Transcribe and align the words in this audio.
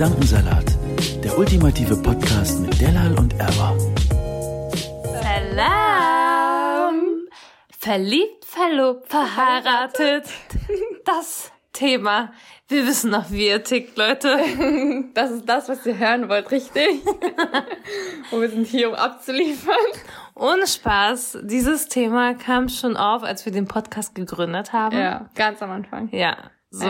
Gedankensalat, 0.00 0.64
der 1.22 1.36
ultimative 1.36 1.94
Podcast 1.94 2.60
mit 2.60 2.80
Delal 2.80 3.18
und 3.18 3.38
Erwa. 3.38 3.76
Salam! 5.22 6.94
Verliebt, 7.78 8.46
verlobt, 8.46 9.10
verheiratet. 9.10 10.24
Das 11.04 11.52
Thema. 11.74 12.32
Wir 12.68 12.86
wissen 12.86 13.10
noch, 13.10 13.30
wie 13.30 13.48
ihr 13.48 13.62
tickt, 13.62 13.98
Leute. 13.98 14.38
Das 15.12 15.32
ist 15.32 15.46
das, 15.46 15.68
was 15.68 15.84
ihr 15.84 15.98
hören 15.98 16.30
wollt, 16.30 16.50
richtig? 16.50 17.04
Und 18.30 18.40
wir 18.40 18.48
sind 18.48 18.68
hier, 18.68 18.88
um 18.88 18.94
abzuliefern. 18.94 19.74
Ohne 20.34 20.66
Spaß. 20.66 21.40
Dieses 21.42 21.88
Thema 21.88 22.32
kam 22.32 22.70
schon 22.70 22.96
auf, 22.96 23.22
als 23.22 23.44
wir 23.44 23.52
den 23.52 23.68
Podcast 23.68 24.14
gegründet 24.14 24.72
haben. 24.72 24.96
Ja, 24.96 25.28
ganz 25.34 25.60
am 25.60 25.70
Anfang. 25.70 26.08
Ja. 26.10 26.38
So, 26.72 26.84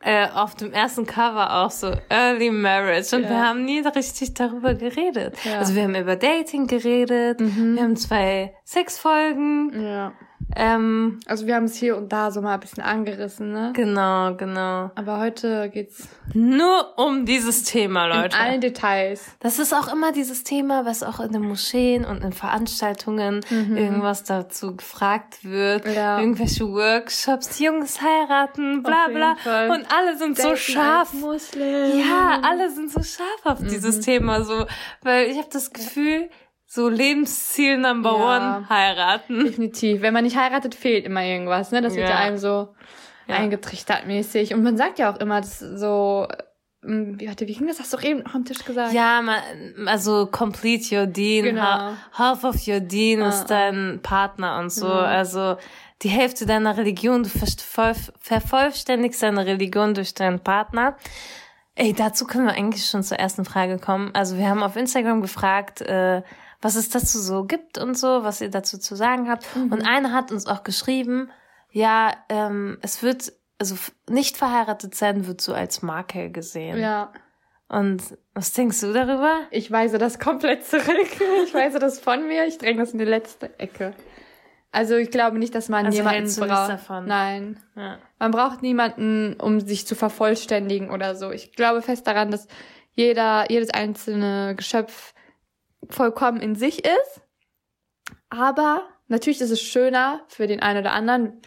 äh, 0.00 0.28
auf 0.34 0.54
dem 0.54 0.72
ersten 0.72 1.04
Cover 1.04 1.62
auch 1.62 1.70
so 1.70 1.92
Early 2.08 2.50
Marriage 2.50 3.14
und 3.14 3.24
Ja. 3.24 3.28
wir 3.28 3.46
haben 3.46 3.64
nie 3.66 3.80
richtig 3.80 4.32
darüber 4.32 4.72
geredet. 4.74 5.36
Ja. 5.44 5.52
Mhm. 5.52 5.58
Also 5.58 5.74
wir 5.74 5.82
haben 5.82 5.94
über 5.94 6.16
Dating 6.16 6.66
geredet, 6.68 7.38
wir 7.38 7.82
haben 7.82 7.96
zwei 7.96 8.54
Sexfolgen, 8.64 9.78
Ja. 9.82 10.12
Ähm, 10.56 11.20
Also 11.26 11.46
wir 11.46 11.54
haben 11.54 11.64
es 11.64 11.74
hier 11.76 11.96
und 11.96 12.12
da 12.12 12.30
so 12.30 12.40
mal 12.42 12.54
ein 12.54 12.60
bisschen 12.60 12.82
angerissen, 12.82 13.52
ne? 13.52 13.72
genau, 13.74 14.34
genau. 14.36 14.90
Aber 14.94 15.18
heute 15.18 15.70
geht's 15.70 16.08
Nur 16.34 16.98
um 16.98 17.24
dieses 17.26 17.64
Thema, 17.64 18.06
Leute. 18.06 18.36
in 18.36 18.42
allen 18.42 18.60
Details. 18.60 19.24
Das 19.40 19.58
ist 19.58 19.72
auch 19.72 19.92
immer 19.92 20.12
dieses 20.12 20.44
Thema, 20.44 20.84
was 20.84 21.02
auch 21.02 21.20
in 21.20 21.32
den 21.32 21.42
Moscheen 21.42 22.04
und 22.04 22.22
in 22.22 22.32
Veranstaltungen 22.32 23.40
irgendwas 23.50 24.24
dazu 24.24 24.76
gefragt 24.76 25.44
wird. 25.44 25.86
Mhm. 25.86 25.92
Ja. 25.92 26.18
Irgendwelche 26.20 26.68
Workshops, 26.70 27.58
Jungs 27.58 28.00
heiraten, 28.00 28.82
bla 28.82 29.08
bla. 29.08 29.36
Fall. 29.36 29.70
Und 29.70 29.86
alle 29.92 30.16
sind 30.16 30.36
so 30.36 30.44
Daten 30.48 30.56
scharf. 30.56 31.12
Muslim. 31.14 31.98
Ja, 31.98 32.40
alle 32.42 32.70
sind 32.70 32.90
so 32.90 33.02
scharf 33.02 33.40
auf 33.44 33.58
dieses 33.60 33.96
Mhm. 33.98 34.02
Thema 34.02 34.44
so, 34.44 34.66
weil 35.02 35.26
ich 35.30 35.38
habe 35.38 35.48
das 35.52 35.72
Gefühl, 35.72 36.28
so 36.74 36.88
Lebensziel 36.88 37.76
Number 37.76 38.12
Ja. 38.18 38.36
One 38.56 38.68
heiraten. 38.70 39.44
Definitiv. 39.44 40.00
Wenn 40.00 40.14
man 40.14 40.24
nicht 40.24 40.36
heiratet, 40.38 40.74
fehlt 40.74 41.04
immer 41.04 41.22
irgendwas, 41.22 41.70
ne? 41.70 41.82
Das 41.82 41.94
wird 41.94 42.08
ja, 42.08 42.14
Ja. 42.14 42.20
einem 42.20 42.38
so 42.38 42.74
Ja. 43.26 43.36
eingetrichtert 43.36 44.06
mäßig. 44.06 44.54
Und 44.54 44.62
man 44.62 44.76
sagt 44.78 44.98
ja 44.98 45.12
auch 45.12 45.18
immer, 45.18 45.40
das 45.42 45.60
ist 45.60 45.80
so, 45.80 46.26
ähm, 46.82 47.20
wie, 47.20 47.28
warte, 47.28 47.46
wie 47.46 47.52
ging 47.54 47.66
das? 47.68 47.78
Hast 47.78 47.92
du 47.92 47.98
doch 47.98 48.04
eben 48.04 48.24
auch 48.26 48.34
am 48.34 48.46
Tisch 48.46 48.64
gesagt. 48.64 48.94
Ja, 48.94 49.20
man, 49.20 49.36
also 49.86 50.26
complete 50.26 50.96
your 50.98 51.06
Deen, 51.06 51.44
Genau. 51.44 51.60
ha- 51.62 51.96
half 52.14 52.42
of 52.42 52.66
your 52.66 52.80
Deen 52.80 53.22
Ah, 53.22 53.28
ist 53.28 53.46
dein 53.50 54.00
Partner 54.02 54.58
und 54.58 54.70
so. 54.70 54.86
Mhm. 54.86 54.92
Also 54.92 55.56
die 56.00 56.08
Hälfte 56.08 56.46
deiner 56.46 56.76
Religion, 56.78 57.22
du 57.22 57.28
vervoll- 57.28 58.12
vervollständigst 58.18 59.22
deine 59.22 59.44
Religion 59.44 59.92
durch 59.94 60.14
deinen 60.14 60.40
Partner. 60.40 60.96
Ey, 61.74 61.92
dazu 61.92 62.26
können 62.26 62.46
wir 62.46 62.54
eigentlich 62.54 62.86
schon 62.86 63.02
zur 63.02 63.18
ersten 63.18 63.44
Frage 63.44 63.78
kommen. 63.78 64.10
Also 64.14 64.36
wir 64.38 64.48
haben 64.48 64.62
auf 64.62 64.76
Instagram 64.76 65.20
gefragt, 65.22 65.80
äh, 65.82 66.22
was 66.62 66.76
es 66.76 66.88
dazu 66.88 67.18
so 67.18 67.44
gibt 67.44 67.76
und 67.76 67.98
so, 67.98 68.22
was 68.22 68.40
ihr 68.40 68.48
dazu 68.48 68.78
zu 68.78 68.94
sagen 68.94 69.28
habt. 69.28 69.44
Mhm. 69.54 69.72
Und 69.72 69.82
einer 69.82 70.12
hat 70.12 70.32
uns 70.32 70.46
auch 70.46 70.62
geschrieben, 70.62 71.30
ja, 71.70 72.12
ähm, 72.28 72.78
es 72.80 73.02
wird, 73.02 73.32
also 73.58 73.74
nicht 74.08 74.36
verheiratet 74.36 74.94
sein 74.94 75.26
wird 75.26 75.40
so 75.40 75.52
als 75.52 75.82
Makel 75.82 76.30
gesehen. 76.30 76.78
Ja. 76.78 77.12
Und 77.68 78.02
was 78.34 78.52
denkst 78.52 78.80
du 78.80 78.92
darüber? 78.92 79.40
Ich 79.50 79.70
weise 79.70 79.98
das 79.98 80.18
komplett 80.18 80.64
zurück. 80.64 80.86
Ich 81.44 81.54
weise 81.54 81.78
das 81.78 81.98
von 81.98 82.26
mir. 82.26 82.46
Ich 82.46 82.58
dränge 82.58 82.80
das 82.80 82.92
in 82.92 82.98
die 82.98 83.04
letzte 83.04 83.58
Ecke. 83.58 83.94
Also 84.70 84.96
ich 84.96 85.10
glaube 85.10 85.38
nicht, 85.38 85.54
dass 85.54 85.68
man 85.68 85.86
Also 85.86 85.98
jemanden 85.98 86.34
braucht. 86.36 86.70
davon? 86.70 87.06
Nein. 87.06 87.62
Ja. 87.74 87.98
Man 88.18 88.30
braucht 88.30 88.62
niemanden, 88.62 89.34
um 89.40 89.60
sich 89.60 89.86
zu 89.86 89.94
vervollständigen 89.94 90.90
oder 90.90 91.14
so. 91.14 91.30
Ich 91.30 91.52
glaube 91.52 91.82
fest 91.82 92.06
daran, 92.06 92.30
dass 92.30 92.46
jeder, 92.94 93.50
jedes 93.50 93.70
einzelne 93.70 94.54
Geschöpf 94.54 95.14
vollkommen 95.90 96.40
in 96.40 96.54
sich 96.54 96.84
ist. 96.84 97.20
Aber 98.30 98.88
natürlich 99.08 99.40
ist 99.40 99.50
es 99.50 99.60
schöner 99.60 100.24
für 100.28 100.46
den 100.46 100.60
einen 100.60 100.80
oder 100.80 100.92
anderen, 100.92 101.40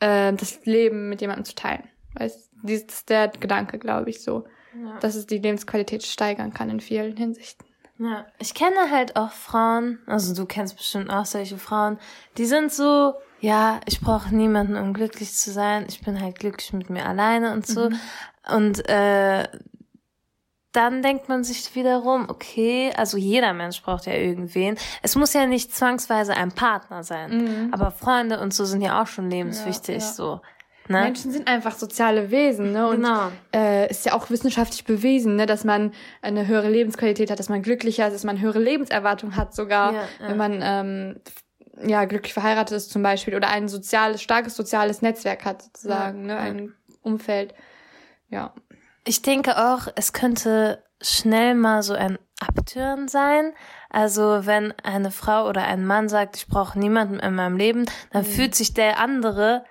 äh, 0.00 0.32
das 0.32 0.64
Leben 0.64 1.08
mit 1.08 1.20
jemandem 1.20 1.44
zu 1.44 1.54
teilen. 1.54 1.84
Weißt, 2.14 2.50
das 2.62 2.72
ist 2.72 3.10
der 3.10 3.28
Gedanke, 3.28 3.78
glaube 3.78 4.10
ich, 4.10 4.22
so. 4.22 4.44
Ja. 4.74 4.98
Dass 4.98 5.14
es 5.14 5.26
die 5.26 5.38
Lebensqualität 5.38 6.04
steigern 6.04 6.52
kann 6.52 6.68
in 6.68 6.80
vielen 6.80 7.16
Hinsichten. 7.16 7.66
ja. 7.98 8.26
Ich 8.38 8.54
kenne 8.54 8.90
halt 8.90 9.16
auch 9.16 9.32
Frauen, 9.32 10.00
also 10.06 10.34
du 10.34 10.44
kennst 10.46 10.76
bestimmt 10.76 11.08
auch 11.08 11.24
solche 11.24 11.56
Frauen, 11.56 11.98
die 12.36 12.44
sind 12.44 12.70
so, 12.72 13.14
ja, 13.40 13.80
ich 13.86 14.00
brauche 14.00 14.34
niemanden, 14.34 14.76
um 14.76 14.92
glücklich 14.92 15.32
zu 15.32 15.50
sein. 15.50 15.86
Ich 15.88 16.02
bin 16.02 16.20
halt 16.20 16.38
glücklich 16.38 16.72
mit 16.72 16.90
mir 16.90 17.06
alleine 17.06 17.52
und 17.52 17.66
so. 17.66 17.90
Und 18.54 18.88
äh, 18.88 19.48
dann 20.76 21.02
denkt 21.02 21.28
man 21.28 21.42
sich 21.42 21.74
wiederum, 21.74 22.28
okay, 22.28 22.92
also 22.96 23.16
jeder 23.16 23.52
Mensch 23.54 23.82
braucht 23.82 24.06
ja 24.06 24.12
irgendwen. 24.12 24.76
Es 25.02 25.16
muss 25.16 25.32
ja 25.32 25.46
nicht 25.46 25.74
zwangsweise 25.74 26.34
ein 26.34 26.52
Partner 26.52 27.02
sein, 27.02 27.70
aber 27.72 27.90
Freunde 27.90 28.38
und 28.40 28.52
so 28.54 28.64
sind 28.64 28.82
ja 28.82 29.00
auch 29.02 29.06
schon 29.06 29.30
lebenswichtig, 29.30 29.96
Mhm. 29.96 30.00
ja. 30.02 30.06
so. 30.12 30.40
Ne? 30.88 31.00
Menschen 31.00 31.32
sind 31.32 31.48
einfach 31.48 31.74
soziale 31.74 32.30
Wesen, 32.30 32.70
ne? 32.70 32.86
Und 32.88 32.96
Genau. 33.02 33.32
äh, 33.52 33.90
ist 33.90 34.06
ja 34.06 34.12
auch 34.12 34.30
wissenschaftlich 34.30 34.84
bewiesen, 34.84 35.34
ne, 35.34 35.46
dass 35.46 35.64
man 35.64 35.90
eine 36.22 36.46
höhere 36.46 36.68
Lebensqualität 36.70 37.28
hat, 37.28 37.40
dass 37.40 37.48
man 37.48 37.62
glücklicher 37.62 38.06
ist, 38.06 38.12
dass 38.14 38.22
man 38.22 38.40
höhere 38.40 38.60
Lebenserwartung 38.60 39.34
hat 39.34 39.52
sogar, 39.52 39.92
Ja, 39.94 40.00
ja. 40.20 40.28
wenn 40.28 40.36
man 40.36 40.60
ähm, 40.62 41.20
ja 41.84 42.04
glücklich 42.04 42.32
verheiratet 42.34 42.76
ist 42.76 42.90
zum 42.92 43.02
Beispiel 43.02 43.34
oder 43.34 43.48
ein 43.48 43.66
soziales, 43.66 44.22
starkes 44.22 44.54
soziales 44.54 45.02
Netzwerk 45.02 45.44
hat 45.44 45.62
sozusagen, 45.62 46.26
ne, 46.26 46.36
ein 46.38 46.72
Umfeld. 47.02 47.52
Ja. 48.28 48.54
Ich 49.06 49.22
denke 49.22 49.56
auch, 49.56 49.88
es 49.94 50.12
könnte 50.12 50.82
schnell 51.00 51.54
mal 51.54 51.82
so 51.82 51.94
ein 51.94 52.18
Abtüren 52.40 53.08
sein. 53.08 53.52
Also 53.88 54.40
wenn 54.44 54.72
eine 54.82 55.10
Frau 55.10 55.48
oder 55.48 55.64
ein 55.64 55.86
Mann 55.86 56.08
sagt, 56.08 56.36
ich 56.36 56.48
brauche 56.48 56.78
niemanden 56.78 57.18
in 57.18 57.34
meinem 57.34 57.56
Leben, 57.56 57.86
dann 58.12 58.24
fühlt 58.24 58.54
sich 58.54 58.74
der 58.74 58.98
andere 58.98 59.64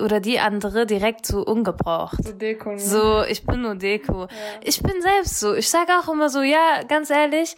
oder 0.00 0.20
die 0.20 0.40
andere 0.40 0.86
direkt 0.86 1.26
so 1.26 1.44
ungebraucht. 1.44 2.24
So 2.24 2.32
Deko. 2.32 2.72
ne? 2.72 2.78
So, 2.78 3.22
ich 3.22 3.46
bin 3.46 3.62
nur 3.62 3.74
Deko. 3.74 4.26
Ich 4.62 4.82
bin 4.82 5.00
selbst 5.00 5.38
so. 5.38 5.54
Ich 5.54 5.70
sage 5.70 5.92
auch 5.92 6.12
immer 6.12 6.28
so, 6.28 6.42
ja, 6.42 6.82
ganz 6.88 7.10
ehrlich, 7.10 7.56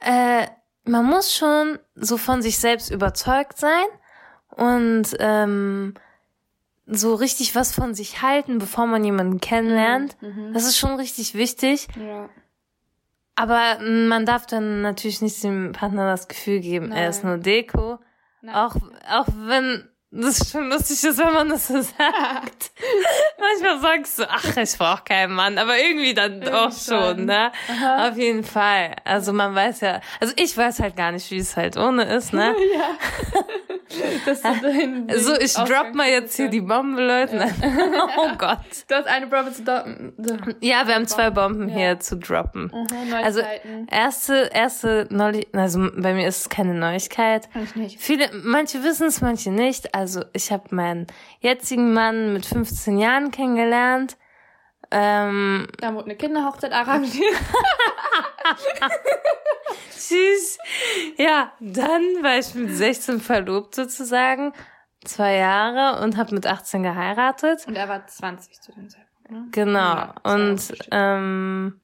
äh, 0.00 0.46
man 0.84 1.04
muss 1.04 1.34
schon 1.34 1.78
so 1.94 2.16
von 2.16 2.42
sich 2.42 2.58
selbst 2.58 2.90
überzeugt 2.90 3.58
sein 3.58 3.86
und 4.50 5.16
ähm, 5.18 5.94
so 6.90 7.14
richtig 7.14 7.54
was 7.54 7.72
von 7.72 7.94
sich 7.94 8.22
halten, 8.22 8.58
bevor 8.58 8.86
man 8.86 9.04
jemanden 9.04 9.40
kennenlernt. 9.40 10.16
Das 10.52 10.64
ist 10.64 10.78
schon 10.78 10.96
richtig 10.96 11.34
wichtig. 11.34 11.86
Ja. 11.96 12.28
Aber 13.36 13.78
man 13.80 14.26
darf 14.26 14.46
dann 14.46 14.82
natürlich 14.82 15.22
nicht 15.22 15.42
dem 15.42 15.72
Partner 15.72 16.06
das 16.06 16.28
Gefühl 16.28 16.60
geben, 16.60 16.92
er 16.92 17.08
ist 17.08 17.24
Nein. 17.24 17.32
nur 17.32 17.42
Deko. 17.42 17.98
Nein. 18.42 18.54
Auch, 18.54 18.76
auch 19.08 19.26
wenn 19.28 19.88
das 20.12 20.50
schon 20.50 20.68
lustig 20.68 21.04
ist, 21.04 21.18
wenn 21.18 21.32
man 21.32 21.48
das 21.50 21.68
so 21.68 21.74
sagt. 21.80 21.92
Manchmal 23.38 23.80
sagst 23.80 24.18
du, 24.18 24.28
ach, 24.28 24.56
ich 24.56 24.76
brauche 24.76 25.04
keinen 25.04 25.32
Mann, 25.34 25.56
aber 25.56 25.78
irgendwie 25.78 26.14
dann 26.14 26.40
doch 26.40 26.72
schon, 26.72 27.16
schon. 27.16 27.24
ne? 27.26 27.52
Auf 27.98 28.16
jeden 28.16 28.42
Fall. 28.44 28.96
Also 29.04 29.32
man 29.32 29.54
weiß 29.54 29.80
ja, 29.82 30.00
also 30.20 30.32
ich 30.36 30.56
weiß 30.56 30.80
halt 30.80 30.96
gar 30.96 31.12
nicht, 31.12 31.30
wie 31.30 31.38
es 31.38 31.56
halt 31.56 31.76
ohne 31.76 32.04
ist, 32.04 32.32
ne? 32.32 32.54
Das 34.24 34.38
ist 34.38 34.44
dein 34.44 35.08
So, 35.16 35.34
ich 35.36 35.52
drop 35.54 35.94
mal 35.94 36.08
jetzt 36.08 36.36
hier 36.36 36.48
die 36.48 36.60
Bombe, 36.60 37.02
Leute. 37.04 37.48
oh 38.16 38.28
Gott. 38.38 38.58
Du 38.88 38.94
hast 38.94 39.06
eine 39.08 39.26
Bombe 39.26 39.52
zu 39.52 39.64
droppen. 39.64 40.12
Ja, 40.60 40.86
wir 40.86 40.94
haben 40.94 41.08
zwei 41.08 41.30
Bomben 41.30 41.68
Ja. 41.68 41.74
hier 41.76 42.00
zu 42.00 42.16
droppen. 42.16 42.70
Aha, 42.72 43.20
Also 43.22 43.40
erste, 43.90 44.50
erste 44.52 45.08
Neuigkeit, 45.10 45.54
also 45.60 45.88
bei 45.96 46.14
mir 46.14 46.28
ist 46.28 46.40
es 46.42 46.48
keine 46.48 46.74
Neuigkeit. 46.74 47.48
Ich 47.64 47.74
nicht. 47.74 48.00
Viele, 48.00 48.30
manche 48.44 48.82
wissen 48.84 49.08
es, 49.08 49.20
manche 49.20 49.50
nicht. 49.50 49.92
Also 50.00 50.24
ich 50.32 50.50
habe 50.50 50.74
meinen 50.74 51.06
jetzigen 51.40 51.92
Mann 51.92 52.32
mit 52.32 52.46
15 52.46 52.96
Jahren 52.96 53.30
kennengelernt. 53.30 54.16
Ähm, 54.90 55.68
Da 55.78 55.92
wurde 55.92 56.06
eine 56.06 56.16
Kinderhochzeit 56.16 56.72
arrangiert. 56.72 57.34
Tschüss. 59.90 60.58
Ja, 61.18 61.52
dann 61.60 62.02
war 62.22 62.38
ich 62.38 62.54
mit 62.54 62.70
16 62.70 63.20
verlobt 63.20 63.74
sozusagen. 63.74 64.54
Zwei 65.04 65.36
Jahre 65.36 66.02
und 66.02 66.16
habe 66.16 66.34
mit 66.34 66.46
18 66.46 66.82
geheiratet. 66.82 67.66
Und 67.66 67.76
er 67.76 67.88
war 67.90 68.06
20 68.06 68.58
zu 68.58 68.72
dem 68.72 68.88
Zeitpunkt. 68.88 69.30
Ne? 69.30 69.48
Genau. 69.52 69.78
Ja, 69.78 70.14
und 70.24 70.72
ähm, 70.90 71.78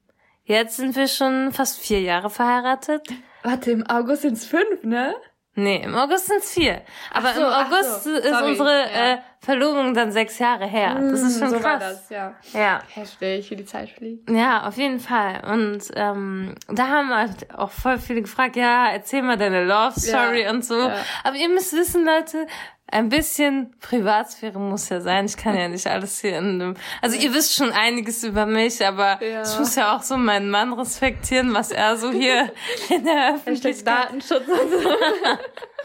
jetzt 0.45 0.77
sind 0.79 0.97
wir 0.97 1.09
schon 1.09 1.53
fast 1.53 1.79
vier 1.79 2.01
Jahre 2.01 2.31
verheiratet. 2.31 3.07
Warte, 3.43 3.73
im 3.73 3.87
August 3.87 4.23
sind's 4.23 4.47
fünf, 4.47 4.83
ne? 4.85 5.15
Nee, 5.59 5.83
im 5.83 5.95
August 5.95 6.27
sind's 6.27 6.53
vier. 6.53 6.83
Aber 7.11 7.33
so, 7.33 7.41
im 7.41 7.47
August 7.47 8.05
so. 8.05 8.11
ist 8.11 8.29
Sorry, 8.29 8.51
unsere 8.51 8.71
ja. 8.71 9.13
äh, 9.15 9.19
Verlobung 9.41 9.95
dann 9.95 10.11
sechs 10.13 10.39
Jahre 10.39 10.67
her. 10.67 10.97
Das 11.01 11.21
ist 11.23 11.39
schon 11.39 11.51
so 11.51 11.63
war 11.63 11.79
krass. 11.79 12.07
das, 12.09 12.11
ja. 12.11 12.35
Ja. 12.53 12.81
Heftig, 12.93 13.51
wie 13.51 13.57
die 13.57 13.65
Zeit 13.65 13.91
fliegt. 13.91 14.29
Ja, 14.31 14.67
auf 14.67 14.77
jeden 14.77 14.99
Fall. 14.99 15.43
Und 15.53 15.83
ähm, 15.95 16.55
da 16.69 16.89
haben 16.89 17.15
halt 17.15 17.55
auch 17.55 17.71
voll 17.71 17.99
viele 17.99 18.23
gefragt, 18.23 18.57
ja, 18.57 18.89
erzähl 18.91 19.23
mal 19.23 19.37
deine 19.37 19.65
Love 19.65 19.99
Story 20.01 20.43
Ja, 20.43 20.51
und 20.51 20.65
so. 20.65 20.79
ja. 20.79 20.97
Aber 21.23 21.37
ihr 21.37 21.49
müsst 21.49 21.73
wissen, 21.75 22.05
Leute, 22.05 22.47
ein 22.89 23.09
bisschen 23.09 23.75
Privatsphäre 23.81 24.59
muss 24.61 24.89
ja 24.89 25.01
sein. 25.01 25.27
Ich 25.27 25.37
kann 25.37 25.57
ja 25.57 25.69
nicht 25.69 25.87
alles 25.87 26.21
hier 26.21 26.39
in 26.39 26.61
einem. 26.61 26.75
Also 27.03 27.17
ihr 27.17 27.33
wisst 27.35 27.55
schon 27.57 27.71
einiges 27.73 28.23
über 28.25 28.47
mich, 28.47 28.85
aber 28.87 29.23
Ja. 29.23 29.43
ich 29.43 29.59
muss 29.59 29.75
ja 29.77 29.97
auch 29.97 30.03
so 30.03 30.17
meinen 30.17 30.51
Mann 30.51 30.73
respektieren, 30.73 31.53
was 31.55 31.71
er 31.73 31.97
so 31.97 32.11
hier 32.13 32.53
in 32.89 33.05
der 33.05 33.35
Öffentlichkeit. 33.35 33.87
Datenschutz 33.87 34.47
und 34.49 34.71
so. 34.83 34.89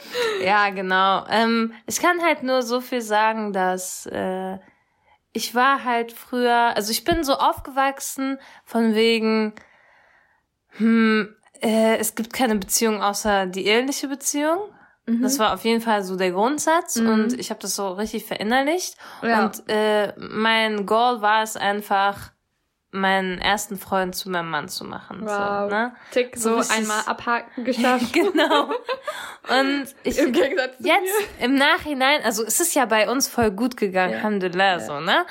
Ja, 0.43 0.69
genau. 0.69 1.25
Ähm, 1.29 1.73
ich 1.85 2.01
kann 2.01 2.21
halt 2.21 2.43
nur 2.43 2.63
so 2.63 2.81
viel 2.81 3.01
sagen, 3.01 3.53
dass 3.53 4.07
äh, 4.07 4.57
ich 5.33 5.53
war 5.53 5.83
halt 5.83 6.11
früher, 6.11 6.75
also 6.75 6.91
ich 6.91 7.03
bin 7.03 7.23
so 7.23 7.35
aufgewachsen 7.35 8.39
von 8.65 8.95
wegen, 8.95 9.53
hm, 10.77 11.35
äh, 11.61 11.97
es 11.97 12.15
gibt 12.15 12.33
keine 12.33 12.55
Beziehung 12.55 13.01
außer 13.01 13.45
die 13.45 13.65
eheliche 13.65 14.07
Beziehung. 14.07 14.59
Das 15.19 15.39
war 15.39 15.53
auf 15.53 15.65
jeden 15.65 15.81
Fall 15.81 16.03
so 16.03 16.15
der 16.15 16.31
Grundsatz 16.31 16.95
und 16.95 17.37
ich 17.37 17.49
habe 17.49 17.59
das 17.59 17.75
so 17.75 17.89
richtig 17.89 18.23
verinnerlicht. 18.25 18.95
Ja. 19.21 19.45
Und 19.45 19.63
äh, 19.67 20.13
mein 20.17 20.85
Goal 20.85 21.21
war 21.21 21.43
es 21.43 21.57
einfach, 21.57 22.31
meinen 22.91 23.39
ersten 23.39 23.77
Freund 23.77 24.15
zu 24.15 24.29
meinem 24.29 24.49
Mann 24.49 24.67
zu 24.67 24.83
machen. 24.83 25.21
Wow. 25.21 25.69
So, 25.69 25.75
ne? 25.75 25.93
Tick, 26.11 26.35
So 26.37 26.61
so, 26.61 26.73
einmal 26.73 27.01
abhaken 27.05 27.63
geschafft. 27.63 28.13
Genau. 28.13 28.69
Und 29.49 29.87
ich, 30.03 30.17
Im 30.19 30.31
Gegensatz 30.33 30.77
zu 30.77 30.83
Jetzt 30.87 31.13
im 31.39 31.55
Nachhinein, 31.55 32.21
also 32.23 32.43
es 32.43 32.59
ist 32.59 32.75
ja 32.75 32.85
bei 32.85 33.09
uns 33.09 33.27
voll 33.27 33.51
gut 33.51 33.77
gegangen, 33.77 34.11
Ja. 34.13 34.17
Alhamdulillah, 34.19 34.79
so, 34.81 34.99
ne? 34.99 35.25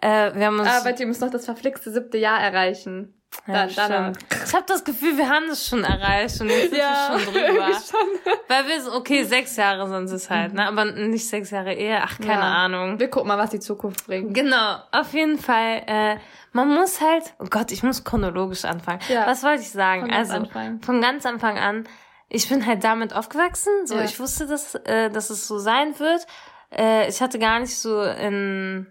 Äh, 0.00 0.34
wir 0.34 0.46
haben 0.46 0.58
uns. 0.58 0.68
mir. 0.68 0.74
Aber 0.74 0.98
ihr 0.98 1.06
müsst 1.06 1.20
noch 1.20 1.30
das 1.30 1.44
verflixte 1.44 1.90
siebte 1.92 2.18
Jahr 2.18 2.40
erreichen. 2.40 3.14
Ja, 3.46 3.66
dann, 3.66 4.16
ich 4.46 4.54
habe 4.54 4.64
das 4.68 4.84
Gefühl, 4.84 5.16
wir 5.18 5.28
haben 5.28 5.48
das 5.48 5.66
schon 5.66 5.82
erreicht 5.82 6.40
und 6.40 6.48
jetzt 6.48 6.70
sind 6.70 6.72
wir 6.74 7.20
schon 7.24 7.34
drüber. 7.34 7.66
schon. 7.72 8.34
Weil 8.48 8.68
wir 8.68 8.80
so, 8.82 8.92
okay, 8.94 9.24
sechs 9.24 9.56
Jahre 9.56 9.88
sind 9.88 10.10
es 10.14 10.30
halt, 10.30 10.54
ne? 10.54 10.66
Aber 10.68 10.84
nicht 10.84 11.28
sechs 11.28 11.50
Jahre 11.50 11.74
Ehe, 11.74 11.98
ach, 12.02 12.18
keine 12.18 12.34
Ja. 12.34 12.40
Ahnung. 12.64 13.00
Wir 13.00 13.08
gucken 13.10 13.28
mal, 13.28 13.38
was 13.38 13.50
die 13.50 13.58
Zukunft 13.60 14.06
bringt. 14.06 14.34
Genau, 14.34 14.76
auf 14.92 15.12
jeden 15.12 15.38
Fall. 15.38 15.82
Äh, 15.86 16.16
man 16.52 16.68
muss 16.68 17.00
halt, 17.00 17.34
oh 17.38 17.46
Gott, 17.50 17.72
ich 17.72 17.82
muss 17.82 18.04
chronologisch 18.04 18.64
anfangen. 18.64 19.00
Ja. 19.08 19.26
Was 19.26 19.42
wollte 19.42 19.62
ich 19.62 19.70
sagen? 19.70 20.02
Von 20.02 20.10
also 20.12 20.32
Anfang. 20.34 20.80
von 20.82 21.00
ganz 21.00 21.26
Anfang 21.26 21.58
an. 21.58 21.88
Ich 22.28 22.48
bin 22.48 22.64
halt 22.66 22.84
damit 22.84 23.12
aufgewachsen. 23.14 23.72
So, 23.86 23.96
Ja. 23.96 24.04
ich 24.04 24.20
wusste, 24.20 24.46
dass, 24.46 24.74
äh, 24.74 25.10
dass 25.10 25.30
es 25.30 25.48
so 25.48 25.58
sein 25.58 25.98
wird. 25.98 26.26
Äh, 26.70 27.08
ich 27.08 27.20
hatte 27.20 27.38
gar 27.38 27.58
nicht 27.58 27.76
so 27.76 28.02
in 28.02 28.86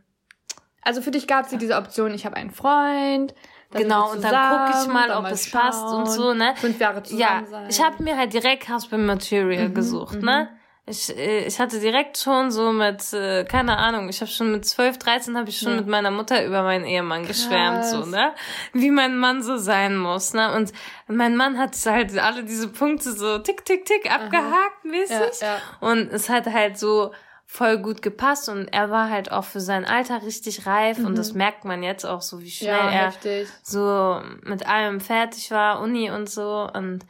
Also 0.83 1.01
für 1.01 1.11
dich 1.11 1.27
gab 1.27 1.45
es 1.45 1.57
diese 1.57 1.75
Option, 1.77 2.13
ich 2.13 2.25
habe 2.25 2.35
einen 2.35 2.51
Freund. 2.51 3.33
Genau 3.71 4.11
und 4.11 4.23
dann 4.23 4.65
gucke 4.65 4.79
ich 4.81 4.87
mal, 4.87 5.11
ob 5.11 5.25
es 5.31 5.49
passt 5.51 5.85
und 5.93 6.05
schauen, 6.05 6.15
so, 6.15 6.33
ne? 6.33 6.53
Fünf 6.57 6.79
Jahre 6.79 7.03
zusammen 7.03 7.21
Ja, 7.21 7.43
sein. 7.49 7.67
ich 7.69 7.81
habe 7.83 8.01
mir 8.03 8.17
halt 8.17 8.33
direkt 8.33 8.69
Husband 8.69 9.05
Material 9.05 9.69
Mhm, 9.69 9.73
gesucht, 9.73 10.21
ne? 10.21 10.49
Ich, 10.87 11.15
äh, 11.15 11.45
ich 11.45 11.59
hatte 11.59 11.79
direkt 11.79 12.17
schon 12.17 12.49
so 12.51 12.71
mit, 12.71 13.13
äh, 13.13 13.45
keine 13.45 13.77
Ahnung, 13.77 14.09
ich 14.09 14.19
habe 14.19 14.31
schon 14.31 14.51
mit 14.51 14.65
12, 14.65 14.97
13 14.97 15.37
habe 15.37 15.47
ich 15.47 15.59
schon 15.59 15.73
Ja. 15.73 15.77
mit 15.77 15.87
meiner 15.87 16.09
Mutter 16.09 16.43
über 16.43 16.63
meinen 16.63 16.85
Ehemann 16.85 17.27
geschwärmt, 17.27 17.85
so, 17.85 17.97
Krass. 17.99 18.07
ne? 18.09 18.31
Wie 18.73 18.89
mein 18.89 19.15
Mann 19.17 19.43
so 19.43 19.57
sein 19.57 19.95
muss, 19.95 20.33
ne? 20.33 20.53
Und 20.55 20.73
mein 21.07 21.37
Mann 21.37 21.57
hat 21.59 21.75
halt 21.85 22.17
alle 22.17 22.43
diese 22.43 22.67
Punkte 22.67 23.11
so 23.13 23.37
tick, 23.37 23.63
tick, 23.63 23.85
tick 23.85 24.11
abgehakt 24.11 24.83
mäßig. 24.83 25.39
Ja, 25.41 25.47
ja. 25.47 25.57
Und 25.81 26.11
es 26.11 26.29
hat 26.29 26.47
halt 26.47 26.79
so 26.79 27.11
voll 27.53 27.79
gut 27.79 28.01
gepasst 28.01 28.47
und 28.47 28.69
er 28.73 28.89
war 28.91 29.09
halt 29.09 29.29
auch 29.33 29.43
für 29.43 29.59
sein 29.59 29.83
Alter 29.83 30.23
richtig 30.23 30.65
reif 30.65 30.99
und 30.99 31.17
das 31.17 31.33
merkt 31.33 31.65
man 31.65 31.83
jetzt 31.83 32.05
auch 32.05 32.21
so, 32.21 32.39
wie 32.39 32.49
schnell 32.49 32.71
Mhm. 32.71 32.77
ja, 32.85 32.89
er 32.91 33.05
heftig. 33.07 33.47
so 33.61 34.21
mit 34.43 34.65
allem 34.69 35.01
fertig 35.01 35.51
war, 35.51 35.81
Uni 35.81 36.09
und 36.09 36.29
so. 36.29 36.69
Und 36.73 37.05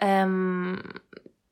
ähm, 0.00 0.80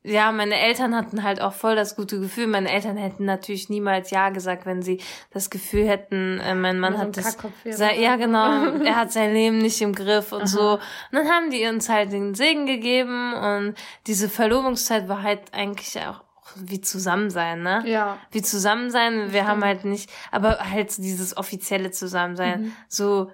ja, 0.04 0.30
meine 0.30 0.54
Eltern 0.60 0.94
hatten 0.94 1.24
halt 1.24 1.40
auch 1.42 1.52
voll 1.54 1.74
das 1.74 1.96
gute 1.96 2.20
Gefühl. 2.20 2.46
Meine 2.46 2.70
Eltern 2.70 2.96
hätten 2.96 3.24
natürlich 3.24 3.68
niemals 3.68 4.12
Ja 4.12 4.28
gesagt, 4.30 4.64
wenn 4.64 4.80
sie 4.80 5.00
das 5.32 5.50
Gefühl 5.50 5.88
hätten, 5.88 6.38
äh, 6.38 6.54
mein 6.54 6.78
Mann 6.78 6.98
hat 6.98 7.16
das. 7.16 7.36
Kackkopf 7.36 7.64
wäre. 7.64 7.76
Sei, 7.76 7.98
ja, 8.00 8.14
genau. 8.14 8.76
Er 8.84 8.94
hat 8.94 9.10
sein 9.10 9.34
Leben 9.34 9.58
nicht 9.58 9.82
im 9.82 9.92
Griff 9.92 10.30
und 10.30 10.46
so. 10.46 10.74
Und 10.74 10.80
dann 11.10 11.28
haben 11.28 11.50
die 11.50 11.66
uns 11.66 11.88
halt 11.88 12.12
den 12.12 12.34
Segen 12.36 12.66
gegeben 12.66 13.34
und 13.34 13.74
diese 14.06 14.28
Verlobungszeit 14.28 15.08
war 15.08 15.22
halt 15.22 15.52
eigentlich 15.52 15.98
auch 15.98 16.22
wie 16.56 16.80
zusammen 16.80 17.30
sein, 17.30 17.62
ne? 17.62 17.82
Ja. 17.86 18.18
wie 18.30 18.42
zusammen 18.42 18.90
sein. 18.90 19.32
Wir 19.32 19.46
haben 19.46 19.64
halt 19.64 19.84
nicht, 19.84 20.10
aber 20.30 20.58
halt 20.70 20.96
dieses 20.98 21.36
offizielle 21.36 21.90
Zusammensein. 21.90 22.62
Mhm. 22.62 22.72
So, 22.88 23.30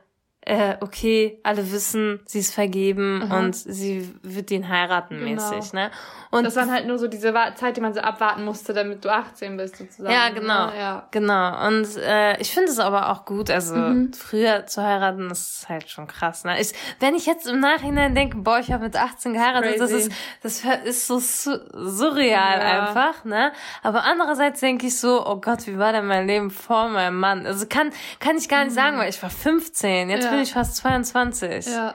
äh, 0.49 0.77
okay, 0.81 1.41
alle 1.43 1.71
wissen, 1.73 2.21
sie 2.25 2.39
ist 2.39 2.55
vergeben 2.55 3.21
Aha. 3.25 3.39
und 3.41 3.55
sie 3.57 4.15
wird 4.23 4.51
ihn 4.53 4.69
heiraten 4.69 5.19
Genau. 5.19 5.33
mäßig, 5.33 5.73
ne? 5.73 5.91
Und 6.31 6.45
Das 6.45 6.55
waren 6.57 6.71
halt 6.73 6.87
nur 6.87 6.99
so 6.99 7.09
diese 7.09 7.35
Zeit, 7.57 7.77
die 7.77 7.81
man 7.81 7.95
so 7.95 8.01
abwarten 8.01 8.45
musste, 8.45 8.73
damit 8.73 9.05
du 9.05 9.13
18 9.13 9.57
bist 9.57 9.77
sozusagen. 9.77 10.13
Ja, 10.13 10.29
genau. 10.29 10.67
ne? 10.67 10.73
Ja. 10.79 11.09
Genau. 11.11 11.67
Und 11.69 11.97
äh, 11.97 12.39
ich 12.41 12.51
finde 12.53 12.71
es 12.71 12.79
aber 12.79 13.11
auch 13.11 13.25
gut. 13.25 13.51
Also 13.51 13.75
Mhm. 13.75 14.13
früher 14.13 14.67
zu 14.67 14.83
heiraten, 14.83 15.29
das 15.29 15.59
ist 15.61 15.69
halt 15.69 15.89
schon 15.91 16.07
krass. 16.07 16.45
Ne? 16.45 16.61
Ich, 16.61 16.73
wenn 17.01 17.15
ich 17.15 17.27
jetzt 17.27 17.47
im 17.49 17.61
Nachhinein 17.61 18.15
denke, 18.15 18.39
boah, 18.39 18.59
ich 18.59 18.71
habe 18.73 18.85
mit 18.85 18.97
18 18.97 19.33
geheiratet, 19.33 19.81
das 19.81 19.91
ist, 19.93 20.13
das 20.43 20.63
ist 20.85 21.07
so 21.07 21.19
su 21.19 21.57
surreal 21.73 22.61
Ja. 22.61 22.87
einfach. 22.89 23.25
Ne? 23.25 23.53
Aber 23.83 24.05
andererseits 24.05 24.61
denke 24.61 24.87
ich 24.89 24.99
so, 24.99 25.27
oh 25.27 25.37
Gott, 25.41 25.67
wie 25.67 25.79
war 25.79 25.93
denn 25.93 26.07
mein 26.07 26.27
Leben 26.27 26.51
vor 26.51 26.89
meinem 26.89 27.19
Mann? 27.19 27.47
Also 27.47 27.67
kann 27.67 27.91
kann 28.21 28.37
ich 28.37 28.49
gar 28.49 28.65
nicht 28.65 28.75
sagen, 28.75 28.99
weil 28.99 29.09
ich 29.09 29.23
war 29.23 29.31
15, 29.31 30.11
jetzt 30.11 30.27
Mhm. 30.37 30.39
Ja. 30.39 30.43
bin 30.43 30.43
ich 30.43 30.53
fast 30.53 30.77
22. 30.77 31.67
Ja. 31.67 31.95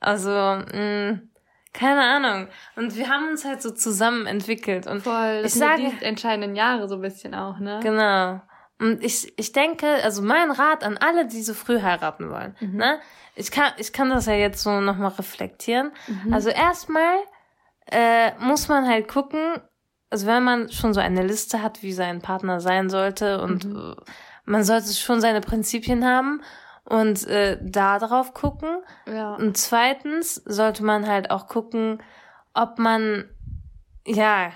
Also 0.00 0.30
mh, 0.30 1.20
keine 1.72 2.02
Ahnung. 2.02 2.48
Und 2.76 2.96
wir 2.96 3.08
haben 3.08 3.28
uns 3.30 3.44
halt 3.44 3.62
so 3.62 3.70
zusammen 3.70 4.26
entwickelt 4.26 4.86
und 4.86 5.02
Voll. 5.02 5.42
Das 5.42 5.52
ich 5.54 5.58
sind 5.58 5.68
sage, 5.68 5.82
die 6.00 6.04
entscheidenden 6.04 6.54
Jahre 6.56 6.88
so 6.88 6.96
ein 6.96 7.00
bisschen 7.00 7.34
auch, 7.34 7.58
ne? 7.58 7.80
Genau. 7.82 8.40
Und 8.78 9.02
ich, 9.04 9.32
ich 9.38 9.52
denke, 9.52 9.86
also 10.02 10.22
mein 10.22 10.50
Rat 10.50 10.82
an 10.84 10.98
alle, 10.98 11.26
die 11.26 11.42
so 11.42 11.54
früh 11.54 11.80
heiraten 11.80 12.30
wollen, 12.30 12.56
ne? 12.60 12.98
Ich 13.36 13.50
kann, 13.50 13.72
ich 13.78 13.92
kann 13.92 14.10
das 14.10 14.26
ja 14.26 14.34
jetzt 14.34 14.62
so 14.62 14.80
nochmal 14.80 15.12
reflektieren. 15.12 15.92
Also 16.32 16.50
erstmal 16.50 17.16
äh, 17.90 18.32
muss 18.40 18.68
man 18.68 18.86
halt 18.86 19.08
gucken, 19.08 19.40
also 20.10 20.26
wenn 20.26 20.42
man 20.42 20.68
schon 20.70 20.92
so 20.92 21.00
eine 21.00 21.22
Liste 21.22 21.62
hat, 21.62 21.82
wie 21.82 21.92
sein 21.92 22.20
Partner 22.20 22.60
sein 22.60 22.90
sollte 22.90 23.40
und 23.40 23.64
äh, 23.64 23.94
man 24.44 24.64
sollte 24.64 24.92
schon 24.92 25.20
seine 25.22 25.40
Prinzipien 25.40 26.04
haben 26.04 26.42
und 26.84 27.26
äh, 27.26 27.58
da 27.62 27.98
drauf 27.98 28.34
gucken. 28.34 28.82
Ja. 29.06 29.34
Und 29.34 29.56
zweitens 29.56 30.36
sollte 30.44 30.84
man 30.84 31.06
halt 31.06 31.30
auch 31.30 31.46
gucken, 31.46 32.02
ob 32.54 32.78
man, 32.78 33.28
ja, 34.06 34.52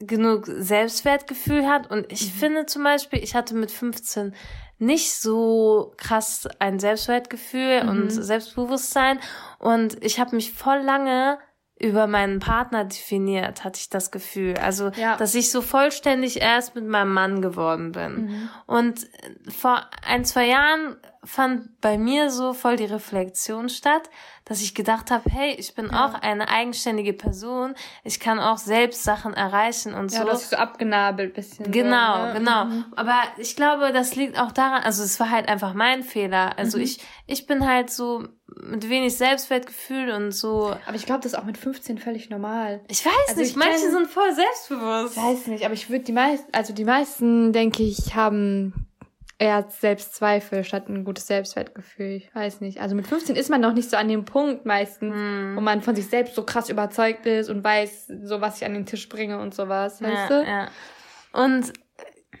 genug 0.00 0.46
Selbstwertgefühl 0.46 1.66
hat. 1.68 1.90
Und 1.90 2.10
ich 2.12 2.32
finde 2.32 2.66
zum 2.66 2.84
Beispiel, 2.84 3.22
ich 3.22 3.34
hatte 3.34 3.54
mit 3.54 3.70
15 3.70 4.34
nicht 4.78 5.14
so 5.14 5.94
krass 5.96 6.48
ein 6.58 6.78
Selbstwertgefühl 6.78 7.86
und 7.88 8.10
Selbstbewusstsein. 8.10 9.18
Und 9.58 10.02
ich 10.04 10.18
habe 10.20 10.34
mich 10.36 10.52
voll 10.52 10.78
lange 10.80 11.38
über 11.80 12.06
meinen 12.06 12.38
Partner 12.38 12.84
definiert, 12.84 13.64
hatte 13.64 13.78
ich 13.80 13.88
das 13.90 14.10
Gefühl. 14.10 14.56
Also, 14.58 14.90
Ja. 14.96 15.16
dass 15.16 15.34
ich 15.34 15.50
so 15.50 15.60
vollständig 15.60 16.40
erst 16.40 16.74
mit 16.74 16.86
meinem 16.86 17.12
Mann 17.12 17.40
geworden 17.42 17.92
bin. 17.92 18.48
Und 18.66 19.06
vor 19.48 19.84
ein, 20.06 20.24
zwei 20.24 20.46
Jahren 20.46 20.96
fand 21.24 21.80
bei 21.80 21.96
mir 21.98 22.30
so 22.30 22.52
voll 22.52 22.76
die 22.76 22.84
Reflexion 22.84 23.68
statt, 23.68 24.10
dass 24.44 24.60
ich 24.60 24.74
gedacht 24.74 25.10
habe, 25.10 25.28
hey, 25.30 25.54
ich 25.58 25.74
bin 25.74 25.90
auch 25.90 26.12
eine 26.14 26.48
eigenständige 26.50 27.14
Person, 27.14 27.74
ich 28.02 28.20
kann 28.20 28.38
auch 28.38 28.58
selbst 28.58 29.02
Sachen 29.04 29.32
erreichen 29.32 29.94
und 29.94 30.12
Ja, 30.12 30.18
so. 30.18 30.24
du 30.24 30.30
hast 30.32 30.42
dich 30.42 30.48
so 30.50 30.56
abgenabelt 30.56 31.32
bisschen. 31.34 31.70
Genau, 31.70 32.16
so, 32.18 32.22
ne? 32.26 32.32
genau. 32.38 32.66
Aber 32.96 33.22
ich 33.38 33.56
glaube, 33.56 33.90
das 33.92 34.16
liegt 34.16 34.38
auch 34.38 34.52
daran, 34.52 34.82
also 34.82 35.02
es 35.02 35.18
war 35.18 35.30
halt 35.30 35.48
einfach 35.48 35.72
mein 35.72 36.02
Fehler. 36.02 36.58
Also 36.58 36.76
ich, 36.78 37.00
ich 37.26 37.46
bin 37.46 37.66
halt 37.66 37.90
so 37.90 38.28
mit 38.56 38.88
wenig 38.90 39.16
Selbstwertgefühl 39.16 40.10
und 40.10 40.32
so. 40.32 40.76
Aber 40.86 40.94
ich 40.96 41.06
glaube, 41.06 41.22
das 41.22 41.32
ist 41.32 41.38
auch 41.38 41.44
mit 41.44 41.56
15 41.56 41.98
völlig 41.98 42.28
normal. 42.28 42.82
Ich 42.88 43.04
weiß 43.04 43.12
Also 43.28 43.40
nicht, 43.40 43.50
ich 43.50 43.56
manche 43.56 43.86
kenn- 43.86 43.90
sind 43.92 44.06
voll 44.10 44.32
selbstbewusst. 44.34 45.16
Ich 45.16 45.22
weiß 45.22 45.46
nicht, 45.46 45.64
aber 45.64 45.74
ich 45.74 45.88
würde 45.88 46.04
die 46.04 46.12
meisten, 46.12 46.52
also 46.52 46.72
die 46.74 46.84
meisten, 46.84 47.52
denke 47.54 47.82
ich, 47.82 48.14
haben 48.14 48.86
eher 49.38 49.66
Selbstzweifel 49.68 50.64
statt 50.64 50.88
ein 50.88 51.04
gutes 51.04 51.26
Selbstwertgefühl. 51.26 52.12
Ich 52.16 52.34
weiß 52.34 52.60
nicht. 52.60 52.80
Also 52.80 52.94
mit 52.94 53.06
15 53.06 53.34
ist 53.36 53.50
man 53.50 53.60
noch 53.60 53.72
nicht 53.72 53.90
so 53.90 53.96
an 53.96 54.08
dem 54.08 54.24
Punkt 54.24 54.64
meistens, 54.64 55.14
Hm. 55.14 55.56
wo 55.56 55.60
man 55.60 55.82
von 55.82 55.96
sich 55.96 56.06
selbst 56.06 56.34
so 56.34 56.44
krass 56.44 56.68
überzeugt 56.68 57.26
ist 57.26 57.50
und 57.50 57.64
weiß, 57.64 58.12
so 58.22 58.40
was 58.40 58.58
ich 58.58 58.64
an 58.64 58.74
den 58.74 58.86
Tisch 58.86 59.08
bringe 59.08 59.40
und 59.40 59.54
sowas, 59.54 60.00
weißt 60.00 60.30
ja, 60.30 60.42
du? 60.42 60.46
ja. 60.46 60.68
Und 61.32 61.72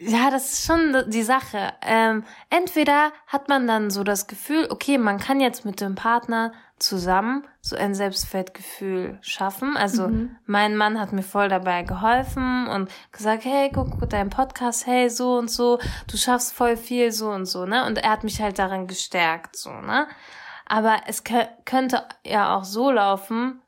ja, 0.00 0.30
das 0.30 0.52
ist 0.52 0.66
schon 0.66 1.04
die 1.08 1.22
Sache. 1.22 1.72
Ähm, 1.86 2.24
entweder 2.50 3.12
hat 3.26 3.48
man 3.48 3.66
dann 3.66 3.90
so 3.90 4.02
das 4.04 4.26
Gefühl, 4.26 4.66
okay, 4.70 4.98
man 4.98 5.18
kann 5.18 5.40
jetzt 5.40 5.64
mit 5.64 5.80
dem 5.80 5.94
Partner 5.94 6.52
zusammen 6.78 7.46
so 7.60 7.76
ein 7.76 7.94
Selbstwertgefühl 7.94 9.18
schaffen. 9.22 9.76
Also 9.76 10.10
mein 10.46 10.76
Mann 10.76 11.00
hat 11.00 11.12
mir 11.12 11.22
voll 11.22 11.48
dabei 11.48 11.82
geholfen 11.82 12.66
und 12.66 12.90
gesagt, 13.12 13.44
hey, 13.44 13.70
guck 13.72 14.08
deinen 14.10 14.30
Podcast, 14.30 14.86
hey, 14.86 15.08
so 15.08 15.38
und 15.38 15.50
so, 15.50 15.78
du 16.10 16.16
schaffst 16.16 16.52
voll 16.52 16.76
viel, 16.76 17.12
so 17.12 17.30
und 17.30 17.46
so, 17.46 17.64
ne? 17.64 17.86
Und 17.86 17.98
er 17.98 18.10
hat 18.10 18.24
mich 18.24 18.40
halt 18.42 18.58
daran 18.58 18.86
gestärkt, 18.86 19.56
so, 19.56 19.70
ne? 19.70 20.06
Aber 20.66 21.02
es 21.06 21.24
kö- 21.24 21.48
könnte 21.64 22.02
ja 22.24 22.56
auch 22.56 22.64
so 22.64 22.90
laufen, 22.90 23.60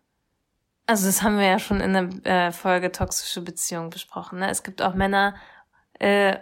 also 0.86 1.06
das 1.06 1.22
haben 1.22 1.38
wir 1.38 1.46
ja 1.46 1.58
schon 1.58 1.80
in 1.80 2.22
der 2.22 2.46
äh, 2.48 2.52
Folge 2.52 2.92
toxische 2.92 3.40
Beziehung 3.40 3.90
besprochen. 3.90 4.38
Ne? 4.38 4.48
Es 4.50 4.62
gibt 4.62 4.80
auch 4.82 4.94
Männer, 4.94 5.34
äh, 5.98 6.38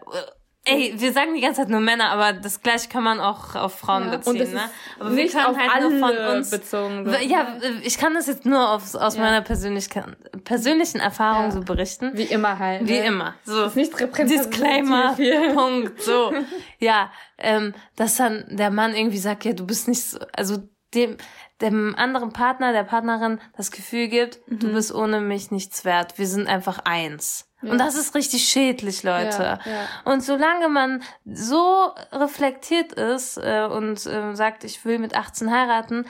ey, 0.66 0.94
wir 0.96 1.12
sagen 1.12 1.34
die 1.34 1.40
ganze 1.40 1.60
Zeit 1.62 1.68
nur 1.70 1.80
Männer, 1.80 2.10
aber 2.10 2.32
das 2.32 2.60
gleiche 2.62 2.88
kann 2.88 3.02
man 3.02 3.20
auch 3.20 3.54
auf 3.54 3.78
Frauen 3.78 4.04
Ja, 4.04 4.16
beziehen. 4.16 4.32
und 4.32 4.38
das 4.40 4.48
ne? 4.50 4.56
ist 4.64 5.00
Aber 5.00 5.10
nicht 5.10 5.36
auf 5.36 5.56
alle 5.56 6.42
bezogen. 6.42 7.10
so. 7.10 7.16
Ja, 7.16 7.56
ich 7.82 7.98
kann 7.98 8.14
das 8.14 8.26
jetzt 8.26 8.46
nur 8.46 8.70
auf, 8.70 8.94
aus 8.94 9.16
Ja. 9.16 9.22
meiner 9.22 9.42
persönlichen, 9.42 10.16
persönlichen 10.44 11.00
Erfahrung 11.00 11.44
Ja. 11.46 11.50
so 11.50 11.60
berichten. 11.60 12.12
Wie 12.14 12.22
immer 12.24 12.58
halt. 12.58 12.88
Wie 12.88 12.98
ne? 12.98 13.04
immer. 13.06 13.34
So. 13.44 13.64
ist 13.64 13.76
nicht 13.76 13.98
repräsentativ 14.00 14.50
Disclaimer. 14.50 15.16
Punkt. 15.54 16.00
So. 16.02 16.32
Ja, 16.78 17.10
ähm, 17.38 17.74
dass 17.96 18.16
dann 18.16 18.44
der 18.48 18.70
Mann 18.70 18.94
irgendwie 18.94 19.18
sagt, 19.18 19.44
ja, 19.44 19.52
du 19.52 19.66
bist 19.66 19.88
nicht 19.88 20.02
so, 20.02 20.18
also 20.34 20.58
dem, 20.94 21.16
dem 21.60 21.94
anderen 21.96 22.32
Partner, 22.32 22.72
der 22.72 22.82
Partnerin 22.84 23.40
das 23.56 23.70
Gefühl 23.70 24.08
gibt, 24.08 24.40
du 24.48 24.68
Mhm. 24.68 24.72
bist 24.74 24.92
ohne 24.94 25.20
mich 25.20 25.50
nichts 25.50 25.84
wert. 25.84 26.18
Wir 26.18 26.26
sind 26.26 26.48
einfach 26.48 26.80
eins. 26.84 27.48
Und 27.62 27.78
das 27.78 27.94
ist 27.94 28.14
richtig 28.14 28.46
schädlich, 28.46 29.02
Leute. 29.04 29.42
Ja, 29.42 29.58
ja. 29.64 29.86
Und 30.04 30.22
solange 30.22 30.68
man 30.68 31.02
so 31.24 31.90
reflektiert 32.12 32.92
ist 32.92 33.38
äh, 33.38 33.64
und 33.70 34.04
äh, 34.04 34.34
sagt, 34.34 34.64
ich 34.64 34.84
will 34.84 34.98
mit 34.98 35.14
18 35.16 35.50
heiraten, 35.50 36.06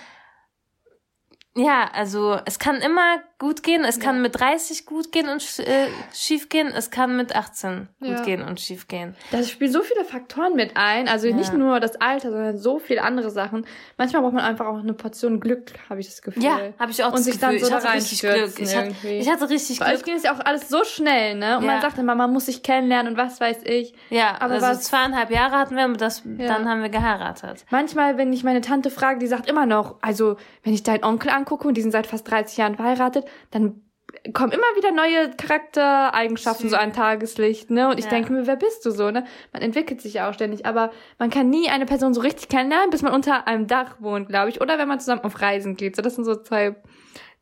ja, 1.54 1.88
also 1.92 2.36
es 2.46 2.58
kann 2.58 2.76
immer 2.76 3.18
gut 3.44 3.62
gehen, 3.62 3.84
es 3.84 4.00
kann 4.00 4.22
mit 4.22 4.40
30 4.40 4.86
gut 4.86 5.12
gehen 5.12 5.28
und 5.28 5.42
äh, 5.58 5.88
schief 6.14 6.48
gehen, 6.48 6.68
es 6.74 6.90
kann 6.90 7.14
mit 7.14 7.36
18 7.36 7.88
gut 8.00 8.08
Ja. 8.08 8.22
gehen 8.22 8.40
und 8.42 8.58
schief 8.58 8.88
gehen. 8.88 9.14
Da 9.32 9.42
spielen 9.42 9.70
so 9.70 9.82
viele 9.82 10.02
Faktoren 10.06 10.54
mit 10.54 10.78
ein. 10.78 11.08
Also 11.08 11.28
nicht 11.28 11.52
nur 11.52 11.78
das 11.78 12.00
Alter, 12.00 12.30
sondern 12.30 12.56
so 12.56 12.78
viele 12.78 13.02
andere 13.02 13.30
Sachen. 13.30 13.66
Manchmal 13.98 14.22
braucht 14.22 14.32
man 14.32 14.44
einfach 14.44 14.64
auch 14.66 14.78
eine 14.78 14.94
Portion 14.94 15.40
Glück, 15.40 15.72
habe 15.90 16.00
ich 16.00 16.06
das 16.06 16.22
Gefühl. 16.22 16.42
Ja, 16.42 16.58
habe 16.78 16.90
ich 16.90 17.04
auch 17.04 17.08
Und 17.08 17.16
das 17.18 17.24
sich 17.26 17.34
Gefühl. 17.38 17.58
dann 17.58 17.58
so 17.58 17.66
ich 17.66 17.70
da 17.82 17.88
hatte 17.88 17.96
richtig 17.98 18.20
Glück. 18.20 18.58
Ich 18.58 18.74
hatte, 18.76 18.94
ich 19.08 19.28
hatte 19.30 19.50
richtig 19.50 19.80
Glück. 19.80 20.04
ging 20.04 20.14
es 20.16 20.22
ja 20.22 20.34
auch 20.34 20.40
alles 20.40 20.70
so 20.70 20.82
schnell, 20.84 21.34
ne? 21.34 21.58
Und 21.58 21.64
Ja. 21.64 21.72
man 21.72 21.80
sagt 21.82 21.98
immer, 21.98 22.14
man 22.14 22.32
muss 22.32 22.46
sich 22.46 22.62
kennenlernen 22.62 23.12
und 23.12 23.18
was 23.18 23.40
weiß 23.40 23.58
ich. 23.64 23.92
Ja, 24.08 24.36
aber 24.40 24.54
also 24.54 24.66
was- 24.68 24.82
zweieinhalb 24.84 25.30
Jahre 25.30 25.58
hatten 25.58 25.76
wir, 25.76 25.86
das, 25.88 26.22
dann 26.24 26.66
haben 26.66 26.80
wir 26.80 26.88
geheiratet. 26.88 27.66
Manchmal, 27.70 28.16
wenn 28.16 28.32
ich 28.32 28.42
meine 28.42 28.62
Tante 28.62 28.88
frage, 28.90 29.18
die 29.18 29.26
sagt 29.26 29.50
immer 29.50 29.66
noch, 29.66 29.96
also 30.00 30.36
wenn 30.62 30.72
ich 30.72 30.82
deinen 30.82 31.04
Onkel 31.04 31.28
angucke 31.30 31.68
und 31.68 31.74
die 31.76 31.82
sind 31.82 31.90
seit 31.90 32.06
fast 32.06 32.30
30 32.30 32.56
Jahren 32.56 32.76
verheiratet, 32.76 33.26
dann 33.50 33.80
kommen 34.32 34.52
immer 34.52 34.62
wieder 34.76 34.92
neue 34.92 35.30
Charaktereigenschaften 35.36 36.68
so 36.70 36.76
an 36.76 36.92
Tageslicht, 36.92 37.70
ne? 37.70 37.88
Und 37.88 37.98
ich 37.98 38.04
Ja. 38.04 38.10
denke 38.12 38.32
mir, 38.32 38.46
wer 38.46 38.56
bist 38.56 38.84
du 38.86 38.90
so, 38.90 39.10
ne? 39.10 39.24
Man 39.52 39.60
entwickelt 39.62 40.00
sich 40.00 40.14
ja 40.14 40.28
auch 40.30 40.34
ständig, 40.34 40.66
aber 40.66 40.90
man 41.18 41.30
kann 41.30 41.50
nie 41.50 41.68
eine 41.68 41.84
Person 41.86 42.14
so 42.14 42.20
richtig 42.20 42.48
kennenlernen, 42.48 42.90
bis 42.90 43.02
man 43.02 43.12
unter 43.12 43.46
einem 43.46 43.66
Dach 43.66 43.96
wohnt, 43.98 44.28
glaube 44.28 44.50
ich, 44.50 44.60
oder 44.60 44.78
wenn 44.78 44.88
man 44.88 45.00
zusammen 45.00 45.22
auf 45.24 45.40
Reisen 45.40 45.76
geht. 45.76 45.96
So, 45.96 46.02
das 46.02 46.14
sind 46.14 46.24
so 46.24 46.36
zwei 46.36 46.76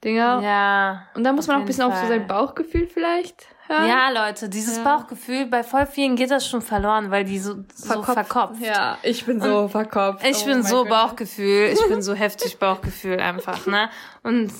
Dinger. 0.02 0.40
Ja. 0.42 1.02
Und 1.14 1.24
dann 1.24 1.36
muss 1.36 1.46
man 1.46 1.56
auch 1.56 1.60
ein 1.60 1.66
bisschen 1.66 1.84
auf 1.84 1.94
so 1.94 2.00
Fall. 2.00 2.08
sein 2.08 2.26
Bauchgefühl 2.26 2.86
vielleicht 2.88 3.46
hören. 3.68 3.86
Ja, 3.86 4.08
Leute, 4.10 4.48
dieses 4.48 4.78
Ja. 4.78 4.82
Bauchgefühl, 4.96 5.46
bei 5.46 5.62
voll 5.62 5.86
vielen 5.86 6.16
geht 6.16 6.30
das 6.32 6.48
schon 6.48 6.62
verloren, 6.62 7.10
weil 7.12 7.24
die 7.24 7.38
so, 7.38 7.56
so 7.74 8.02
verkopft. 8.02 8.60
Ja, 8.60 8.98
ich 9.02 9.24
bin 9.26 9.40
so 9.40 9.68
verkopft. 9.68 10.26
Ich 10.26 10.42
Oh 10.42 10.46
bin 10.46 10.62
so 10.64 10.82
Gott. 10.82 10.88
Bauchgefühl, 10.90 11.68
ich 11.72 11.86
bin 11.86 12.02
so 12.02 12.14
heftig 12.14 12.58
Bauchgefühl 12.58 13.20
einfach, 13.20 13.66
ne? 13.66 13.90
Und 14.24 14.50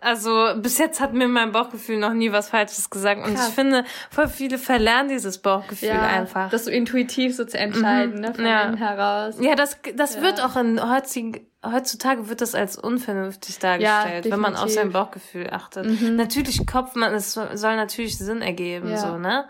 also 0.00 0.54
bis 0.56 0.78
jetzt 0.78 1.00
hat 1.00 1.12
mir 1.12 1.28
mein 1.28 1.52
Bauchgefühl 1.52 1.98
noch 1.98 2.12
nie 2.12 2.30
was 2.32 2.50
Falsches 2.50 2.88
gesagt 2.90 3.24
und 3.26 3.34
Krass. 3.34 3.48
ich 3.48 3.54
finde, 3.54 3.84
voll 4.10 4.28
viele 4.28 4.58
verlernen 4.58 5.08
dieses 5.08 5.38
Bauchgefühl 5.38 5.88
ja, 5.88 6.02
einfach. 6.06 6.50
Das 6.50 6.64
so 6.66 6.70
intuitiv 6.70 7.34
so 7.36 7.44
zu 7.44 7.58
entscheiden, 7.58 8.20
ne? 8.20 8.32
Von 8.34 8.46
Ja. 8.46 8.62
innen 8.62 8.76
heraus. 8.76 9.36
ja, 9.40 9.54
das 9.54 9.78
das 9.94 10.20
wird 10.20 10.42
auch 10.42 10.56
in 10.56 10.80
heutzutage 10.80 11.46
heutzutage 11.66 12.28
wird 12.28 12.40
das 12.40 12.54
als 12.54 12.78
unvernünftig 12.78 13.58
dargestellt, 13.58 14.24
Ja, 14.26 14.30
wenn 14.30 14.38
man 14.40 14.54
auf 14.54 14.70
sein 14.70 14.92
Bauchgefühl 14.92 15.50
achtet. 15.50 15.86
Natürlich 16.12 16.64
Kopf 16.66 16.94
man, 16.94 17.12
es 17.14 17.32
soll 17.32 17.56
soll 17.56 17.74
natürlich 17.74 18.16
Sinn 18.16 18.42
ergeben, 18.42 18.90
Ja. 18.90 18.96
so, 18.98 19.18
ne? 19.18 19.44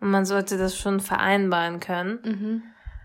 Und 0.00 0.10
man 0.10 0.24
sollte 0.24 0.58
das 0.58 0.76
schon 0.76 0.98
vereinbaren 1.00 1.78
können. 1.78 2.18
Mhm. 2.24 2.62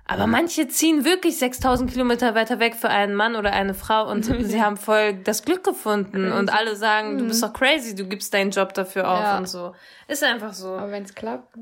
Aber 0.09 0.25
manche 0.27 0.67
ziehen 0.67 1.05
wirklich 1.05 1.37
6000 1.37 1.91
Kilometer 1.91 2.33
weiter 2.35 2.59
weg 2.59 2.75
für 2.75 2.89
einen 2.89 3.13
Mann 3.13 3.35
oder 3.35 3.53
eine 3.53 3.73
Frau 3.75 4.09
und 4.09 4.23
sie 4.43 4.61
haben 4.61 4.75
voll 4.77 5.13
das 5.23 5.43
Glück 5.43 5.63
gefunden 5.63 6.31
und 6.31 6.51
alle 6.51 6.75
sagen, 6.75 7.17
du 7.19 7.27
bist 7.27 7.43
doch 7.43 7.53
crazy, 7.53 7.93
du 7.95 8.05
gibst 8.05 8.33
deinen 8.33 8.49
Job 8.51 8.73
dafür 8.73 9.07
auf 9.09 9.19
Mhm. 9.19 9.23
Ja. 9.25 9.37
und 9.37 9.47
so. 9.47 9.75
Ist 10.07 10.23
einfach 10.23 10.53
so. 10.53 10.69
Aber 10.69 10.91
wenn 10.91 11.03
es 11.03 11.13
klappt. 11.13 11.55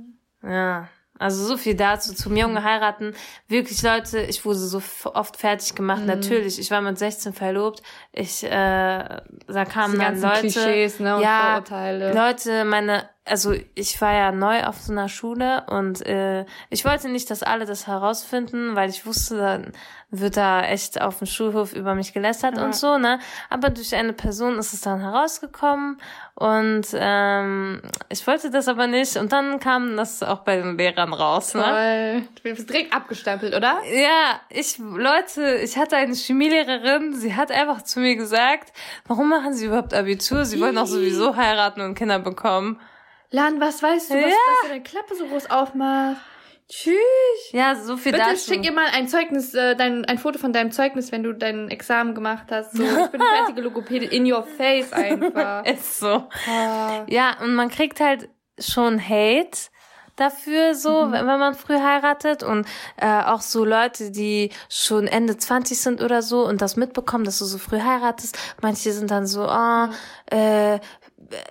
Ja. 0.43 0.87
Also 1.19 1.43
so 1.45 1.57
viel 1.57 1.73
dazu 1.73 2.13
zum 2.13 2.37
jungen 2.37 2.63
heiraten. 2.63 3.15
Wirklich 3.47 3.81
Leute, 3.81 4.19
ich 4.19 4.45
wurde 4.45 4.59
so 4.59 4.81
oft 5.13 5.35
fertig 5.35 5.73
gemacht. 5.73 6.01
Mhm. 6.01 6.05
Natürlich, 6.07 6.59
ich 6.59 6.69
war 6.69 6.79
mit 6.81 6.99
16 6.99 7.33
verlobt. 7.33 7.81
Ich, 8.13 8.43
äh, 8.43 8.49
da 8.49 9.65
kamen 9.67 9.93
Die 9.93 9.99
dann 9.99 10.21
Leute. 10.21 10.39
Klischees, 10.41 10.99
ne? 10.99 11.15
Und 11.17 11.23
ja. 11.23 11.63
Leute, 12.13 12.65
meine, 12.65 13.09
also 13.27 13.53
ich 13.75 13.99
war 14.01 14.13
ja 14.13 14.31
neu 14.31 14.63
auf 14.63 14.77
so 14.77 14.91
einer 14.91 15.09
Schule 15.09 15.63
und 15.69 16.05
äh, 16.05 16.45
ich 16.69 16.85
wollte 16.85 17.09
nicht, 17.09 17.29
dass 17.29 17.43
alle 17.43 17.65
das 17.65 17.87
herausfinden, 17.87 18.75
weil 18.75 18.89
ich 18.89 19.05
wusste, 19.05 19.37
dann 19.37 19.71
wird 20.09 20.37
da 20.37 20.63
echt 20.63 21.01
auf 21.01 21.17
dem 21.17 21.27
Schulhof 21.27 21.73
über 21.73 21.93
mich 21.93 22.13
gelästert 22.13 22.57
und 22.57 22.73
so, 22.73 22.97
ne? 22.97 23.19
Aber 23.49 23.69
durch 23.69 23.93
eine 23.93 24.13
Person 24.13 24.57
ist 24.57 24.73
es 24.73 24.79
dann 24.79 25.01
herausgekommen 25.01 25.99
und 26.33 26.85
ähm, 26.93 27.81
ich 28.07 28.25
wollte 28.25 28.49
das 28.49 28.69
aber 28.69 28.87
nicht 28.87 29.17
und 29.17 29.33
dann 29.33 29.59
kam 29.59 29.97
das 29.97 30.23
auch 30.23 30.39
bei 30.39 30.57
den 30.57 30.77
Lehrern 30.77 31.13
raus, 31.13 31.53
ne? 31.53 31.63
Toll. 31.63 32.27
Du 32.35 32.55
bist 32.55 32.69
direkt 32.69 32.93
abgestempelt, 32.93 33.53
oder? 33.53 33.79
Ja, 33.93 34.39
ich, 34.49 34.77
Leute, 34.77 35.55
ich 35.55 35.77
hatte 35.77 35.97
eine 35.97 36.13
Chemielehrerin, 36.13 37.13
sie 37.13 37.35
hat 37.35 37.51
einfach 37.51 37.81
zu 37.81 37.99
mir 37.99 38.15
gesagt, 38.15 38.71
warum 39.07 39.27
machen 39.27 39.53
Sie 39.53 39.65
überhaupt 39.65 39.93
Abitur? 39.93 40.45
Sie 40.45 40.61
wollen 40.61 40.75
doch 40.75 40.87
sowieso 40.87 41.35
heiraten 41.35 41.81
und 41.81 41.95
Kinder 41.95 42.19
bekommen. 42.19 42.79
Lan, 43.31 43.59
was 43.59 43.83
weißt 43.83 44.09
du, 44.11 44.15
was, 44.15 44.21
Ja. 44.23 44.29
dass 44.29 44.61
du 44.63 44.67
deine 44.69 44.83
Klappe 44.83 45.15
so 45.15 45.25
groß 45.25 45.49
aufmachst? 45.49 46.21
Tschüss. 46.69 46.97
Ja, 47.53 47.75
so 47.75 47.95
viel 47.95 48.11
Bitte 48.11 48.25
dazu. 48.29 48.51
schick 48.53 48.65
ihr 48.65 48.73
mal 48.73 48.87
ein 48.93 49.07
Zeugnis, 49.07 49.53
äh, 49.53 49.75
dein, 49.77 50.03
ein 50.03 50.17
Foto 50.17 50.37
von 50.37 50.51
deinem 50.51 50.71
Zeugnis, 50.71 51.13
wenn 51.13 51.23
du 51.23 51.31
dein 51.33 51.69
Examen 51.69 52.13
gemacht 52.13 52.47
hast. 52.51 52.73
So, 52.75 52.83
ich 52.83 53.07
bin 53.07 53.21
fertige 53.35 53.61
Logopädin 53.61 54.09
in 54.09 54.29
your 54.31 54.43
face 54.43 54.91
einfach. 54.91 55.65
Ist 55.65 55.99
so. 55.99 56.27
Ah. 56.49 57.05
Ja, 57.07 57.37
und 57.41 57.55
man 57.55 57.69
kriegt 57.69 58.01
halt 58.01 58.27
schon 58.59 58.99
Hate 59.01 59.57
dafür 60.17 60.73
so, 60.75 61.05
Mhm. 61.05 61.11
wenn 61.13 61.27
wenn 61.27 61.39
man 61.39 61.53
früh 61.53 61.77
heiratet 61.79 62.43
und 62.43 62.67
äh, 62.97 63.05
auch 63.23 63.41
so 63.41 63.63
Leute, 63.63 64.11
die 64.11 64.51
schon 64.67 65.07
Ende 65.07 65.37
20 65.37 65.79
sind 65.79 66.01
oder 66.01 66.21
so 66.21 66.45
und 66.45 66.61
das 66.61 66.75
mitbekommen, 66.75 67.23
dass 67.23 67.39
du 67.39 67.45
so 67.45 67.59
früh 67.59 67.79
heiratest. 67.79 68.37
Manche 68.61 68.91
sind 68.91 69.09
dann 69.11 69.25
so, 69.27 69.43
ah, 69.43 69.89
äh, 70.31 70.79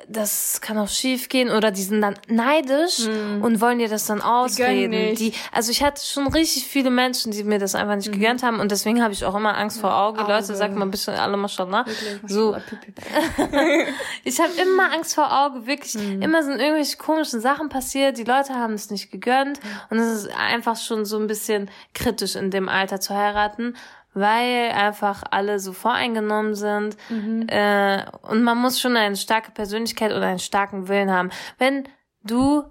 das 0.09 0.61
kann 0.61 0.79
auch 0.79 0.89
schief 0.89 1.29
gehen 1.29 1.51
oder 1.51 1.71
die 1.71 1.83
sind 1.83 2.01
dann 2.01 2.15
neidisch 2.29 3.07
und 3.07 3.61
wollen 3.61 3.79
dir 3.79 3.89
das 3.89 4.07
dann 4.07 4.23
ausreden. 4.23 5.11
Mhm. 5.11 5.15
Die, 5.17 5.33
also 5.53 5.71
ich 5.71 5.83
hatte 5.83 6.05
schon 6.05 6.27
richtig 6.29 6.67
viele 6.67 6.91
Menschen, 6.91 7.33
die 7.33 7.45
mir 7.45 7.59
das 7.59 7.75
einfach 7.75 7.97
nicht 7.97 8.13
gegönnt 8.13 8.43
haben 8.43 8.61
und 8.61 8.71
deswegen 8.71 9.03
habe 9.03 9.13
ich 9.13 9.25
auch 9.25 9.35
immer 9.35 9.57
Angst 9.57 9.81
vor 9.81 9.95
Auge. 9.95 10.21
Mhm. 10.21 10.25
Auge. 10.25 10.33
Leute, 10.33 10.57
sagt 10.57 10.75
mal 10.75 10.83
ein 10.83 10.91
bisschen 10.91 11.15
alle. 11.15 11.37
Wirklich, 11.37 12.19
So, 12.27 12.53
Maschallah, 12.53 12.61
pipi, 12.61 12.93
pipi. 12.93 13.93
ich 14.25 14.41
habe 14.41 14.53
immer 14.63 14.93
Angst 14.93 15.15
vor 15.15 15.31
Auge, 15.31 15.67
wirklich. 15.67 15.95
Mhm. 15.95 16.23
Immer 16.23 16.43
sind 16.43 16.61
irgendwelche 16.61 16.97
komischen 16.97 17.41
Sachen 17.41 17.69
passiert, 17.69 18.19
die 18.19 18.25
Leute 18.25 18.55
haben 18.55 18.75
es 18.75 18.91
nicht 18.91 19.11
gegönnt 19.11 19.61
und 19.91 19.99
es 19.99 20.25
ist 20.25 20.31
einfach 20.37 20.77
schon 20.77 21.05
so 21.05 21.19
ein 21.19 21.27
bisschen 21.27 21.71
kritisch 21.95 22.37
in 22.37 22.51
dem 22.51 22.69
Alter 22.69 23.01
zu 23.01 23.15
heiraten, 23.15 23.77
weil 24.17 24.73
einfach 24.73 25.23
alle 25.31 25.59
so 25.61 25.73
voreingenommen 25.73 26.55
sind 26.55 26.97
Mhm. 27.09 27.47
äh, 27.49 28.05
und 28.23 28.43
man 28.43 28.59
muss 28.59 28.81
schon 28.81 28.97
eine 28.97 29.15
starke 29.17 29.53
Persönlichkeit 29.53 30.11
oder 30.13 30.27
einen 30.27 30.39
starken 30.41 30.89
Willen 30.89 31.11
haben. 31.13 31.31
Wenn 31.59 31.85
du 32.25 32.65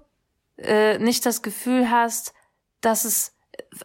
äh, 0.58 0.98
nicht 0.98 1.24
das 1.24 1.42
Gefühl 1.42 1.90
hast, 1.90 2.34
dass 2.80 3.04
es 3.04 3.34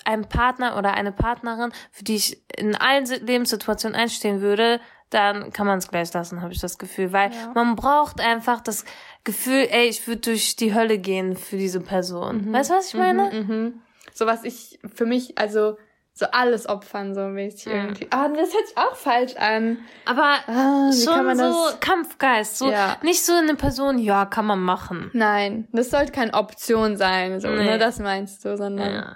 ein 0.06 0.28
Partner 0.28 0.78
oder 0.78 0.94
eine 0.96 1.12
Partnerin, 1.12 1.72
für 1.92 2.04
die 2.04 2.16
ich 2.16 2.42
in 2.58 2.76
allen 2.76 3.06
Si- 3.06 3.16
Lebenssituationen 3.16 3.96
einstehen 3.96 4.42
würde, 4.42 4.82
dann 5.10 5.52
kann 5.52 5.68
man 5.68 5.78
es 5.80 5.90
gleich 5.90 6.12
lassen, 6.14 6.42
habe 6.42 6.54
ich 6.54 6.60
das 6.60 6.78
Gefühl. 6.78 7.12
Weil 7.14 7.32
man 7.54 7.76
braucht 7.76 8.22
einfach 8.22 8.62
das 8.62 8.86
Gefühl, 9.26 9.68
ey, 9.70 9.88
ich 9.88 10.08
würde 10.08 10.22
durch 10.22 10.56
die 10.56 10.74
Hölle 10.74 10.98
gehen 10.98 11.36
für 11.36 11.58
diese 11.58 11.82
Person. 11.82 12.52
Weißt 12.54 12.70
du, 12.70 12.74
was 12.76 12.88
ich 12.88 12.94
meine? 13.00 13.30
Mhm. 13.32 13.82
so 14.14 14.26
was 14.26 14.44
ich 14.46 14.80
für 14.96 15.06
mich, 15.06 15.38
also 15.38 15.78
so 16.14 16.26
alles 16.32 16.68
opfern, 16.68 17.16
so 17.16 17.22
mäßig 17.22 17.66
Ja. 17.66 17.72
irgendwie. 17.84 18.08
Ah, 18.12 18.28
das 18.28 18.54
hört 18.54 18.68
sich 18.68 18.78
auch 18.78 18.96
falsch 18.96 19.36
an. 19.38 19.80
Aber 20.06 20.36
Ah, 20.48 20.92
schon 20.92 21.36
so 21.38 21.70
Kampfgeist. 21.80 22.58
So 22.58 22.70
Ja. 22.70 22.98
nicht 23.02 23.24
so 23.24 23.34
eine 23.34 23.56
Person, 23.56 23.98
ja, 23.98 24.26
kann 24.26 24.46
man 24.46 24.60
machen. 24.60 25.10
Nein, 25.14 25.68
das 25.72 25.90
sollte 25.90 26.12
keine 26.12 26.34
Option 26.34 26.98
sein, 26.98 27.40
so, 27.40 27.48
Nee. 27.50 27.64
ne, 27.64 27.78
das 27.78 28.00
meinst 28.00 28.44
du, 28.46 28.56
sondern, 28.58 28.94
Ja. 28.94 29.16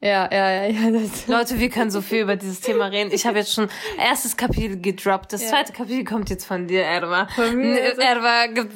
ja, 0.00 0.28
ja, 0.30 0.50
ja, 0.50 0.64
ja, 0.66 0.90
das, 1.00 1.26
Leute, 1.28 1.58
wir 1.60 1.70
können 1.70 1.90
so 1.90 2.02
viel 2.02 2.22
über 2.22 2.36
dieses 2.36 2.60
Thema 2.60 2.86
reden. 2.86 3.10
Ich 3.12 3.24
habe 3.26 3.38
jetzt 3.38 3.54
schon 3.54 3.68
erstes 3.98 4.36
Kapitel 4.36 4.80
gedroppt. 4.80 5.32
Das 5.32 5.42
Ja. 5.42 5.48
zweite 5.50 5.72
Kapitel 5.72 6.04
kommt 6.04 6.28
jetzt 6.28 6.44
von 6.44 6.66
dir, 6.66 6.82
Erwa. 6.84 7.28
Von 7.34 7.54
mir? 7.56 7.80
N- 7.80 7.98
Erwa, 8.00 8.46
ge- 8.48 8.66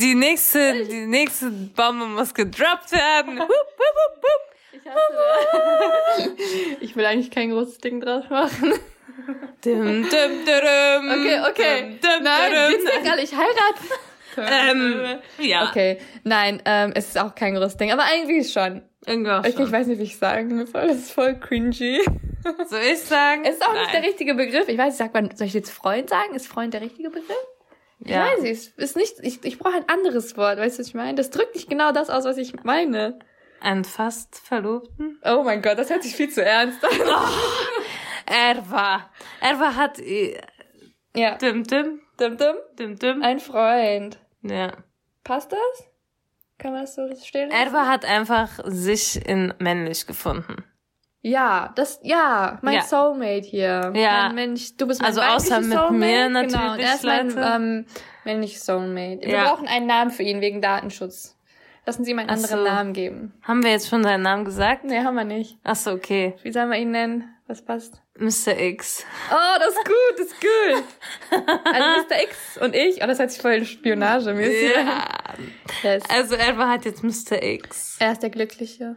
die 0.00 0.14
nächste, 0.14 0.84
die 0.86 1.06
nächste 1.06 1.50
Bombe 1.50 2.06
muss 2.06 2.32
gedroppt 2.32 2.92
werden. 2.92 3.38
Hup, 3.40 3.48
hup, 3.48 3.48
hup, 3.48 4.22
hup. 4.22 4.49
Ich 4.82 4.90
hasse 4.90 6.36
Ich 6.80 6.96
will 6.96 7.04
eigentlich 7.06 7.30
kein 7.30 7.50
großes 7.50 7.78
Ding 7.78 8.00
draus 8.00 8.24
machen. 8.30 8.72
Dum, 9.64 9.84
dum, 9.84 10.04
dum, 10.08 11.10
Okay, 11.10 11.40
okay. 11.50 11.98
Dum, 12.00 12.22
Nein, 12.22 12.52
jetzt 12.72 12.88
denk 12.88 13.12
alle, 13.12 13.22
ich 13.22 13.32
heirate. 13.36 13.80
Ähm, 14.38 15.18
ja. 15.38 15.68
Okay, 15.68 15.98
nein, 16.24 16.62
ähm, 16.64 16.92
es 16.94 17.08
ist 17.08 17.18
auch 17.18 17.34
kein 17.34 17.54
großes 17.54 17.76
Ding, 17.76 17.92
aber 17.92 18.04
irgendwie 18.16 18.42
schon. 18.44 18.82
Irgendwo 19.06 19.32
Okay, 19.38 19.48
ich 19.50 19.54
schon. 19.56 19.70
weiß 19.70 19.86
nicht, 19.88 19.98
wie 19.98 20.04
ich 20.04 20.16
sagen 20.16 20.64
soll. 20.66 20.86
Das 20.88 20.96
ist 20.96 21.12
voll 21.12 21.34
cringy. 21.38 22.00
Soll 22.68 22.80
ich 22.92 23.00
sagen? 23.00 23.42
Es 23.44 23.56
ist 23.56 23.66
auch 23.66 23.74
nicht 23.74 23.92
der 23.92 24.00
Nein. 24.00 24.08
richtige 24.08 24.34
Begriff. 24.34 24.66
Ich 24.68 24.78
weiß, 24.78 24.96
sagt 24.96 25.12
man, 25.12 25.34
soll 25.36 25.46
ich 25.48 25.52
jetzt 25.52 25.70
Freund 25.70 26.08
sagen? 26.08 26.34
Ist 26.34 26.46
Freund 26.48 26.72
der 26.72 26.80
richtige 26.80 27.10
Begriff? 27.10 27.36
Ich 28.02 28.10
Ja. 28.10 28.24
weiß 28.24 28.40
nicht. 28.42 28.78
Ist 28.78 28.96
nicht, 28.96 29.16
ich, 29.20 29.44
ich 29.44 29.58
brauche 29.58 29.74
ein 29.76 29.88
anderes 29.88 30.38
Wort. 30.38 30.56
Weißt 30.58 30.78
du, 30.78 30.80
was 30.80 30.88
ich 30.88 30.94
meine? 30.94 31.16
Das 31.16 31.28
drückt 31.30 31.54
nicht 31.54 31.68
genau 31.68 31.92
das 31.92 32.08
aus, 32.08 32.24
was 32.24 32.38
ich 32.38 32.54
meine. 32.64 33.18
Einen 33.60 33.84
fast 33.84 34.36
Verlobten? 34.38 35.20
Oh 35.24 35.42
mein 35.44 35.60
Gott, 35.62 35.78
das 35.78 35.90
hört 35.90 36.02
sich 36.02 36.14
viel 36.16 36.30
zu 36.30 36.44
ernst 36.44 36.82
an. 36.84 36.90
Erwa. 38.26 39.10
Erwa 39.40 39.74
hat, 39.74 39.98
äh, 39.98 40.40
ja. 41.14 41.34
dim, 41.36 41.64
dim, 41.64 42.00
Dum, 42.18 42.36
dum. 42.36 42.56
dim, 42.78 42.98
dim. 42.98 43.22
Ein 43.22 43.40
Freund. 43.40 44.18
Ja. 44.42 44.72
Passt 45.24 45.52
das? 45.52 45.88
Kann 46.58 46.72
man 46.72 46.82
das 46.82 46.94
so 46.94 47.08
stehen? 47.24 47.50
Erwa 47.50 47.86
hat 47.86 48.04
einfach 48.04 48.60
sich 48.64 49.24
in 49.26 49.54
männlich 49.58 50.06
gefunden. 50.06 50.64
Ja, 51.22 51.72
das, 51.76 52.00
ja, 52.02 52.58
mein 52.62 52.74
Ja. 52.76 52.82
Soulmate 52.82 53.46
hier. 53.46 53.92
Ja. 53.94 54.24
Mein 54.26 54.34
Mensch, 54.34 54.76
du 54.76 54.86
bist 54.86 55.00
mein 55.00 55.08
Also 55.08 55.20
außer 55.22 55.60
mit 55.60 55.72
Soulmate. 55.72 55.92
mir 55.94 56.28
Genau, 56.28 56.40
natürlich, 56.58 56.86
er 56.86 56.94
ist 56.94 57.04
mein 57.04 57.34
ähm, 57.38 57.86
männliches 58.24 58.64
Soulmate. 58.64 59.20
Wir 59.26 59.28
Ja. 59.34 59.44
brauchen 59.44 59.66
einen 59.68 59.86
Namen 59.86 60.10
für 60.10 60.22
ihn 60.22 60.40
wegen 60.40 60.62
Datenschutz. 60.62 61.36
Lassen 61.86 62.04
Sie 62.04 62.10
ihm 62.10 62.18
einen 62.18 62.30
anderen 62.30 62.58
so. 62.58 62.64
Namen 62.64 62.92
geben. 62.92 63.32
Haben 63.42 63.62
wir 63.64 63.70
jetzt 63.70 63.88
schon 63.88 64.02
seinen 64.02 64.22
Namen 64.22 64.44
gesagt? 64.44 64.84
Nee, 64.84 65.00
haben 65.00 65.14
wir 65.14 65.24
nicht. 65.24 65.56
Ach 65.64 65.76
so, 65.76 65.92
okay. 65.92 66.34
Wie 66.42 66.52
sollen 66.52 66.70
wir 66.70 66.78
ihn 66.78 66.90
nennen? 66.90 67.34
Was 67.46 67.62
passt? 67.64 68.00
Mr. 68.16 68.56
X. 68.56 69.04
Oh, 69.30 69.58
das 69.58 69.74
ist 69.74 69.84
gut, 69.84 70.18
das 70.18 70.26
ist 70.26 70.40
gut. 70.40 70.84
Also 71.64 72.02
Mr. 72.02 72.22
X 72.22 72.58
und 72.60 72.76
ich. 72.76 73.02
Oh, 73.02 73.06
das 73.06 73.18
hört 73.18 73.30
sich 73.32 73.42
voll 73.42 73.64
spionagemäßig. 73.64 74.72
Ja. 74.74 75.04
Yes. 75.82 76.02
Also 76.08 76.34
Erwa 76.36 76.68
hat 76.68 76.84
jetzt 76.84 77.02
Mr. 77.02 77.42
X. 77.42 77.96
Er 77.98 78.12
ist 78.12 78.22
der 78.22 78.30
Glückliche. 78.30 78.96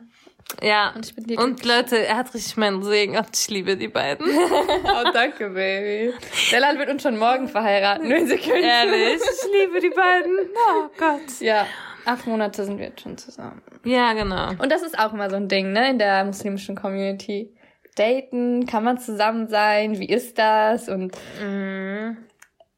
Ja. 0.62 0.92
Und 0.96 1.06
ich 1.06 1.16
bin 1.16 1.26
die 1.26 1.38
Und 1.38 1.66
Leute, 1.66 2.06
er 2.06 2.18
hat 2.18 2.34
richtig 2.34 2.58
meinen 2.58 2.84
Segen 2.84 3.18
und 3.18 3.30
ich 3.36 3.50
liebe 3.50 3.78
die 3.78 3.88
beiden. 3.88 4.26
Oh, 4.86 5.12
danke, 5.12 5.50
Baby. 5.50 6.14
Dellan 6.52 6.78
wird 6.78 6.90
uns 6.90 7.02
schon 7.02 7.18
morgen 7.18 7.48
verheiraten, 7.48 8.10
wenn 8.10 8.28
sie 8.28 8.38
können. 8.38 8.64
Ehrlich, 8.64 9.16
ich 9.22 9.52
liebe 9.52 9.80
die 9.80 9.90
beiden. 9.90 10.38
Oh 10.56 10.90
Gott. 10.98 11.40
Ja, 11.40 11.66
acht 12.06 12.28
Monate 12.28 12.66
sind 12.66 12.78
wir 12.80 12.88
jetzt 12.88 13.02
schon 13.02 13.18
zusammen. 13.18 13.62
Ja, 13.84 14.14
genau. 14.14 14.50
Und 14.62 14.72
das 14.72 14.82
ist 14.84 14.98
auch 14.98 15.14
immer 15.14 15.30
so 15.30 15.36
ein 15.36 15.48
Ding, 15.48 15.72
ne, 15.72 15.90
in 15.92 16.00
der 16.00 16.24
muslimischen 16.26 16.76
Community. 16.76 17.54
Daten, 17.96 18.66
kann 18.66 18.84
man 18.84 18.98
zusammen 18.98 19.48
sein, 19.48 20.00
wie 20.00 20.08
ist 20.10 20.38
das? 20.40 20.90
Und 20.90 21.16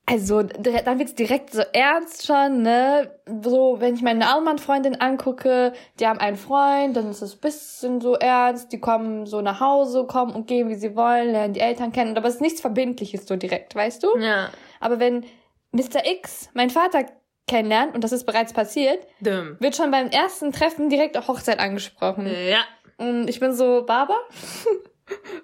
also 0.08 0.44
dire- 0.44 0.84
dann 0.84 1.00
wird's 1.00 1.16
direkt 1.16 1.52
so 1.52 1.62
ernst 1.74 2.28
schon, 2.28 2.62
ne? 2.62 3.10
So, 3.44 3.78
wenn 3.80 3.96
ich 3.96 4.02
meine 4.04 4.30
Allmann-Freundin 4.32 5.00
angucke, 5.02 5.74
die 6.00 6.06
haben 6.06 6.20
einen 6.20 6.36
Freund, 6.36 6.96
dann 6.96 7.10
ist 7.10 7.22
es 7.24 7.36
bisschen 7.38 8.02
so 8.02 8.14
ernst, 8.16 8.72
die 8.72 8.80
kommen 8.80 9.26
so 9.26 9.42
nach 9.42 9.60
Hause, 9.62 10.06
kommen 10.06 10.34
und 10.36 10.48
gehen, 10.48 10.70
wie 10.70 10.76
sie 10.76 10.96
wollen, 10.96 11.32
lernen 11.32 11.54
die 11.54 11.60
Eltern 11.62 11.92
kennen, 11.92 12.16
aber 12.18 12.28
es 12.28 12.36
ist 12.36 12.42
nichts 12.42 12.62
Verbindliches 12.62 13.26
so 13.26 13.36
direkt, 13.36 13.74
weißt 13.74 14.04
du? 14.04 14.16
Ja. 14.20 14.50
Aber 14.80 15.00
wenn 15.00 15.26
Mr. 15.72 16.06
X 16.06 16.50
meinen 16.54 16.70
Vater 16.70 17.06
kennenlernt, 17.48 17.96
und 17.96 18.04
das 18.04 18.12
ist 18.12 18.26
bereits 18.26 18.54
passiert, 18.54 19.06
Dumm. 19.20 19.58
wird 19.60 19.76
schon 19.76 19.92
beim 19.92 20.10
ersten 20.10 20.52
Treffen 20.52 20.90
direkt 20.90 21.18
auf 21.18 21.28
Hochzeit 21.28 21.60
angesprochen. 21.60 22.28
Ja. 22.28 22.64
Und 22.98 23.28
ich 23.30 23.40
bin 23.40 23.54
so, 23.54 23.84
Baba? 23.86 24.16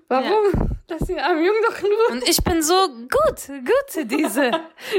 Warum? 0.07 0.77
Lass 0.89 1.07
den 1.07 1.19
armen 1.19 1.41
Jungen 1.45 1.61
doch 1.69 1.77
in 1.79 1.85
Ruhe. 1.85 2.11
Und 2.11 2.27
ich 2.27 2.43
bin 2.43 2.61
so 2.61 2.73
gut, 2.89 3.47
gut, 3.47 4.09
diese. 4.11 4.51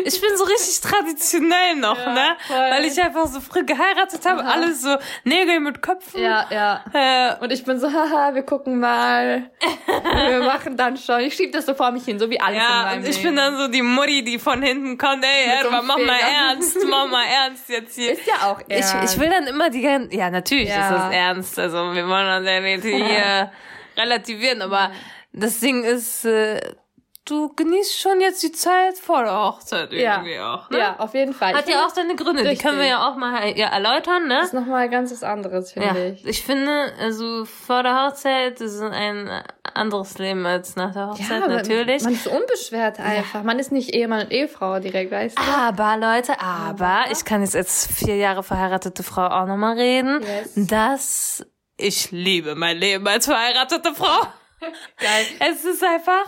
Ich 0.04 0.20
bin 0.22 0.36
so 0.36 0.44
richtig 0.44 0.80
traditionell 0.80 1.76
noch, 1.76 1.98
Ja, 1.98 2.12
ne? 2.14 2.36
voll. 2.46 2.56
Weil 2.56 2.84
ich 2.86 2.98
einfach 3.02 3.26
so 3.26 3.40
früh 3.40 3.64
geheiratet 3.66 4.24
habe, 4.24 4.40
Aha. 4.42 4.52
alles 4.52 4.80
so 4.82 4.96
Nägel 5.24 5.60
mit 5.60 5.82
Köpfen. 5.82 6.22
Ja, 6.22 6.46
ja. 6.50 6.84
Äh, 6.94 7.44
Und 7.44 7.52
ich 7.52 7.62
bin 7.64 7.78
so, 7.78 7.92
haha, 7.92 8.34
wir 8.34 8.42
gucken 8.42 8.80
mal. 8.80 9.50
wir 10.28 10.40
machen 10.46 10.78
dann 10.78 10.96
schon. 10.96 11.20
Ich 11.20 11.34
schieb 11.34 11.52
das 11.52 11.66
so 11.66 11.74
vor 11.74 11.90
mich 11.90 12.04
hin, 12.06 12.18
so 12.18 12.30
wie 12.30 12.40
alles 12.40 12.56
in 12.56 12.62
ja, 12.62 12.82
meinem 12.84 13.02
und 13.02 13.08
ich 13.08 13.16
Leben. 13.16 13.28
bin 13.28 13.36
dann 13.36 13.56
so 13.58 13.68
die 13.68 13.82
Mutti, 13.82 14.24
die 14.24 14.38
von 14.38 14.62
hinten 14.62 14.96
kommt, 14.96 15.24
ey, 15.24 15.50
Erwa, 15.62 15.82
mach 15.82 15.98
mal 15.98 16.18
ernst, 16.18 16.78
mach 16.88 17.06
mal 17.08 17.24
ernst 17.26 17.68
jetzt 17.68 17.96
hier. 17.96 18.12
Ist 18.12 18.26
ja 18.26 18.50
auch 18.50 18.60
Ich, 18.66 18.76
ernst. 18.82 19.14
ich 19.14 19.20
will 19.20 19.28
dann 19.28 19.46
immer 19.46 19.68
die 19.68 19.82
ganzen, 19.82 20.10
ja, 20.16 20.30
natürlich 20.30 20.70
Ja. 20.70 20.88
ist 20.88 20.90
das 20.90 21.12
ernst, 21.14 21.58
also 21.58 21.92
wir 21.94 22.08
wollen 22.08 22.26
das 22.44 22.46
ja 22.50 22.60
nicht 22.60 22.82
hier 22.84 23.52
relativieren, 23.96 24.62
aber 24.62 24.90
das 25.32 25.60
Ding 25.60 25.84
ist, 25.84 26.24
äh, 26.24 26.60
du 27.24 27.50
genießt 27.54 28.00
schon 28.00 28.20
jetzt 28.20 28.42
die 28.42 28.50
Zeit 28.50 28.98
vor 28.98 29.22
der 29.22 29.32
Hochzeit 29.38 29.92
ja. 29.92 30.16
irgendwie 30.16 30.38
auch, 30.40 30.68
ne? 30.70 30.78
Ja, 30.78 30.96
auf 30.98 31.14
jeden 31.14 31.32
Fall. 31.32 31.54
Hat 31.54 31.68
Ich 31.68 31.72
ja 31.74 31.86
auch 31.86 31.90
seine 31.90 32.16
Gründe, 32.16 32.42
die 32.42 32.48
Richtig. 32.48 32.66
können 32.66 32.78
wir 32.80 32.86
ja 32.86 33.08
auch 33.08 33.16
mal 33.16 33.56
ja, 33.56 33.68
erläutern, 33.68 34.26
ne? 34.26 34.38
Das 34.40 34.46
ist 34.48 34.54
nochmal 34.54 34.90
ganz 34.90 35.12
was 35.12 35.22
anderes, 35.22 35.74
Ja, 35.76 35.82
finde 35.94 36.08
ich. 36.08 36.26
ich 36.26 36.42
finde, 36.44 36.92
also 37.00 37.44
vor 37.44 37.84
der 37.84 38.04
Hochzeit 38.06 38.60
ist 38.60 38.80
ein 38.82 39.30
anderes 39.72 40.18
Leben 40.18 40.44
als 40.44 40.74
nach 40.74 40.92
der 40.92 41.06
Hochzeit, 41.10 41.42
aber 41.44 41.54
natürlich. 41.54 42.02
Man 42.02 42.12
ist 42.14 42.24
so 42.24 42.30
unbeschwert 42.32 42.98
einfach. 42.98 43.44
Man 43.44 43.58
ist 43.60 43.70
nicht 43.70 43.94
Ehemann 43.94 44.22
und 44.24 44.32
Ehefrau 44.32 44.80
direkt, 44.80 45.12
weißt 45.12 45.38
du? 45.38 45.42
Aber 45.42 45.96
Leute, 45.96 46.38
aber 46.40 47.04
ich 47.12 47.24
kann 47.24 47.40
jetzt 47.42 47.54
als 47.56 47.86
vier 47.86 48.16
Jahre 48.16 48.42
verheiratete 48.42 49.04
Frau 49.04 49.26
auch 49.28 49.46
nochmal 49.46 49.78
reden, 49.78 50.20
Yes. 50.22 50.52
dass 50.68 51.46
ich 51.82 52.10
liebe 52.10 52.54
mein 52.54 52.76
Leben 52.78 53.06
als 53.08 53.26
verheiratete 53.26 53.94
Frau. 53.94 54.26
Geil. 54.98 55.26
Es 55.40 55.64
ist 55.64 55.82
einfach, 55.82 56.24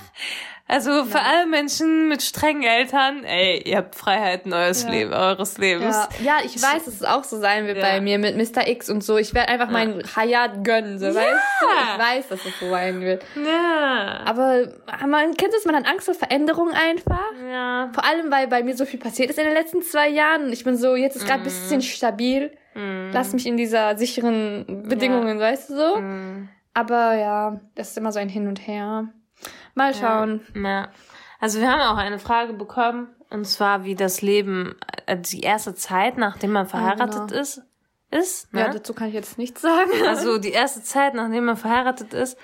also 0.66 1.04
für 1.04 1.20
alle 1.20 1.46
Menschen 1.46 2.08
mit 2.08 2.20
strengen 2.22 2.64
Eltern, 2.64 3.22
ey, 3.22 3.62
ihr 3.64 3.76
habt 3.76 3.94
Freiheiten 3.94 4.52
eures, 4.52 4.82
Ja. 4.82 4.90
Leben, 4.90 5.12
eures 5.12 5.56
Lebens. 5.58 5.94
Ja, 6.20 6.38
ja, 6.38 6.44
ich 6.44 6.60
weiß, 6.60 6.84
dass 6.86 6.94
es 6.94 7.04
auch 7.04 7.22
so 7.22 7.38
sein 7.38 7.66
wird 7.68 7.76
Ja. 7.78 7.84
bei 7.84 8.00
mir 8.00 8.18
mit 8.18 8.36
Mr. 8.36 8.66
X 8.66 8.90
und 8.90 9.04
so. 9.04 9.18
Ich 9.18 9.34
werde 9.34 9.50
einfach 9.50 9.70
meinen 9.70 10.02
Hayat 10.16 10.64
gönnen, 10.64 10.98
so, 10.98 11.06
weißt 11.06 11.16
du? 11.16 11.66
Ich 11.92 11.98
weiß, 11.98 12.28
dass 12.28 12.44
es 12.44 12.58
so 12.58 12.70
sein 12.70 13.00
wird. 13.02 13.24
Ja. 13.36 14.20
Aber 14.24 14.72
man 15.06 15.36
kennt 15.36 15.54
es, 15.54 15.64
man 15.64 15.76
hat 15.76 15.86
Angst 15.86 16.06
vor 16.06 16.14
Veränderung 16.14 16.70
einfach. 16.72 17.20
ja. 17.48 17.90
Vor 17.94 18.04
allem, 18.04 18.32
weil 18.32 18.48
bei 18.48 18.64
mir 18.64 18.76
so 18.76 18.84
viel 18.84 18.98
passiert 18.98 19.30
ist 19.30 19.38
in 19.38 19.44
den 19.44 19.54
letzten 19.54 19.82
zwei 19.82 20.08
Jahren. 20.08 20.52
Ich 20.52 20.64
bin 20.64 20.76
so, 20.76 20.96
jetzt 20.96 21.14
ist 21.14 21.22
gerade 21.26 21.40
ein 21.40 21.40
Mhm. 21.42 21.44
bisschen 21.44 21.82
stabil. 21.82 22.50
Lass 22.74 23.32
mich 23.32 23.46
in 23.46 23.56
dieser 23.56 23.96
sicheren 23.96 24.84
Bedingungen, 24.88 25.38
weißt 25.38 25.70
du 25.70 25.76
so? 25.76 26.00
Mhm. 26.00 26.48
Aber 26.74 27.14
ja, 27.14 27.60
das 27.74 27.90
ist 27.90 27.98
immer 27.98 28.12
so 28.12 28.18
ein 28.18 28.28
Hin 28.28 28.48
und 28.48 28.66
Her. 28.66 29.08
Mal 29.74 29.94
schauen. 29.94 30.40
Ja. 30.54 30.88
Also 31.40 31.60
wir 31.60 31.70
haben 31.70 31.80
auch 31.80 31.98
eine 31.98 32.18
Frage 32.18 32.52
bekommen, 32.52 33.08
und 33.30 33.46
zwar 33.46 33.84
wie 33.84 33.94
das 33.94 34.22
Leben, 34.22 34.76
äh, 35.06 35.16
die 35.16 35.40
erste 35.40 35.74
Zeit, 35.74 36.18
nachdem 36.18 36.52
man 36.52 36.66
verheiratet 36.66 37.28
genau. 37.28 37.40
ist, 37.40 37.62
ist. 38.10 38.52
Ne? 38.52 38.60
Ja, 38.60 38.68
dazu 38.68 38.94
kann 38.94 39.08
ich 39.08 39.14
jetzt 39.14 39.38
nichts 39.38 39.60
sagen. 39.60 39.90
Also 40.06 40.38
die 40.38 40.52
erste 40.52 40.82
Zeit, 40.82 41.14
nachdem 41.14 41.44
man 41.44 41.56
verheiratet 41.56 42.14
ist. 42.14 42.38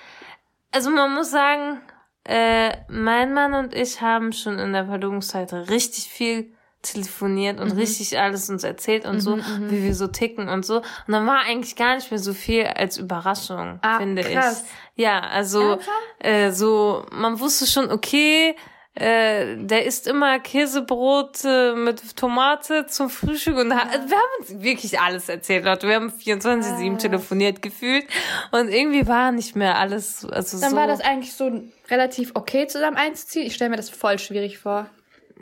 Also 0.71 0.89
man 0.89 1.13
muss 1.13 1.31
sagen, 1.31 1.81
äh, 2.23 2.71
mein 2.87 3.33
Mann 3.33 3.53
und 3.53 3.73
ich 3.73 4.01
haben 4.01 4.31
schon 4.31 4.59
in 4.59 4.73
der 4.73 4.85
Verlobungszeit 4.85 5.51
richtig 5.53 6.05
viel 6.05 6.53
telefoniert 6.81 7.57
Mhm. 7.57 7.63
und 7.63 7.71
richtig 7.73 8.17
alles 8.19 8.49
uns 8.49 8.63
erzählt 8.63 9.05
und 9.05 9.19
so, 9.21 9.37
wie 9.37 9.83
wir 9.83 9.93
so 9.95 10.07
ticken 10.07 10.49
und 10.49 10.65
so. 10.65 10.77
Und 10.77 10.85
dann 11.07 11.27
war 11.27 11.41
eigentlich 11.45 11.75
gar 11.75 11.95
nicht 11.95 12.09
mehr 12.11 12.19
so 12.19 12.33
viel 12.33 12.65
als 12.65 12.97
Überraschung, 12.97 13.79
Ah, 13.81 13.97
finde 13.99 14.23
krass. 14.23 14.63
ich. 14.95 15.03
Ja, 15.03 15.19
also 15.21 15.77
äh, 16.19 16.51
so, 16.51 17.05
man 17.11 17.39
wusste 17.39 17.65
schon, 17.67 17.91
okay, 17.91 18.55
äh, 18.93 19.55
der 19.57 19.85
isst 19.85 20.05
immer 20.07 20.39
Käsebrot 20.39 21.45
äh, 21.45 21.73
mit 21.75 22.17
Tomate 22.17 22.87
zum 22.87 23.09
Frühstück 23.09 23.55
und 23.57 23.73
ha- 23.73 23.87
wir 23.89 24.17
haben 24.17 24.31
uns 24.39 24.61
wirklich 24.61 24.99
alles 24.99 25.29
erzählt, 25.29 25.63
Leute. 25.63 25.87
Wir 25.87 25.95
haben 25.95 26.11
24-7 26.11 26.97
telefoniert 26.97 27.61
gefühlt 27.61 28.05
und 28.51 28.67
irgendwie 28.67 29.07
war 29.07 29.31
nicht 29.31 29.55
mehr 29.55 29.77
alles, 29.77 30.25
also 30.25 30.59
Dann 30.59 30.71
so. 30.71 30.75
war 30.75 30.87
das 30.87 30.99
eigentlich 30.99 31.33
so 31.33 31.61
relativ 31.89 32.31
okay, 32.33 32.67
zusammen 32.67 32.97
einzuziehen. 32.97 33.45
Ich 33.47 33.55
stelle 33.55 33.69
mir 33.69 33.77
das 33.77 33.89
voll 33.89 34.19
schwierig 34.19 34.57
vor. 34.57 34.87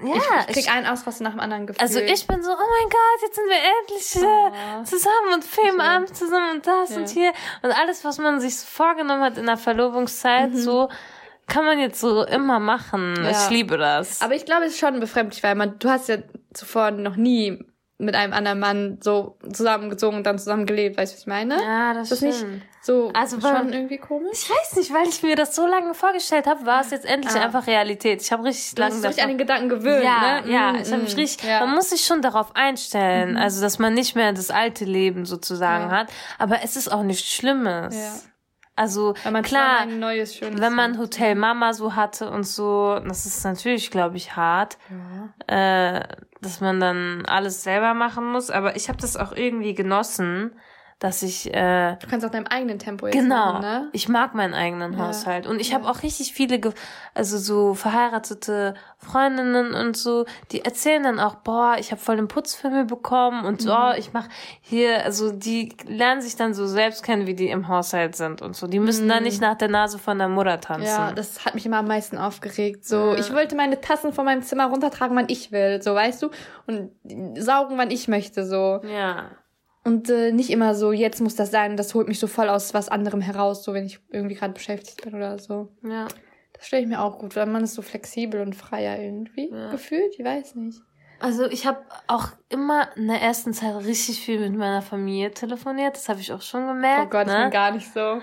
Ja, 0.04 0.46
ich 0.48 0.56
krieg 0.56 0.72
einen 0.74 0.86
Ausraster 0.86 1.24
nach 1.24 1.32
dem 1.32 1.40
anderen 1.40 1.68
gefühlt. 1.68 1.82
Also 1.82 2.00
ich 2.00 2.26
bin 2.28 2.42
so, 2.42 2.52
oh 2.52 2.56
mein 2.56 2.90
Gott, 2.90 3.22
jetzt 3.22 3.36
sind 3.36 3.48
wir 3.48 3.58
endlich 3.80 4.16
äh, 4.16 4.84
zusammen 4.84 5.34
und 5.34 5.44
filmen 5.44 5.82
abends 5.82 6.14
zusammen 6.14 6.56
und 6.56 6.68
das 6.68 6.96
und 6.96 7.10
hier. 7.10 7.34
Und 7.62 7.72
alles, 7.72 8.04
was 8.06 8.18
man 8.18 8.40
sich 8.40 8.58
so 8.58 8.66
vorgenommen 8.66 9.22
hat 9.22 9.38
in 9.38 9.46
der 9.46 9.58
Verlobungszeit, 9.58 10.56
so 10.56 10.90
kann 11.48 11.66
man 11.66 11.80
jetzt 11.80 12.00
so 12.00 12.24
immer 12.24 12.60
machen. 12.60 13.16
Ja. 13.24 13.32
Ich 13.32 13.50
liebe 13.50 13.78
das. 13.78 14.22
Aber 14.22 14.36
ich 14.36 14.46
glaube, 14.46 14.66
es 14.66 14.74
ist 14.74 14.80
schon 14.80 15.00
befremdlich, 15.00 15.44
weil 15.44 15.56
man, 15.56 15.80
du 15.80 15.90
hast 15.90 16.08
ja 16.10 16.18
zuvor 16.54 16.92
noch 16.92 17.16
nie 17.16 17.66
mit 17.98 18.16
einem 18.16 18.34
anderen 18.34 18.60
Mann 18.60 19.00
so 19.02 19.38
zusammengezogen 19.52 20.18
und 20.18 20.24
dann 20.26 20.40
zusammen 20.40 20.66
gelebt, 20.66 20.98
weißt 20.98 21.12
du, 21.12 21.16
was 21.16 21.22
ich 21.22 21.28
meine? 21.28 21.62
ja, 21.62 21.94
das, 21.94 22.12
Ist 22.12 22.24
das 22.24 22.38
stimmt. 22.38 22.54
nicht 22.54 22.66
so 22.82 23.12
Also 23.14 23.40
schon 23.42 23.52
beim- 23.54 23.74
irgendwie 23.74 23.98
komisch? 23.98 24.32
Ich 24.34 24.50
weiß 24.50 24.76
nicht, 24.78 24.94
weil 24.94 25.08
ich 25.08 25.22
mir 25.22 25.36
das 25.36 25.56
so 25.56 25.68
lange 25.68 25.94
vorgestellt 25.94 26.48
habe, 26.48 26.66
war 26.66 26.82
es 26.82 26.92
jetzt 26.92 27.06
endlich 27.06 27.36
Ah. 27.36 27.42
einfach 27.46 27.68
Realität. 27.68 28.22
Ich 28.22 28.32
habe 28.32 28.44
richtig 28.46 28.76
Du 28.76 28.84
hast 28.84 28.90
lange 28.92 29.02
dich 29.02 29.08
richtig 29.10 29.24
an 29.24 29.30
den 29.30 29.38
Gedanken 29.38 29.70
gewöhnt, 29.70 30.04
ja, 30.04 30.42
ne? 30.42 30.52
ja, 30.52 30.72
Mm, 30.72 30.76
ich 30.82 30.92
habe 30.92 31.02
mich 31.04 31.16
mm, 31.16 31.20
richtig, 31.20 31.48
ja. 31.50 31.60
Mhm. 31.62 31.66
man 31.68 31.76
muss 31.76 31.90
sich 31.90 32.06
schon 32.06 32.22
darauf 32.22 32.56
einstellen, 32.56 33.38
also 33.38 33.62
dass 33.62 33.80
man 33.80 33.94
nicht 33.94 34.16
mehr 34.16 34.32
das 34.34 34.50
alte 34.52 34.86
Leben 34.86 35.26
sozusagen 35.26 35.90
Ja. 35.90 35.98
hat, 35.98 36.08
aber 36.38 36.64
es 36.64 36.76
ist 36.76 36.92
auch 36.92 37.04
nichts 37.04 37.28
Schlimmes. 37.32 37.96
Ja. 37.96 38.14
Also 38.76 39.14
Weil 39.26 39.42
klar, 39.42 39.86
neues, 39.88 40.34
schönes 40.38 40.62
wenn 40.62 40.74
man 40.74 40.98
Hotel 40.98 41.36
Mama 41.36 41.74
so 41.74 41.98
hatte 41.98 42.30
und 42.32 42.46
so, 42.48 42.98
das 43.06 43.26
ist 43.26 43.44
natürlich, 43.44 43.92
glaube 43.92 44.16
ich, 44.16 44.38
hart, 44.38 44.78
äh, 45.48 46.02
dass 46.42 46.62
man 46.62 46.80
dann 46.80 47.26
alles 47.26 47.64
selber 47.64 47.94
machen 47.94 48.32
muss. 48.32 48.50
Aber 48.50 48.78
ich 48.78 48.88
habe 48.88 48.98
das 49.02 49.18
auch 49.18 49.34
irgendwie 49.34 49.74
genossen, 49.74 50.58
dass 51.00 51.24
ich 51.24 51.54
äh, 51.54 51.96
Du 51.96 52.08
kannst 52.10 52.26
auch 52.26 52.30
deinem 52.30 52.48
eigenen 52.48 52.78
Tempo 52.78 53.08
jetzt 53.08 53.14
Genau. 53.16 53.54
machen, 53.54 53.62
ne? 53.62 53.90
Ich 53.94 54.10
mag 54.10 54.36
meinen 54.36 54.54
eigenen 54.54 54.94
Ja. 54.94 55.08
Haushalt. 55.08 55.48
Und 55.48 55.62
ich 55.62 55.74
habe 55.74 55.88
auch 55.90 56.04
richtig 56.04 56.34
viele, 56.34 56.60
also 57.14 57.38
so 57.38 57.74
verheiratete 57.74 58.74
Freundinnen 58.98 59.74
und 59.74 59.96
so, 59.96 60.26
die 60.52 60.66
erzählen 60.66 61.02
dann 61.02 61.20
auch, 61.22 61.36
boah, 61.36 61.78
ich 61.80 61.92
habe 61.92 62.02
voll 62.02 62.18
den 62.18 62.28
Putz 62.28 62.54
für 62.54 62.70
mir 62.70 62.84
bekommen 62.84 63.46
und 63.46 63.62
so, 63.62 63.70
Mhm. 63.72 63.78
oh, 63.80 63.94
ich 63.98 64.12
mach 64.12 64.28
hier, 64.60 65.06
also 65.06 65.32
die 65.32 65.74
lernen 65.88 66.22
sich 66.22 66.36
dann 66.36 66.54
so 66.54 66.68
selbst 66.68 67.02
kennen, 67.04 67.28
wie 67.28 67.34
die 67.34 67.48
im 67.50 67.70
Haushalt 67.70 68.18
sind 68.18 68.42
und 68.42 68.56
so. 68.58 68.68
Die 68.68 68.80
müssen 68.80 69.08
dann 69.08 69.24
nicht 69.24 69.40
nach 69.40 69.56
der 69.56 69.70
Nase 69.70 70.00
von 70.00 70.18
der 70.18 70.28
Mutter 70.28 70.60
tanzen. 70.60 70.82
Mhm. 70.82 70.88
Ja, 70.88 71.12
das 71.14 71.46
hat 71.46 71.56
mich 71.56 71.66
immer 71.66 71.78
am 71.78 71.88
meisten 71.88 72.18
aufgeregt. 72.18 72.86
So, 72.86 73.16
ich 73.16 73.34
wollte 73.34 73.56
meine 73.56 73.80
Tassen 73.80 74.12
von 74.12 74.26
meinem 74.26 74.42
Zimmer 74.44 74.66
runtertragen, 74.68 75.16
wann 75.16 75.30
ich 75.30 75.54
will, 75.54 75.82
so 75.82 75.96
weißt 75.96 76.22
du, 76.24 76.30
und 76.68 76.92
saugen, 77.42 77.78
wann 77.78 77.90
ich 77.90 78.10
möchte, 78.10 78.46
so. 78.46 78.82
ja. 78.84 79.30
Und 79.90 80.10
äh, 80.10 80.32
nicht 80.32 80.52
immer 80.52 80.76
so, 80.76 80.92
jetzt 80.92 81.20
muss 81.20 81.36
das 81.36 81.50
sein, 81.50 81.76
das 81.76 81.96
holt 81.96 82.08
mich 82.08 82.20
so 82.20 82.28
voll 82.28 82.48
aus 82.48 82.74
was 82.76 82.90
anderem 82.90 83.22
heraus, 83.22 83.64
so 83.64 83.74
wenn 83.74 83.86
ich 83.86 84.00
irgendwie 84.10 84.36
gerade 84.36 84.54
beschäftigt 84.54 85.04
bin 85.04 85.16
oder 85.16 85.40
so. 85.40 85.70
ja. 85.84 86.08
Das 86.54 86.68
stelle 86.68 86.82
ich 86.84 86.90
mir 86.90 87.02
auch 87.02 87.20
gut, 87.20 87.38
weil 87.38 87.46
man 87.46 87.64
ist 87.64 87.74
so 87.76 87.82
flexibel 87.82 88.42
und 88.42 88.54
freier 88.54 89.00
irgendwie 89.00 89.50
Ja. 89.50 89.72
gefühlt, 89.72 90.14
ich 90.18 90.26
weiß 90.26 90.56
nicht. 90.56 90.82
Also 91.22 91.46
ich 91.46 91.66
habe 91.66 91.80
auch 92.08 92.30
immer 92.50 92.90
in 92.98 93.08
der 93.08 93.22
ersten 93.22 93.54
Zeit 93.54 93.76
richtig 93.86 94.20
viel 94.20 94.42
mit 94.42 94.58
meiner 94.58 94.82
Familie 94.82 95.32
telefoniert. 95.32 95.96
Das 95.96 96.10
habe 96.10 96.20
ich 96.20 96.34
auch 96.34 96.42
schon 96.42 96.68
gemerkt. 96.68 97.06
Oh 97.08 97.10
Gott, 97.10 97.28
ich 97.28 97.34
ne? 97.34 97.44
bin 97.44 97.52
gar 97.52 97.72
nicht 97.72 97.94
so. 97.94 98.22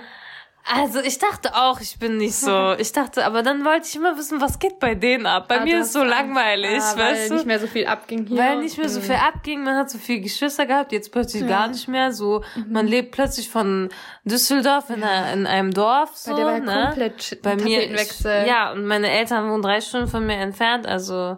Also 0.68 1.00
ich 1.00 1.18
dachte 1.18 1.55
auch, 1.55 1.81
ich 1.81 1.98
bin 1.98 2.16
nicht 2.16 2.35
so. 2.37 2.74
Ich 2.79 2.92
dachte, 2.92 3.24
aber 3.24 3.42
dann 3.42 3.64
wollte 3.64 3.87
ich 3.87 3.94
immer 3.96 4.16
wissen, 4.18 4.40
was 4.40 4.59
geht 4.59 4.79
bei 4.81 4.94
denen 4.94 5.26
ab. 5.26 5.46
Bei 5.48 5.61
Ah, 5.61 5.64
mir 5.64 5.81
ist 5.81 5.92
so 5.92 6.02
langweilig, 6.02 6.81
ah, 6.81 6.96
weil 6.96 7.12
weißt 7.14 7.31
du? 7.31 7.35
nicht 7.35 7.46
mehr 7.46 7.59
so 7.61 7.66
viel 7.68 7.87
abging 7.87 8.26
hier. 8.26 8.37
weil 8.38 8.59
nicht 8.59 8.76
mehr 8.76 8.88
so 8.88 8.98
Mhm. 9.00 9.05
viel 9.05 9.14
abging, 9.14 9.62
man 9.62 9.76
hat 9.76 9.90
so 9.90 9.98
viel 9.98 10.20
Geschwister 10.20 10.66
gehabt, 10.66 10.90
jetzt 10.92 11.12
plötzlich 11.12 11.42
Ja. 11.42 11.48
gar 11.48 11.68
nicht 11.68 11.87
mehr. 11.88 12.12
So, 12.12 12.42
Mhm. 12.57 12.72
man 12.72 12.87
lebt 12.87 13.12
plötzlich 13.12 13.48
von 13.48 13.90
Düsseldorf 14.24 14.90
in, 14.90 15.02
einer, 15.05 15.33
in 15.33 15.46
einem 15.46 15.72
Dorf. 15.72 16.16
So, 16.16 16.31
Bei 16.33 16.37
der 16.37 16.46
war 16.46 16.52
ja 16.55 16.61
ne? 16.61 16.85
komplett 16.87 17.38
Bei 17.42 17.57
mir, 17.57 17.83
ich, 17.90 18.20
ja, 18.24 18.72
und 18.72 18.87
meine 18.87 19.11
Eltern 19.11 19.48
wohnen 19.50 19.62
drei 19.62 19.81
Stunden 19.81 20.09
von 20.09 20.26
mir 20.26 20.37
entfernt, 20.37 20.87
also 20.87 21.37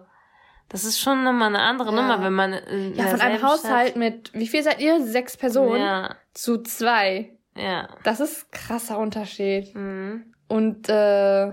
das 0.71 0.85
ist 0.85 0.99
schon 1.01 1.25
nochmal 1.25 1.49
eine 1.49 1.61
andere 1.61 1.91
Ja. 1.91 1.97
Nummer, 1.97 2.23
wenn 2.23 2.33
man 2.35 2.53
in 2.53 2.95
Ja, 2.95 3.07
von 3.09 3.21
einem 3.21 3.43
Haushalt 3.43 3.97
mit, 3.97 4.31
wie 4.35 4.47
viel 4.49 4.63
seid 4.63 4.81
ihr? 4.81 5.03
Sechs 5.05 5.37
Personen? 5.37 5.77
Stadt, 5.77 6.11
ja, 6.11 6.17
Zu 6.35 6.63
zwei. 6.63 7.35
Ja. 7.59 7.89
Das 8.05 8.21
ist 8.21 8.51
krasser 8.53 8.99
Unterschied. 8.99 9.75
Mhm. 9.75 10.33
Und 10.49 10.89
äh, 10.89 11.53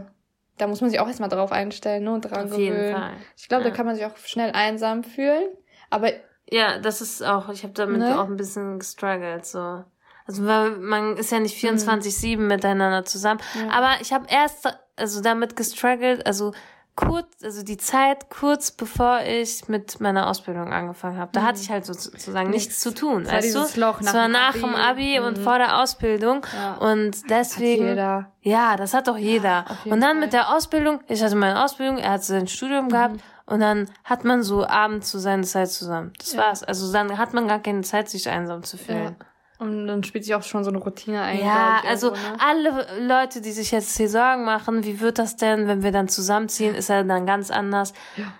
da 0.57 0.67
muss 0.67 0.79
man 0.81 0.89
sich 0.89 0.99
auch 0.99 1.07
erstmal 1.07 1.29
drauf 1.29 1.51
einstellen 1.51 2.03
ne, 2.05 2.13
und 2.13 2.21
dran 2.21 2.51
Auf 2.51 2.57
jeden 2.57 2.75
gewöhnen. 2.75 2.95
Fall. 2.95 3.11
Ich 3.35 3.47
glaube, 3.49 3.63
Ja. 3.65 3.69
da 3.69 3.75
kann 3.75 3.85
man 3.85 3.95
sich 3.95 4.05
auch 4.05 4.15
schnell 4.17 4.51
einsam 4.51 5.03
fühlen. 5.03 5.49
Aber 5.89 6.09
Ja, 6.49 6.77
das 6.79 7.01
ist 7.01 7.23
auch, 7.23 7.49
ich 7.49 7.63
habe 7.63 7.73
damit 7.73 7.99
Ne? 7.99 8.19
auch 8.19 8.25
ein 8.27 8.37
bisschen 8.37 8.79
gestruggelt, 8.79 9.45
so. 9.45 9.83
Also 10.27 10.45
weil 10.45 10.71
man 10.77 11.17
ist 11.17 11.31
ja 11.31 11.39
nicht 11.39 11.55
24-7 11.57 12.37
miteinander 12.37 13.03
zusammen. 13.05 13.39
Ja. 13.55 13.69
Aber 13.71 14.01
ich 14.01 14.13
habe 14.13 14.25
erst 14.29 14.67
also 14.95 15.21
damit 15.21 15.55
gestruggelt, 15.55 16.25
also 16.25 16.53
kurz, 16.95 17.27
also 17.43 17.63
die 17.63 17.77
Zeit 17.77 18.29
kurz 18.29 18.71
bevor 18.71 19.19
ich 19.21 19.67
mit 19.67 19.99
meiner 19.99 20.27
Ausbildung 20.29 20.71
angefangen 20.71 21.17
habe. 21.17 21.31
Da 21.33 21.43
hatte 21.43 21.59
ich 21.59 21.69
halt 21.69 21.85
so- 21.85 21.93
sozusagen 21.93 22.49
nichts, 22.49 22.67
Nichts. 22.67 22.79
zu 22.81 22.93
tun. 22.93 23.25
War 23.25 23.33
weißt 23.33 23.45
dieses 23.47 23.73
du? 23.73 23.81
Loch 23.81 23.99
nach 24.01 24.13
war 24.13 24.27
dem 24.27 24.31
nach 24.31 24.49
Abi. 24.49 24.59
dem 24.61 24.75
Abi 24.75 25.19
und 25.19 25.37
Mhm. 25.39 25.43
vor 25.43 25.57
der 25.57 25.81
Ausbildung. 25.81 26.45
Ja. 26.55 26.75
Und 26.75 27.29
deswegen. 27.29 27.85
jeder. 27.87 28.31
Ja, 28.41 28.75
das 28.77 28.93
hat 28.93 29.07
doch 29.07 29.17
jeder. 29.17 29.65
jeden 29.83 29.93
und 29.93 30.01
dann 30.01 30.09
Fall. 30.09 30.13
Mhm. 30.15 30.19
mit 30.21 30.33
der 30.33 30.55
Ausbildung, 30.55 30.99
ich 31.07 31.21
hatte 31.23 31.35
meine 31.35 31.63
Ausbildung, 31.63 31.97
er 31.97 32.11
hat 32.11 32.23
sein 32.23 32.47
Studium 32.47 32.89
gehabt 32.89 33.19
und 33.45 33.59
dann 33.59 33.89
hat 34.03 34.23
man 34.23 34.41
so 34.43 34.65
abends 34.65 35.11
zu 35.11 35.19
seiner 35.19 35.43
Zeit 35.43 35.69
zusammen. 35.69 36.13
Das 36.17 36.33
Ja. 36.33 36.43
war's. 36.43 36.63
Also 36.63 36.91
dann 36.93 37.17
hat 37.17 37.33
man 37.33 37.47
gar 37.47 37.59
keine 37.59 37.81
Zeit, 37.81 38.09
sich 38.09 38.29
einsam 38.29 38.63
zu 38.63 38.77
Ja. 38.77 38.83
fühlen. 38.83 39.15
Und 39.57 39.87
dann 39.87 40.03
spielt 40.03 40.25
sich 40.25 40.35
auch 40.35 40.43
schon 40.43 40.63
so 40.63 40.69
eine 40.69 40.79
Routine 40.79 41.21
ein. 41.21 41.39
Ja, 41.39 41.79
ich, 41.83 41.89
also 41.89 42.07
irgendwo, 42.07 42.29
ne? 42.31 42.37
alle 42.39 42.87
Leute, 43.07 43.41
die 43.41 43.51
sich 43.51 43.71
jetzt 43.71 43.95
hier 43.95 44.09
Sorgen 44.09 44.43
machen, 44.43 44.83
wie 44.83 44.99
wird 44.99 45.17
das 45.17 45.37
denn, 45.37 45.67
wenn 45.67 45.81
wir 45.81 45.91
dann 45.91 46.09
zusammenziehen, 46.09 46.75
ist 46.75 46.89
er 46.89 47.03
dann 47.03 47.25
ganz 47.25 47.51
anders. 47.51 47.93
Ja. 48.17 48.33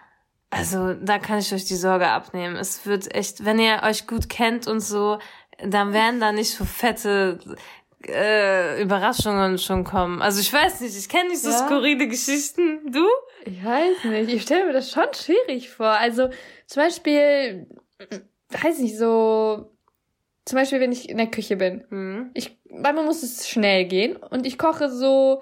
Also 0.49 0.93
da 0.93 1.17
kann 1.19 1.39
ich 1.39 1.54
euch 1.54 1.65
die 1.65 1.75
Sorge 1.75 2.08
abnehmen. 2.08 2.56
Es 2.56 2.86
wird 2.86 3.13
echt, 3.13 3.45
wenn 3.45 3.60
ihr 3.60 3.82
euch 3.84 4.08
gut 4.08 4.30
kennt 4.30 4.67
und 4.67 4.80
so, 4.82 5.19
dann 5.60 5.93
werden 5.93 6.19
da 6.19 6.32
nicht 6.32 6.54
so 6.54 6.65
fette 6.65 7.39
äh, 8.08 8.82
Überraschungen 8.82 9.58
schon 9.58 9.84
kommen. 9.84 10.21
Also 10.21 10.39
ich 10.39 10.51
weiß 10.51 10.82
nicht, 10.82 10.97
ich 10.97 11.10
kenne 11.10 11.30
nicht 11.30 11.41
so 11.41 11.49
Ja. 11.49 11.65
skurrile 11.65 12.08
Geschichten. 12.08 12.91
Du? 12.91 13.06
Ich 13.45 13.63
weiß 13.63 14.04
nicht. 14.06 14.34
Ich 14.34 14.41
stelle 14.43 14.65
mir 14.67 14.73
das 14.73 14.91
schon 14.91 15.06
schwierig 15.13 15.69
vor. 15.69 15.88
Also 15.88 16.30
zum 16.67 16.84
Beispiel, 16.84 17.67
weiß 18.49 18.80
nicht, 18.80 18.97
so, 18.97 19.71
zum 20.45 20.58
Beispiel, 20.60 20.79
wenn 20.79 20.91
ich 20.91 21.10
in 21.10 21.17
der 21.17 21.27
Küche 21.27 21.58
bin. 21.58 21.84
Hm. 21.89 22.31
Ich, 22.34 22.58
mir 22.69 22.93
muss 22.93 23.23
es 23.23 23.49
schnell 23.49 23.86
gehen 23.86 24.15
und 24.15 24.45
ich 24.45 24.58
koche 24.58 24.89
so, 24.89 25.41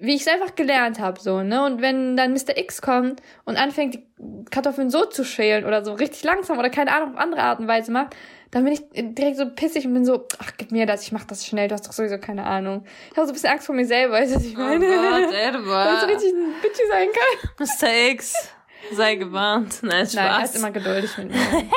wie 0.00 0.14
ich 0.14 0.22
es 0.22 0.28
einfach 0.28 0.54
gelernt 0.56 0.98
habe, 0.98 1.20
so, 1.20 1.42
ne? 1.42 1.64
Und 1.64 1.80
wenn 1.80 2.16
dann 2.16 2.32
Mr. 2.32 2.56
X 2.56 2.82
kommt 2.82 3.20
und 3.44 3.56
anfängt, 3.56 3.94
die 3.94 4.04
Kartoffeln 4.50 4.90
so 4.90 5.04
zu 5.04 5.24
schälen 5.24 5.64
oder 5.64 5.84
so 5.84 5.92
richtig 5.94 6.24
langsam 6.24 6.58
oder 6.58 6.70
keine 6.70 6.92
Ahnung, 6.94 7.14
auf 7.14 7.20
andere 7.20 7.42
Art 7.42 7.60
und 7.60 7.68
Weise 7.68 7.92
macht, 7.92 8.16
dann 8.50 8.64
bin 8.64 8.72
ich 8.72 8.82
direkt 8.92 9.36
so 9.36 9.48
pissig 9.48 9.86
und 9.86 9.94
bin 9.94 10.04
so, 10.04 10.26
ach, 10.38 10.52
gib 10.58 10.72
mir 10.72 10.86
das, 10.86 11.04
ich 11.04 11.12
mach 11.12 11.24
das 11.24 11.46
schnell, 11.46 11.68
du 11.68 11.74
hast 11.74 11.86
doch 11.86 11.92
sowieso 11.92 12.18
keine 12.18 12.44
Ahnung. 12.44 12.84
Ich 13.10 13.16
habe 13.16 13.26
so 13.26 13.32
ein 13.32 13.34
bisschen 13.34 13.50
Angst 13.50 13.66
vor 13.66 13.74
mir 13.74 13.86
selber, 13.86 14.14
weißt 14.18 14.32
du, 14.32 14.36
was 14.36 14.44
ich 14.44 14.56
Oh 14.56 14.60
meine? 14.60 14.86
Gott, 14.86 14.96
Weil 14.96 15.22
ich 15.22 15.28
so 15.28 15.34
Edward. 15.34 16.08
richtig 16.08 16.32
ein 16.32 16.54
Bitchy 16.62 16.82
sein 16.90 17.08
kann. 17.12 17.66
Mr. 17.66 18.10
X, 18.12 18.34
sei 18.94 19.16
gewarnt. 19.16 19.78
Nein, 19.82 20.06
Spaß. 20.06 20.14
Nein, 20.14 20.26
er 20.40 20.44
ist 20.44 20.56
immer 20.56 20.70
geduldig 20.70 21.16
mit 21.18 21.30
mir. 21.30 21.36
Herrlich. 21.40 21.68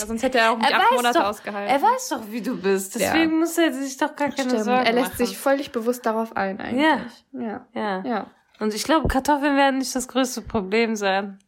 Ja, 0.00 0.06
sonst 0.06 0.22
hätte 0.22 0.38
er 0.38 0.52
auch 0.52 0.58
nicht 0.58 0.70
Er 0.70 0.80
acht 0.80 0.92
Monate 0.92 1.18
doch- 1.18 1.26
ausgehalten. 1.26 1.74
Er 1.74 1.82
weiß 1.82 2.08
doch, 2.10 2.22
wie 2.30 2.40
du 2.42 2.56
bist. 2.60 2.94
Deswegen 2.94 3.32
Ja. 3.32 3.36
muss 3.38 3.56
er 3.58 3.72
sich 3.72 3.96
doch 3.96 4.14
gar 4.16 4.30
keine 4.30 4.48
Stimmt. 4.50 4.64
Sorgen 4.64 4.86
Er 4.86 4.92
lässt 4.92 5.12
machen. 5.14 5.26
sich 5.26 5.36
völlig 5.38 5.72
bewusst 5.72 6.04
darauf 6.06 6.36
ein 6.36 6.60
eigentlich. 6.60 6.84
Ja. 7.32 7.66
Ja. 7.74 8.02
Ja. 8.04 8.26
Und 8.58 8.74
ich 8.74 8.84
glaube, 8.84 9.06
Kartoffeln 9.08 9.56
werden 9.56 9.78
nicht 9.78 9.94
das 9.94 10.08
größte 10.08 10.40
Problem 10.42 10.96
sein. 10.96 11.38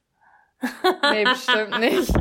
Nee, 1.10 1.24
bestimmt 1.30 1.78
nicht. 1.80 2.12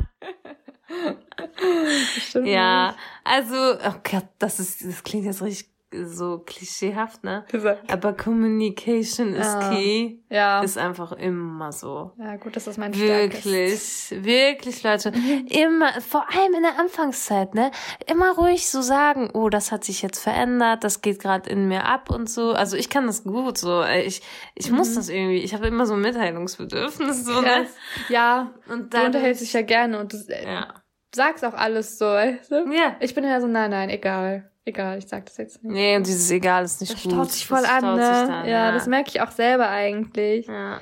bestimmt 2.16 2.48
Ja, 2.48 2.96
also, 3.24 3.56
oh 3.56 3.94
Gott, 4.10 4.28
das 4.40 4.60
ist, 4.60 4.86
das 4.86 5.04
klingt 5.04 5.26
jetzt 5.26 5.42
richtig 5.42 5.70
so 5.94 6.40
klischeehaft, 6.40 7.24
ne? 7.24 7.46
nicht. 7.52 7.66
Aber 7.92 8.14
Communication 8.14 9.34
is 9.34 9.46
Ja. 9.48 9.70
key. 9.70 10.18
Ja. 10.30 10.62
Ist 10.62 10.78
einfach 10.78 11.14
immer 11.14 11.72
so. 11.72 12.12
Ja, 12.18 12.36
gut, 12.36 12.56
dass 12.58 12.66
das 12.66 12.78
mein 12.78 12.94
Stärke 12.94 13.38
ist. 13.38 14.12
Wirklich, 14.12 14.26
wirklich, 14.26 14.84
Leute. 14.84 15.14
Immer, 15.50 16.02
vor 16.02 16.26
allem 16.30 16.54
in 16.56 16.64
der 16.64 16.78
Anfangszeit, 16.78 17.56
ne? 17.56 17.72
Immer 18.06 18.36
ruhig 18.36 18.70
so 18.70 18.82
sagen, 18.82 19.30
oh, 19.34 19.48
das 19.50 19.72
hat 19.72 19.86
sich 19.86 20.02
jetzt 20.02 20.20
verändert, 20.20 20.84
das 20.84 21.02
geht 21.02 21.20
gerade 21.22 21.50
in 21.50 21.68
mir 21.70 21.86
ab 21.86 22.10
und 22.10 22.30
so. 22.30 22.52
Also 22.52 22.76
ich 22.76 22.90
kann 22.90 23.08
das 23.08 23.24
gut 23.24 23.58
so. 23.58 23.84
Ich, 23.84 24.22
ich 24.56 24.72
muss 24.72 24.96
das 24.96 25.08
irgendwie. 25.08 25.38
Ich 25.40 25.54
habe 25.54 25.68
immer 25.68 25.86
so 25.86 25.94
ein 25.94 26.02
Mitteilungsbedürfnis. 26.02 27.26
So, 27.26 27.42
ne? 27.42 27.66
Ja, 28.10 28.52
Und 28.68 28.94
du 28.94 28.98
dann, 28.98 29.06
unterhältst 29.08 29.42
dich 29.42 29.54
ja 29.54 29.62
gerne 29.62 30.00
und 30.00 30.12
du 30.14 30.18
äh, 30.30 30.46
ja. 30.46 30.74
sagst 31.16 31.46
auch 31.46 31.54
alles 31.54 31.98
so, 31.98 32.06
weißt 32.06 32.52
du? 32.52 32.72
Ja. 32.74 32.98
Ich 33.00 33.16
bin 33.16 33.24
ja 33.24 33.40
so, 33.40 33.48
nein, 33.48 33.72
nein, 33.72 33.90
egal. 33.90 34.52
Egal, 34.68 34.98
ich 34.98 35.08
sag 35.08 35.26
das 35.26 35.38
jetzt 35.38 35.64
nicht. 35.64 35.74
Nee, 35.74 35.96
und 35.96 36.06
dieses 36.06 36.30
Egal 36.30 36.66
ist 36.66 36.82
nicht 36.82 36.94
Das 36.94 37.04
gut. 37.04 37.12
staut 37.14 37.32
sich 37.32 37.48
voll 37.48 37.62
Das 37.62 37.70
an, 37.70 37.80
staut 37.80 37.96
ne? 37.98 38.06
sich 38.20 38.28
dann, 38.28 38.48
ja, 38.50 38.72
das 38.74 38.86
merke 38.88 39.10
ich 39.10 39.22
auch 39.22 39.32
selber 39.32 39.70
eigentlich. 39.70 40.46
Ja. 40.48 40.82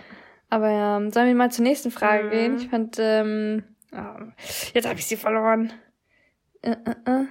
Aber 0.49 0.71
ja, 0.71 0.99
sollen 1.11 1.27
wir 1.27 1.35
mal 1.35 1.51
zur 1.51 1.63
nächsten 1.63 1.91
Frage 1.91 2.23
Mhm. 2.25 2.29
gehen? 2.31 2.57
Ich 2.57 2.67
fand, 2.69 2.97
ähm, 2.99 3.63
ah, 3.91 4.17
jetzt 4.73 4.87
habe 4.87 4.97
ich 4.97 5.05
sie 5.05 5.17
verloren. 5.17 5.71
Äh, 6.63 6.71
äh, 6.71 7.11
äh. 7.21 7.25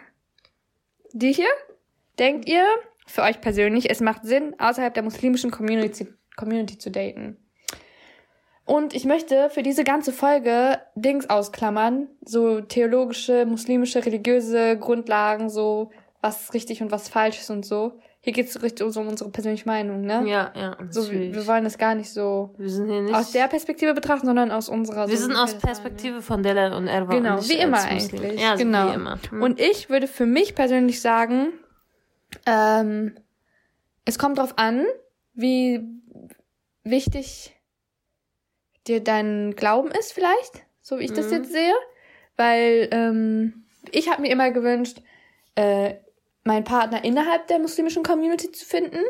Die 1.13 1.33
hier? 1.33 1.49
Denkt 2.21 2.49
ihr, 2.49 2.65
für 3.07 3.23
euch 3.23 3.41
persönlich, 3.41 3.91
es 3.91 4.01
macht 4.01 4.25
Sinn, 4.25 4.55
außerhalb 4.59 4.95
der 4.95 5.03
muslimischen 5.03 5.51
Community, 5.51 6.07
Community 6.37 6.79
zu 6.79 6.91
daten? 6.93 7.37
Und 8.67 8.95
ich 8.95 9.05
möchte 9.05 9.51
für 9.51 9.63
diese 9.63 9.83
ganze 9.85 10.13
Folge 10.13 10.79
Dings 10.95 11.29
ausklammern, 11.29 12.09
so 12.25 12.61
theologische, 12.61 13.45
muslimische, 13.45 14.07
religiöse 14.07 14.79
Grundlagen, 14.79 15.51
so 15.51 15.91
was 16.25 16.55
richtig 16.55 16.81
und 16.81 16.91
was 16.91 17.11
falsch 17.11 17.39
ist 17.39 17.51
und 17.51 17.67
so. 17.67 18.01
Hier 18.21 18.33
geht 18.33 18.49
es 18.49 18.63
richtig 18.63 18.97
um 18.97 19.09
unsere 19.09 19.29
persönliche 19.31 19.69
Meinung, 19.69 20.01
ne? 20.01 20.25
Ja, 20.27 20.53
ja. 20.57 20.79
So, 20.89 21.11
wir, 21.13 21.35
wir 21.35 21.47
wollen 21.47 21.65
das 21.65 21.77
gar 21.77 21.95
nicht 21.95 22.11
so 22.11 22.55
wir 22.57 22.71
sind 22.71 22.89
hier 22.91 23.03
nicht 23.03 23.15
aus 23.15 23.33
der 23.33 23.47
Perspektive 23.47 23.93
betrachten, 23.93 24.27
sondern 24.27 24.51
aus 24.51 24.71
unserer. 24.71 25.07
Wir 25.07 25.19
so, 25.19 25.27
sind 25.27 25.37
aus 25.37 25.53
das 25.53 25.61
Perspektive 25.61 26.23
von 26.23 26.43
Della 26.43 26.75
und 26.79 26.89
Erwa. 26.89 27.13
Genau, 27.13 27.37
und 27.37 27.49
wie 27.51 27.59
immer 27.59 27.83
eigentlich. 27.83 28.41
Ja, 28.41 28.55
genau. 28.55 28.89
wie 28.89 28.95
immer. 28.95 29.19
Hm. 29.29 29.43
Und 29.43 29.61
ich 29.61 29.91
würde 29.91 30.07
für 30.07 30.25
mich 30.25 30.55
persönlich 30.55 31.03
sagen, 31.03 31.53
ähm, 32.47 33.17
es 34.07 34.19
kommt 34.19 34.39
drauf 34.39 34.55
an, 34.57 34.87
wie 35.35 35.83
wichtig 36.85 37.55
dir 38.87 39.05
dein 39.05 39.55
Glauben 39.57 39.91
ist 39.91 40.15
vielleicht, 40.15 40.65
so 40.81 40.99
wie 40.99 41.05
ich 41.05 41.13
das 41.13 41.27
Mhm. 41.27 41.33
jetzt 41.35 41.53
sehe. 41.53 41.75
Weil 42.39 42.89
ähm, 42.93 43.67
ich 43.91 44.09
habe 44.09 44.23
mir 44.23 44.31
immer 44.31 44.51
gewünscht, 44.53 45.03
äh, 45.55 45.97
meinen 46.45 46.65
Partner 46.65 47.05
innerhalb 47.05 47.47
der 47.49 47.59
muslimischen 47.59 48.03
Community 48.03 48.51
zu 48.53 48.65
finden. 48.65 49.01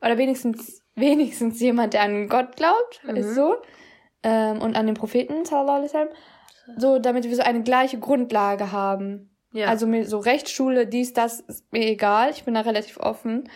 Oder 0.00 0.18
wenigstens, 0.18 0.82
wenigstens 0.94 1.60
jemand, 1.60 1.94
der 1.94 2.02
an 2.02 2.28
Gott 2.28 2.56
glaubt, 2.56 3.00
Mhm. 3.04 3.16
ist 3.16 3.34
so. 3.34 3.56
Ähm, 4.22 4.60
und 4.60 4.76
an 4.76 4.86
den 4.86 4.94
Propheten, 4.94 5.44
sallallahu 5.44 5.76
alaihi 5.76 5.88
wasallam. 5.88 6.08
So, 6.78 6.98
damit 6.98 7.24
wir 7.24 7.36
so 7.36 7.42
eine 7.42 7.62
gleiche 7.62 7.98
Grundlage 7.98 8.72
haben. 8.72 9.30
ja. 9.52 9.68
Also 9.68 9.86
mir 9.86 10.04
so 10.06 10.18
Rechtsschule, 10.18 10.86
dies, 10.86 11.12
das, 11.12 11.40
ist 11.40 11.70
mir 11.72 11.86
egal. 11.86 12.30
Ich 12.30 12.44
bin 12.44 12.54
da 12.54 12.60
relativ 12.62 12.96
offen. 12.98 13.48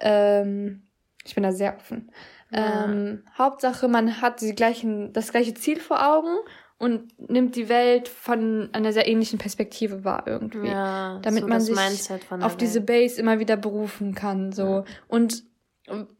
Ähm, 0.00 0.84
ich 1.24 1.34
bin 1.34 1.42
da 1.42 1.52
sehr 1.52 1.76
offen. 1.76 2.10
Ja. 2.50 2.84
Ähm, 2.84 3.24
Hauptsache, 3.36 3.88
man 3.88 4.20
hat 4.22 4.40
die 4.40 4.54
gleichen, 4.54 5.12
das 5.12 5.32
gleiche 5.32 5.54
Ziel 5.54 5.80
vor 5.80 6.06
Augen 6.06 6.36
und 6.78 7.30
nimmt 7.30 7.56
die 7.56 7.68
Welt 7.68 8.08
von 8.08 8.68
einer 8.72 8.92
sehr 8.92 9.06
ähnlichen 9.08 9.38
Perspektive 9.38 10.04
wahr 10.04 10.24
irgendwie. 10.26 10.68
ja, 10.68 11.18
damit 11.22 11.42
so 11.42 11.48
man 11.48 11.60
sich 11.60 11.76
Mindset 11.76 12.24
von 12.24 12.40
der 12.40 12.46
Auf 12.46 12.56
diese 12.56 12.80
Welt. 12.80 12.86
Base 12.86 13.20
immer 13.20 13.38
wieder 13.38 13.56
berufen 13.56 14.14
kann, 14.14 14.52
so. 14.52 14.84
Und 15.08 15.44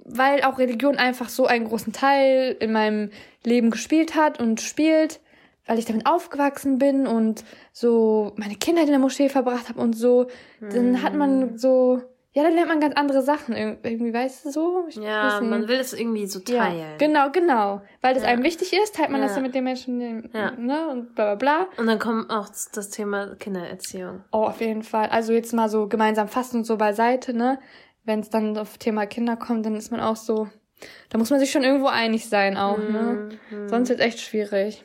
weil 0.04 0.42
auch 0.42 0.58
Religion 0.58 0.96
einfach 0.96 1.28
so 1.28 1.46
einen 1.46 1.66
großen 1.66 1.92
Teil 1.92 2.56
in 2.60 2.72
meinem 2.72 3.10
Leben 3.42 3.70
gespielt 3.70 4.14
hat 4.14 4.38
und 4.38 4.60
spielt, 4.60 5.20
weil 5.66 5.78
ich 5.78 5.86
damit 5.86 6.06
aufgewachsen 6.06 6.78
bin 6.78 7.06
und 7.06 7.44
so 7.72 8.32
meine 8.36 8.56
Kindheit 8.56 8.84
in 8.84 8.90
der 8.90 8.98
Moschee 8.98 9.30
verbracht 9.30 9.70
habe 9.70 9.80
und 9.80 9.94
so, 9.94 10.26
dann 10.60 11.02
hat 11.02 11.14
man 11.14 11.56
so, 11.56 12.02
ja, 12.34 12.42
dann 12.42 12.54
lernt 12.54 12.68
man 12.68 12.80
ganz 12.80 12.94
andere 12.96 13.22
Sachen 13.22 13.54
ir- 13.54 13.78
irgendwie, 13.82 14.12
weißt 14.12 14.44
du 14.44 14.50
so? 14.50 14.84
Ich 14.88 14.96
Ja, 14.96 15.40
man 15.40 15.68
will 15.68 15.78
es 15.78 15.92
irgendwie 15.92 16.26
so 16.26 16.40
ja, 16.48 16.64
teilen. 16.64 16.98
genau, 16.98 17.30
genau, 17.30 17.80
weil 18.02 18.12
das 18.14 18.24
Ja. 18.24 18.28
einem 18.30 18.42
wichtig 18.42 18.72
ist, 18.72 18.96
teilt 18.96 19.10
man 19.10 19.20
das 19.22 19.36
Ja. 19.36 19.42
mit 19.42 19.54
den 19.54 19.64
Menschen, 19.64 20.30
Ja. 20.34 20.50
ne, 20.50 20.88
und 20.88 21.14
bla 21.14 21.34
bla 21.34 21.66
bla. 21.66 21.66
Und 21.78 21.86
dann 21.86 21.98
kommt 21.98 22.30
auch 22.30 22.48
das 22.72 22.90
Thema 22.90 23.34
Kindererziehung. 23.36 24.24
Oh, 24.32 24.44
auf 24.44 24.60
jeden 24.60 24.82
Fall. 24.82 25.08
Also 25.10 25.32
jetzt 25.32 25.52
mal 25.52 25.68
so 25.68 25.86
gemeinsam 25.88 26.28
fasten 26.28 26.58
und 26.58 26.64
so 26.64 26.76
beiseite, 26.76 27.32
ne? 27.34 27.58
Wenn 28.04 28.20
es 28.20 28.28
dann 28.30 28.58
auf 28.58 28.76
Thema 28.78 29.06
Kinder 29.06 29.36
kommt, 29.36 29.64
dann 29.64 29.76
ist 29.76 29.90
man 29.90 30.00
auch 30.00 30.16
so, 30.16 30.48
da 31.10 31.18
muss 31.18 31.30
man 31.30 31.38
sich 31.40 31.50
schon 31.52 31.62
irgendwo 31.62 31.86
einig 31.86 32.28
sein 32.28 32.56
auch, 32.58 32.76
ne? 32.78 33.30
Mhm. 33.50 33.68
Sonst 33.68 33.88
wird 33.88 34.00
echt 34.00 34.20
schwierig. 34.20 34.82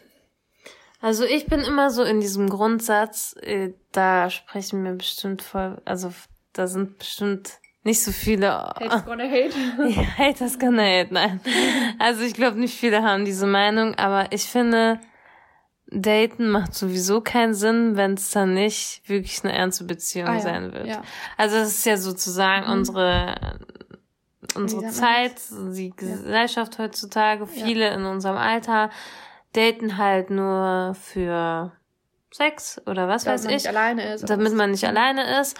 Also 1.02 1.24
ich 1.24 1.48
bin 1.48 1.62
immer 1.62 1.90
so 1.92 2.04
in 2.04 2.20
diesem 2.20 2.50
Grundsatz, 2.50 3.36
äh, 3.42 3.72
da 3.92 4.30
sprechen 4.30 4.84
wir 4.84 4.92
bestimmt 4.94 5.42
voll, 5.42 5.82
also 5.86 6.12
da 6.60 6.68
sind 6.68 6.98
bestimmt 6.98 7.54
nicht 7.84 8.04
so 8.04 8.12
viele 8.12 8.48
gonna 9.06 9.24
hate. 9.24 9.54
Ja, 9.90 10.04
Haters 10.18 10.60
gonna 10.60 10.84
hate, 10.84 11.14
nein. 11.14 11.40
Also 11.98 12.22
ich 12.24 12.34
glaube, 12.34 12.60
nicht 12.60 12.78
viele 12.78 13.02
haben 13.04 13.24
diese 13.26 13.48
Meinung, 13.48 13.96
aber 13.96 14.32
ich 14.32 14.44
finde, 14.44 15.00
Daten 15.88 16.50
macht 16.50 16.76
sowieso 16.76 17.22
keinen 17.22 17.54
Sinn, 17.56 17.96
wenn 17.96 18.14
es 18.14 18.30
dann 18.32 18.54
nicht 18.54 19.02
wirklich 19.08 19.44
eine 19.44 19.54
ernste 19.54 19.86
Beziehung 19.86 20.28
Ah, 20.28 20.34
ja. 20.36 20.40
sein 20.42 20.74
wird. 20.74 20.88
Ja. 20.88 21.02
Also 21.38 21.56
das 21.56 21.70
ist 21.70 21.86
ja 21.86 21.98
sozusagen 21.98 22.66
Mhm. 22.68 22.74
unsere 22.74 23.60
unsere 24.56 24.88
Zeit, 24.90 25.36
die 25.76 25.92
Gesellschaft 25.96 26.80
heutzutage, 26.80 27.46
viele 27.48 27.94
in 27.94 28.06
unserem 28.06 28.38
Alter 28.38 28.90
daten 29.54 29.98
halt 29.98 30.30
nur 30.32 30.96
für 31.00 31.72
Sex 32.32 32.82
oder 32.86 33.08
was 33.08 33.24
Damit 33.24 33.40
weiß 33.40 33.44
man 33.46 33.50
ich 33.54 33.64
nicht 33.64 33.68
alleine 33.68 34.14
ist. 34.14 34.30
damit 34.30 34.54
man 34.54 34.72
nicht 34.72 34.86
alleine 34.86 35.40
ist. 35.42 35.58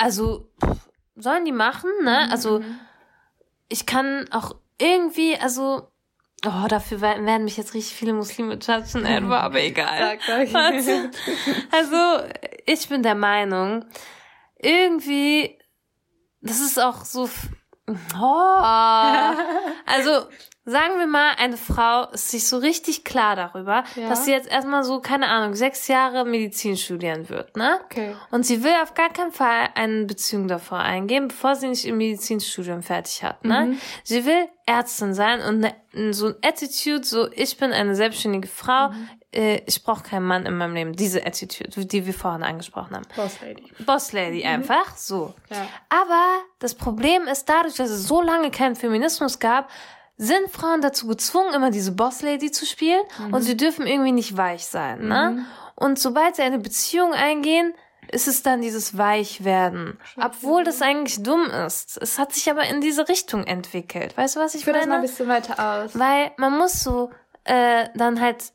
Also 0.00 0.48
pff, 0.64 0.88
sollen 1.14 1.44
die 1.44 1.52
machen, 1.52 1.90
ne? 2.02 2.24
Mhm. 2.24 2.32
Also 2.32 2.64
ich 3.68 3.84
kann 3.84 4.26
auch 4.30 4.56
irgendwie, 4.78 5.36
also 5.36 5.90
oh, 6.46 6.66
dafür 6.68 7.02
werden 7.02 7.44
mich 7.44 7.58
jetzt 7.58 7.74
richtig 7.74 7.94
viele 7.94 8.14
Muslime 8.14 8.54
judgen, 8.54 9.04
Edward, 9.04 9.42
aber 9.42 9.60
egal. 9.60 10.18
Also, 10.54 11.10
also 11.70 12.24
ich 12.64 12.88
bin 12.88 13.02
der 13.02 13.14
Meinung, 13.14 13.84
irgendwie, 14.56 15.58
das 16.40 16.60
ist 16.60 16.80
auch 16.80 17.04
so, 17.04 17.28
oh, 17.86 17.94
also 19.84 20.28
sagen 20.70 20.98
wir 20.98 21.06
mal, 21.06 21.32
eine 21.38 21.56
Frau 21.56 22.04
ist 22.12 22.30
sich 22.30 22.46
so 22.48 22.58
richtig 22.58 23.04
klar 23.04 23.36
darüber, 23.36 23.84
Ja. 23.96 24.08
dass 24.08 24.24
sie 24.24 24.32
jetzt 24.32 24.48
erstmal 24.48 24.84
so, 24.84 25.00
keine 25.00 25.28
Ahnung, 25.28 25.54
sechs 25.54 25.88
Jahre 25.88 26.24
Medizin 26.24 26.76
studieren 26.76 27.28
wird, 27.28 27.56
ne? 27.56 27.78
Okay. 27.84 28.14
Und 28.30 28.46
sie 28.46 28.62
will 28.64 28.74
auf 28.82 28.94
gar 28.94 29.10
keinen 29.10 29.32
Fall 29.32 29.68
eine 29.74 30.04
Beziehung 30.04 30.48
davor 30.48 30.78
eingehen, 30.78 31.28
bevor 31.28 31.56
sie 31.56 31.68
nicht 31.68 31.84
im 31.84 31.98
Medizinstudium 31.98 32.82
fertig 32.82 33.22
hat. 33.22 33.44
Ne? 33.44 33.66
Mhm. 33.66 33.80
Sie 34.04 34.24
will 34.24 34.48
Ärztin 34.66 35.14
sein 35.14 35.40
und 35.42 35.60
ne, 35.60 35.74
so 36.12 36.28
ein 36.28 36.34
Attitude, 36.42 37.04
so 37.04 37.28
ich 37.32 37.56
bin 37.56 37.72
eine 37.72 37.94
selbstständige 37.96 38.46
Frau, 38.46 38.90
Mhm. 38.90 39.08
äh, 39.32 39.62
ich 39.66 39.82
brauche 39.82 40.04
keinen 40.04 40.24
Mann 40.26 40.46
in 40.46 40.56
meinem 40.56 40.74
Leben. 40.74 40.92
Diese 40.92 41.26
Attitude, 41.26 41.84
die 41.86 42.06
wir 42.06 42.14
vorhin 42.14 42.44
angesprochen 42.44 42.94
haben. 42.94 43.06
Boss 43.16 43.40
Lady. 43.40 43.64
Boss 43.84 44.12
Lady 44.12 44.44
einfach, 44.44 44.96
so. 44.96 45.34
Mhm. 45.48 45.56
Ja. 45.56 45.66
Aber 45.88 46.22
das 46.60 46.74
Problem 46.76 47.22
ist, 47.26 47.48
dadurch, 47.48 47.74
dass 47.74 47.90
es 47.90 48.06
so 48.06 48.22
lange 48.22 48.50
keinen 48.52 48.76
Feminismus 48.76 49.40
gab, 49.40 49.68
sind 50.22 50.50
Frauen 50.50 50.82
dazu 50.82 51.06
gezwungen, 51.06 51.54
immer 51.54 51.70
diese 51.70 51.92
Boss 51.92 52.20
Lady 52.20 52.50
zu 52.50 52.66
spielen 52.66 53.02
Mhm. 53.18 53.32
und 53.34 53.42
sie 53.42 53.56
dürfen 53.56 53.86
irgendwie 53.86 54.12
nicht 54.12 54.36
weich 54.36 54.66
sein, 54.66 55.08
ne? 55.08 55.46
Und 55.76 55.98
sobald 55.98 56.36
sie 56.36 56.42
eine 56.42 56.58
Beziehung 56.58 57.14
eingehen, 57.14 57.72
ist 58.12 58.28
es 58.28 58.42
dann 58.42 58.60
dieses 58.60 58.98
Weichwerden. 58.98 59.98
Obwohl 60.20 60.62
das 60.64 60.82
eigentlich 60.82 61.22
dumm 61.22 61.44
ist. 61.66 61.96
Es 62.02 62.18
hat 62.18 62.34
sich 62.34 62.50
aber 62.50 62.64
in 62.64 62.80
diese 62.82 63.08
Richtung 63.08 63.44
entwickelt. 63.44 64.14
Weißt 64.16 64.36
du, 64.36 64.40
was 64.40 64.54
ich 64.54 64.60
Ich 64.60 64.64
führe 64.64 64.76
das 64.78 64.86
mal 64.86 64.94
ein 64.96 65.00
meine? 65.00 65.08
bisschen 65.08 65.28
weiter 65.28 65.54
aus. 65.84 65.98
Weil 65.98 66.32
man 66.36 66.58
muss 66.58 66.82
so 66.82 67.10
äh, 67.44 67.88
dann 67.94 68.20
halt 68.20 68.52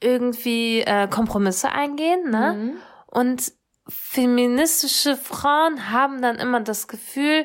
irgendwie 0.00 0.80
äh, 0.80 1.06
Kompromisse 1.08 1.70
eingehen, 1.70 2.30
ne? 2.30 2.52
Mhm. 2.54 2.76
Und 3.08 3.52
feministische 3.88 5.16
Frauen 5.16 5.90
haben 5.90 6.22
dann 6.22 6.36
immer 6.36 6.60
das 6.60 6.88
Gefühl, 6.88 7.44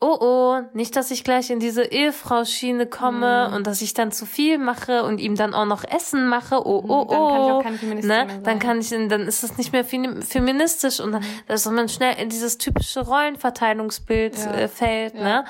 oh 0.00 0.16
oh, 0.20 0.60
nicht, 0.74 0.94
dass 0.94 1.10
ich 1.10 1.24
gleich 1.24 1.50
in 1.50 1.58
diese 1.58 1.82
Ehefrau-Schiene 1.84 2.86
komme 2.86 3.48
Mhm. 3.48 3.56
und 3.56 3.66
dass 3.66 3.82
ich 3.82 3.94
dann 3.94 4.12
zu 4.12 4.26
viel 4.26 4.56
mache 4.58 5.02
und 5.02 5.18
ihm 5.18 5.34
dann 5.34 5.54
auch 5.54 5.64
noch 5.64 5.82
Essen 5.82 6.28
mache, 6.28 6.64
oh 6.64 6.84
oh 6.86 7.04
Mhm. 7.04 7.08
Dann 7.08 7.18
kann 7.18 7.42
ich 7.42 7.50
auch 7.52 7.58
oh. 7.58 7.62
keine 7.62 7.78
Feministin 7.78 8.08
ne? 8.08 8.26
sein. 8.28 8.42
Dann 8.44 8.58
kann 8.60 8.80
ich, 8.80 8.90
dann 8.90 9.20
ist 9.26 9.42
das 9.42 9.56
nicht 9.58 9.72
mehr 9.72 9.84
fem- 9.84 10.22
feministisch 10.22 11.00
und 11.00 11.12
dann, 11.12 11.24
dass 11.48 11.66
man 11.66 11.88
schnell 11.88 12.14
in 12.20 12.28
dieses 12.28 12.58
typische 12.58 13.00
Rollenverteilungsbild 13.00 14.36
Ja. 14.36 14.52
äh, 14.54 14.68
fällt, 14.68 15.14
Ja. 15.14 15.22
ne? 15.22 15.44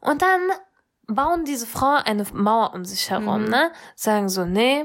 Und 0.00 0.20
dann 0.22 0.40
bauen 1.06 1.44
diese 1.46 1.66
Frauen 1.66 2.02
eine 2.04 2.24
Mauer 2.34 2.74
um 2.74 2.84
sich 2.84 3.08
herum, 3.10 3.44
Mhm. 3.44 3.48
ne? 3.48 3.70
Sagen 3.94 4.28
so, 4.28 4.44
nee, 4.44 4.84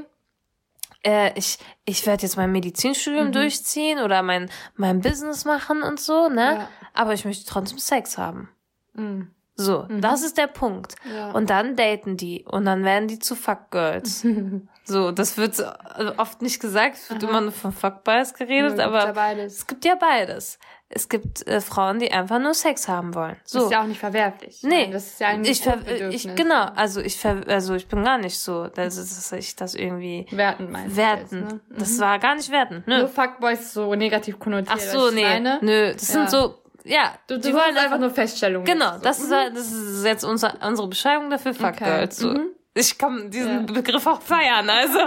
äh, 1.04 1.38
ich, 1.38 1.58
ich 1.84 2.06
werde 2.06 2.22
jetzt 2.22 2.36
mein 2.38 2.50
Medizinstudium 2.52 3.26
Mhm. 3.26 3.32
durchziehen 3.32 3.98
oder 3.98 4.22
mein, 4.22 4.50
mein 4.76 5.00
Business 5.02 5.44
machen 5.44 5.82
und 5.82 6.00
so, 6.00 6.30
ne? 6.30 6.56
Ja. 6.60 6.68
Aber 6.94 7.12
ich 7.12 7.26
möchte 7.26 7.44
trotzdem 7.44 7.78
Sex 7.78 8.16
haben. 8.16 8.48
Mhm. 8.94 9.30
So, 9.56 9.86
das 9.88 10.22
ist 10.22 10.36
der 10.36 10.48
Punkt. 10.48 10.96
Ja. 11.08 11.30
Und 11.30 11.48
dann 11.48 11.76
daten 11.76 12.16
die 12.16 12.44
und 12.44 12.64
dann 12.64 12.82
werden 12.84 13.06
die 13.06 13.20
zu 13.20 13.36
Fuckgirls. 13.36 14.26
so, 14.84 15.12
das 15.12 15.36
wird 15.36 15.54
so, 15.54 15.62
äh, 15.62 16.12
oft 16.16 16.42
nicht 16.42 16.60
gesagt, 16.60 16.96
es 16.96 17.08
wird 17.08 17.22
immer 17.22 17.40
nur 17.40 17.52
von 17.52 17.70
Fuckboys 17.70 18.34
geredet, 18.34 18.78
Ja, 18.78 18.86
aber 18.86 19.06
ja 19.06 19.12
beides. 19.12 19.58
es 19.58 19.66
gibt 19.68 19.84
ja 19.84 19.94
beides. 19.94 20.58
Es 20.88 21.08
gibt 21.08 21.46
äh, 21.46 21.60
Frauen, 21.60 22.00
die 22.00 22.10
einfach 22.10 22.40
nur 22.40 22.52
Sex 22.52 22.88
haben 22.88 23.14
wollen. 23.14 23.36
So. 23.44 23.58
Das 23.58 23.66
ist 23.66 23.72
ja 23.72 23.82
auch 23.82 23.86
nicht 23.86 24.00
verwerflich. 24.00 24.60
Nee, 24.64 24.90
das 24.90 25.06
ist 25.06 25.20
ja 25.20 25.28
ein 25.28 25.44
ich, 25.44 25.64
ich 26.10 26.34
genau, 26.34 26.64
also 26.74 27.00
ich 27.00 27.16
ver 27.16 27.42
also 27.46 27.74
ich 27.74 27.86
bin 27.86 28.02
gar 28.02 28.18
nicht 28.18 28.38
so, 28.38 28.66
dass, 28.66 28.96
dass 28.96 29.32
ich 29.32 29.54
das 29.54 29.76
irgendwie 29.76 30.26
Werten 30.32 30.70
meinst 30.72 30.96
du 30.96 31.00
wertend. 31.00 31.52
jetzt, 31.52 31.52
ne? 31.52 31.60
Das 31.78 31.98
war 32.00 32.18
gar 32.18 32.34
nicht 32.34 32.50
wertend, 32.50 32.88
Nur 32.88 32.98
nö. 32.98 33.06
Fuckboys 33.06 33.60
ist 33.60 33.72
so 33.74 33.94
negativ 33.94 34.38
konnotiert. 34.40 34.76
Ach 34.76 34.80
so, 34.80 35.10
nee, 35.10 35.22
meine? 35.22 35.58
nö, 35.62 35.92
das 35.92 36.08
sind 36.08 36.28
so 36.28 36.60
ja, 36.84 37.14
Du, 37.26 37.34
du 37.34 37.40
die 37.40 37.52
wolltest 37.54 37.66
wollen 37.74 37.76
einfach 37.78 37.98
nur 37.98 38.10
Feststellungen. 38.10 38.64
Genau, 38.66 38.92
jetzt 38.94 39.04
das 39.04 39.18
so. 39.18 39.24
ist 39.24 39.30
halt- 39.32 39.56
das 39.56 39.72
ist 39.72 40.04
jetzt 40.04 40.24
unser, 40.24 40.54
unsere 40.66 40.88
Beschreibung 40.88 41.30
dafür, 41.30 41.54
Fuck 41.54 41.74
Okay. 41.74 41.84
Girls. 41.84 42.16
So. 42.18 42.28
Mhm. 42.28 42.48
Ich 42.76 42.98
kann 42.98 43.30
diesen 43.30 43.66
Ja. 43.68 43.72
Begriff 43.72 44.04
auch 44.06 44.20
feiern, 44.20 44.68
also 44.68 44.98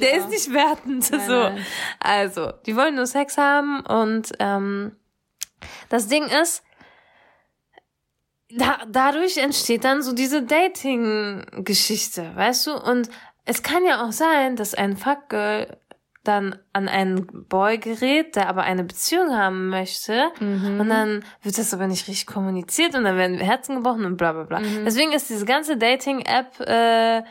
der 0.00 0.12
auch. 0.12 0.16
ist 0.18 0.28
nicht 0.28 0.52
wertend. 0.52 1.08
Nein, 1.10 1.20
so. 1.26 1.32
nein. 1.34 1.66
Also, 2.00 2.52
die 2.66 2.74
wollen 2.76 2.96
nur 2.96 3.06
Sex 3.06 3.38
haben 3.38 3.80
und 3.86 4.32
ähm, 4.40 4.96
das 5.88 6.08
Ding 6.08 6.24
ist, 6.24 6.64
da, 8.50 8.80
dadurch 8.88 9.38
entsteht 9.38 9.84
dann 9.84 10.02
so 10.02 10.12
diese 10.12 10.42
Dating-Geschichte, 10.42 12.32
weißt 12.34 12.66
du? 12.66 12.74
Und 12.74 13.08
es 13.44 13.62
kann 13.62 13.84
ja 13.84 14.04
auch 14.04 14.12
sein, 14.12 14.56
dass 14.56 14.74
ein 14.74 14.96
Fuckgirl 14.96 15.78
dann 16.24 16.56
an 16.72 16.88
einen 16.88 17.26
Boy 17.48 17.78
gerät, 17.78 18.36
der 18.36 18.48
aber 18.48 18.62
eine 18.62 18.84
Beziehung 18.84 19.36
haben 19.36 19.68
möchte 19.68 20.30
Mhm. 20.40 20.80
und 20.80 20.88
dann 20.88 21.24
wird 21.42 21.58
das 21.58 21.74
aber 21.74 21.86
nicht 21.86 22.06
richtig 22.08 22.26
kommuniziert 22.26 22.94
und 22.94 23.04
dann 23.04 23.16
werden 23.16 23.38
Herzen 23.38 23.76
gebrochen 23.76 24.04
und 24.04 24.16
bla 24.16 24.32
bla 24.32 24.44
bla. 24.44 24.60
Mhm. 24.60 24.84
Deswegen 24.84 25.12
ist 25.12 25.30
diese 25.30 25.44
ganze 25.46 25.76
Dating-App 25.76 26.60
äh, 26.60 27.22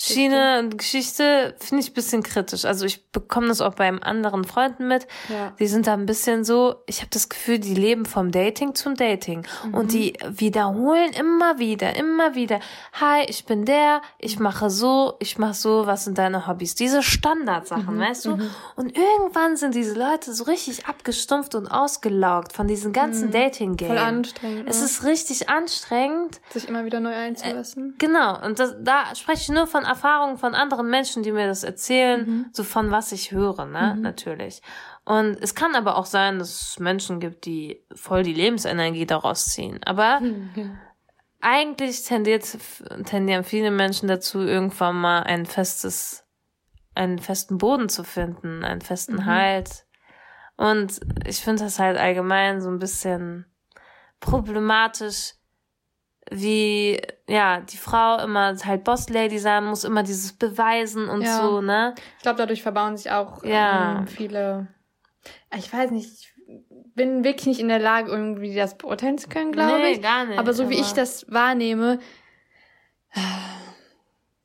Schiene 0.00 0.60
und 0.60 0.78
Geschichte 0.78 1.56
finde 1.58 1.82
ich 1.82 1.90
ein 1.90 1.94
bisschen 1.94 2.22
kritisch. 2.22 2.64
Also 2.64 2.86
ich 2.86 3.10
bekomme 3.10 3.48
das 3.48 3.60
auch 3.60 3.74
beim 3.74 4.00
anderen 4.00 4.44
Freunden 4.44 4.86
mit. 4.86 5.08
Ja. 5.28 5.52
Die 5.58 5.66
sind 5.66 5.88
da 5.88 5.94
ein 5.94 6.06
bisschen 6.06 6.44
so, 6.44 6.76
ich 6.86 7.00
habe 7.00 7.10
das 7.10 7.28
Gefühl, 7.28 7.58
die 7.58 7.74
leben 7.74 8.06
vom 8.06 8.30
Dating 8.30 8.76
zum 8.76 8.94
Dating. 8.94 9.44
Und 9.72 9.92
die 9.92 10.12
wiederholen 10.28 11.10
immer 11.14 11.58
wieder, 11.58 11.96
immer 11.96 12.36
wieder, 12.36 12.60
hi, 12.92 13.24
ich 13.26 13.44
bin 13.44 13.64
der, 13.64 14.00
ich 14.18 14.38
mache 14.38 14.70
so, 14.70 15.14
ich 15.18 15.36
mache 15.36 15.54
so, 15.54 15.86
was 15.86 16.04
sind 16.04 16.16
deine 16.16 16.46
Hobbys? 16.46 16.76
Diese 16.76 17.02
Standardsachen, 17.02 17.98
weißt 17.98 18.26
du? 18.26 18.38
Und 18.76 18.96
irgendwann 18.96 19.56
sind 19.56 19.74
diese 19.74 19.98
Leute 19.98 20.32
so 20.32 20.44
richtig 20.44 20.86
abgestumpft 20.86 21.56
und 21.56 21.66
ausgelaugt 21.66 22.52
von 22.52 22.68
diesen 22.68 22.92
ganzen 22.92 23.32
Dating-Games. 23.32 23.92
Voll 23.92 23.98
anstrengend, 23.98 24.68
Es 24.68 24.78
ne? 24.78 24.84
ist 24.84 25.02
richtig 25.02 25.48
anstrengend. 25.48 26.40
Sich 26.50 26.68
immer 26.68 26.84
wieder 26.84 27.00
neu 27.00 27.12
einzulassen. 27.12 27.96
Genau, 27.98 28.40
und 28.46 28.60
das, 28.60 28.76
da 28.80 29.12
spreche 29.16 29.42
ich 29.42 29.48
nur 29.48 29.66
von 29.66 29.87
Erfahrungen 29.88 30.36
von 30.38 30.54
anderen 30.54 30.88
Menschen, 30.88 31.22
die 31.22 31.32
mir 31.32 31.46
das 31.46 31.64
erzählen, 31.64 32.48
so 32.52 32.62
von 32.62 32.90
was 32.90 33.12
ich 33.12 33.32
höre, 33.32 33.64
ne, 33.64 33.96
natürlich. 33.96 34.62
Und 35.04 35.42
es 35.42 35.54
kann 35.54 35.74
aber 35.74 35.96
auch 35.96 36.06
sein, 36.06 36.38
dass 36.38 36.50
es 36.50 36.78
Menschen 36.78 37.18
gibt, 37.18 37.46
die 37.46 37.82
voll 37.94 38.22
die 38.22 38.34
Lebensenergie 38.34 39.06
daraus 39.06 39.46
ziehen. 39.46 39.80
Aber 39.84 40.20
eigentlich 41.40 42.04
tendiert, 42.04 42.44
tendieren 43.06 43.44
viele 43.44 43.70
Menschen 43.70 44.08
dazu, 44.08 44.40
irgendwann 44.40 45.00
mal 45.00 45.22
ein 45.22 45.46
festes, 45.46 46.24
einen 46.94 47.18
festen 47.18 47.58
Boden 47.58 47.88
zu 47.88 48.04
finden, 48.04 48.64
einen 48.64 48.82
festen 48.82 49.24
Halt. 49.24 49.86
Und 50.56 51.00
ich 51.26 51.40
finde 51.40 51.64
das 51.64 51.78
halt 51.78 51.96
allgemein 51.96 52.60
so 52.60 52.68
ein 52.68 52.78
bisschen 52.78 53.46
problematisch, 54.20 55.34
wie, 56.30 57.00
ja, 57.28 57.60
die 57.60 57.76
Frau 57.76 58.18
immer 58.22 58.56
halt 58.64 58.84
Boss-Lady 58.84 59.38
sein 59.38 59.64
muss, 59.64 59.84
immer 59.84 60.02
dieses 60.02 60.32
Beweisen 60.32 61.08
und 61.08 61.22
Ja. 61.22 61.40
so, 61.42 61.60
ne? 61.60 61.94
Ich 62.16 62.22
glaube, 62.22 62.38
dadurch 62.38 62.62
verbauen 62.62 62.96
sich 62.96 63.10
auch 63.10 63.42
Ja. 63.44 64.00
ähm, 64.00 64.06
viele. 64.06 64.68
Ich 65.56 65.72
weiß 65.72 65.90
nicht, 65.90 66.10
ich 66.10 66.34
bin 66.94 67.24
wirklich 67.24 67.46
nicht 67.46 67.60
in 67.60 67.68
der 67.68 67.78
Lage, 67.78 68.10
irgendwie 68.10 68.54
das 68.54 68.76
beurteilen 68.76 69.18
zu 69.18 69.28
können, 69.28 69.52
glaube 69.52 69.78
Nee, 69.78 69.92
ich. 69.92 70.02
gar 70.02 70.24
nicht, 70.26 70.38
Aber 70.38 70.52
so 70.52 70.68
wie 70.68 70.74
aber- 70.76 70.82
ich 70.86 70.92
das 70.92 71.26
wahrnehme, 71.30 71.98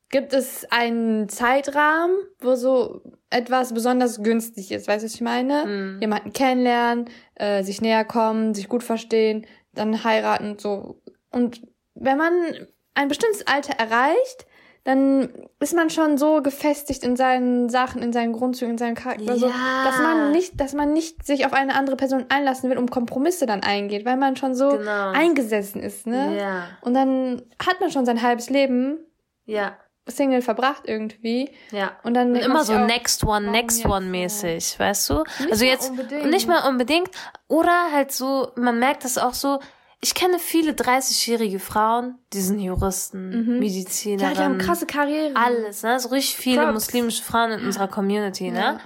gibt 0.09 0.33
es 0.33 0.65
einen 0.71 1.27
Zeitrahmen, 1.27 2.15
wo 2.39 2.55
so 2.55 3.01
etwas 3.29 3.73
besonders 3.73 4.21
günstig 4.21 4.71
ist. 4.71 4.87
Weißt 4.87 5.03
du, 5.03 5.07
was 5.07 5.15
ich 5.15 5.21
meine? 5.21 5.65
Mhm. 5.65 6.01
Jemanden 6.01 6.33
kennenlernen, 6.33 7.09
äh, 7.35 7.63
sich 7.63 7.81
näher 7.81 8.05
kommen, 8.05 8.53
sich 8.53 8.69
gut 8.69 8.83
verstehen, 8.83 9.45
dann 9.73 10.03
heiraten 10.03 10.51
und 10.51 10.61
so. 10.61 11.01
Und 11.31 11.61
wenn 11.95 12.17
man 12.17 12.33
ein 12.95 13.07
bestimmtes 13.07 13.45
Alter 13.47 13.73
erreicht, 13.79 14.45
dann 14.85 15.29
ist 15.61 15.73
man 15.73 15.89
schon 15.89 16.17
so 16.17 16.41
gefestigt 16.41 17.03
in 17.05 17.15
seinen 17.15 17.69
Sachen, 17.69 18.01
in 18.01 18.11
seinen 18.11 18.33
Grundzügen, 18.33 18.71
in 18.73 18.77
seinem 18.77 18.95
Charakter, 18.95 19.37
so, 19.37 19.47
Ja. 19.47 19.83
dass 19.85 19.97
man 19.99 20.31
nicht, 20.33 20.59
dass 20.59 20.73
man 20.73 20.91
nicht 20.91 21.25
sich 21.25 21.45
auf 21.45 21.53
eine 21.53 21.75
andere 21.75 21.95
Person 21.95 22.25
einlassen 22.27 22.69
will, 22.69 22.77
um 22.77 22.89
Kompromisse 22.89 23.45
dann 23.45 23.63
eingeht, 23.63 24.05
weil 24.05 24.17
man 24.17 24.35
schon 24.35 24.55
so 24.55 24.77
Genau. 24.77 25.11
eingesessen 25.11 25.81
ist, 25.81 26.05
ne? 26.05 26.37
Ja. 26.37 26.63
Und 26.81 26.95
dann 26.95 27.43
hat 27.65 27.79
man 27.79 27.91
schon 27.91 28.05
sein 28.05 28.21
halbes 28.21 28.49
Leben 28.49 28.97
Ja. 29.45 29.77
Single 30.05 30.41
verbracht 30.41 30.83
irgendwie. 30.85 31.49
Ja. 31.71 31.93
Und 32.03 32.13
dann 32.15 32.31
Und 32.31 32.35
immer 32.41 32.65
so 32.65 32.73
auch, 32.73 32.85
next 32.85 33.23
one, 33.23 33.51
next 33.51 33.85
one 33.85 34.03
ja. 34.05 34.11
mäßig, 34.11 34.77
weißt 34.77 35.09
du? 35.11 35.23
Nicht 35.39 35.51
also 35.51 35.63
jetzt 35.63 35.89
unbedingt. 35.91 36.29
nicht 36.29 36.45
mal 36.45 36.67
unbedingt. 36.67 37.09
Oder 37.47 37.91
halt 37.93 38.11
so, 38.11 38.51
man 38.57 38.79
merkt 38.79 39.05
das 39.05 39.17
auch 39.17 39.33
so, 39.33 39.59
ich 40.03 40.13
kenne 40.13 40.37
viele 40.37 40.73
30-jährige 40.73 41.59
Frauen, 41.59 42.19
die 42.33 42.41
sind 42.41 42.59
Juristen, 42.59 43.57
Medizinerinnen. 43.59 44.19
Ja, 44.35 44.39
die 44.39 44.43
haben 44.45 44.57
krasse 44.59 44.85
Karrieren. 44.85 45.35
Alles, 45.35 45.81
ne? 45.81 45.99
So 45.99 46.09
richtig 46.09 46.37
viele 46.37 46.61
Props. 46.61 46.73
muslimische 46.73 47.23
Frauen 47.23 47.51
in 47.51 47.65
unserer 47.65 47.87
Community, 47.87 48.51
ne? 48.51 48.59
Ja. 48.59 48.79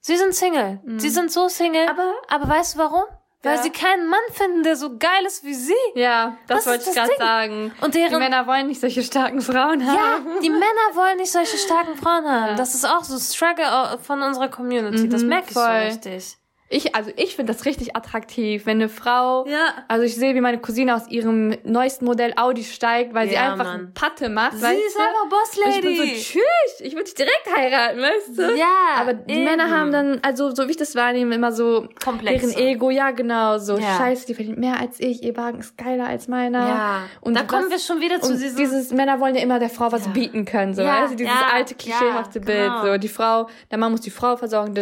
Sie 0.00 0.16
sind 0.16 0.34
Single. 0.34 0.80
Sie 0.96 1.10
sind 1.10 1.30
so 1.30 1.48
Single. 1.48 1.86
Aber- 1.88 2.14
aber 2.28 2.48
weißt 2.48 2.74
du 2.74 2.78
warum? 2.78 3.02
Weil 3.42 3.56
Ja. 3.56 3.62
sie 3.62 3.70
keinen 3.70 4.06
Mann 4.08 4.20
finden, 4.32 4.62
der 4.62 4.76
so 4.76 4.98
geil 4.98 5.24
ist 5.26 5.44
wie 5.44 5.54
sie. 5.54 5.72
Ja, 5.94 6.36
das, 6.46 6.58
Das 6.58 6.66
wollte 6.66 6.80
ich 6.90 6.94
das 6.94 6.94
gerade 6.94 7.16
sagen. 7.18 7.72
Und 7.80 7.94
Die 7.94 7.98
deren 7.98 8.18
Männer 8.18 8.46
wollen 8.46 8.66
nicht 8.66 8.80
solche 8.80 9.02
starken 9.02 9.40
Frauen 9.40 9.80
ja, 9.80 9.86
haben. 9.96 10.40
die 10.42 10.50
Männer 10.64 10.86
wollen 10.94 11.16
nicht 11.16 11.32
solche 11.32 11.56
starken 11.56 11.96
Frauen 11.96 12.26
haben. 12.26 12.50
Ja. 12.50 12.54
Das 12.54 12.74
ist 12.74 12.84
auch 12.84 13.02
so 13.04 13.18
Struggle 13.18 13.98
von 14.02 14.20
unserer 14.22 14.48
Community. 14.48 15.08
das 15.08 15.22
Mhm, 15.22 15.28
merke 15.28 15.48
ich 15.48 15.54
so 15.54 15.60
voll. 15.60 15.70
richtig. 15.70 16.36
Ich, 16.72 16.94
also 16.94 17.10
ich 17.16 17.34
finde 17.34 17.52
das 17.52 17.64
richtig 17.66 17.96
attraktiv, 17.96 18.64
wenn 18.64 18.76
eine 18.76 18.88
Frau, 18.88 19.44
Ja. 19.48 19.74
also 19.88 20.04
ich 20.04 20.14
sehe, 20.14 20.36
wie 20.36 20.40
meine 20.40 20.58
Cousine 20.58 20.94
aus 20.94 21.08
ihrem 21.08 21.56
neuesten 21.64 22.04
Modell 22.04 22.32
Audi 22.36 22.62
steigt, 22.62 23.12
weil 23.12 23.28
sie 23.28 23.34
Ja, 23.34 23.50
einfach 23.52 23.64
Mann. 23.64 23.92
Patte 23.92 24.28
macht. 24.28 24.52
Sie 24.52 24.64
ist 24.66 24.96
du? 24.96 25.00
einfach 25.02 25.28
Boss 25.28 25.58
Und 25.58 25.74
ich 25.74 25.80
bin 25.80 25.96
so, 25.96 26.02
Lady. 26.04 26.14
tschüss, 26.14 26.80
ich 26.80 26.92
würde 26.92 27.04
dich 27.04 27.14
direkt 27.14 27.48
heiraten, 27.56 28.00
weißt 28.00 28.38
du? 28.38 28.56
Ja, 28.56 28.66
Aber 29.00 29.14
die 29.14 29.34
eben. 29.34 29.44
Männer 29.44 29.68
haben 29.68 29.90
dann, 29.90 30.20
also 30.22 30.54
so 30.54 30.68
wie 30.68 30.70
ich 30.70 30.76
das 30.76 30.94
wahrnehme, 30.94 31.34
immer 31.34 31.50
so 31.50 31.88
Komplexe. 32.04 32.46
deren 32.54 32.60
Ego, 32.68 32.90
ja 32.90 33.10
genau, 33.10 33.58
so 33.58 33.76
Ja. 33.76 33.96
scheiße, 33.98 34.26
die 34.28 34.34
verdient 34.34 34.58
mehr 34.58 34.78
als 34.78 35.00
ich, 35.00 35.24
ihr 35.24 35.36
Wagen 35.36 35.58
ist 35.58 35.76
geiler 35.76 36.06
als 36.06 36.28
meiner. 36.28 36.68
Ja. 36.68 37.02
Und 37.20 37.34
da 37.34 37.40
was- 37.40 37.48
kommen 37.48 37.68
wir 37.70 37.80
schon 37.80 38.00
wieder 38.00 38.20
zu 38.20 38.32
diesem 38.36 38.56
dieses 38.56 38.92
Männer 38.92 39.18
wollen 39.18 39.34
ja 39.34 39.42
immer 39.42 39.58
der 39.58 39.70
Frau 39.70 39.90
was 39.90 40.06
bieten 40.12 40.44
können, 40.44 40.72
so, 40.74 40.84
weißt 40.84 41.14
du, 41.14 41.16
dieses 41.16 41.34
alte 41.52 41.74
klischeehafte 41.74 42.38
Bild, 42.38 42.58
genau. 42.70 42.86
so 42.92 42.96
die 42.98 43.08
Frau, 43.08 43.48
der 43.72 43.78
Mann 43.78 43.90
muss 43.90 44.02
die 44.02 44.10
Frau 44.10 44.36
versorgen, 44.36 44.72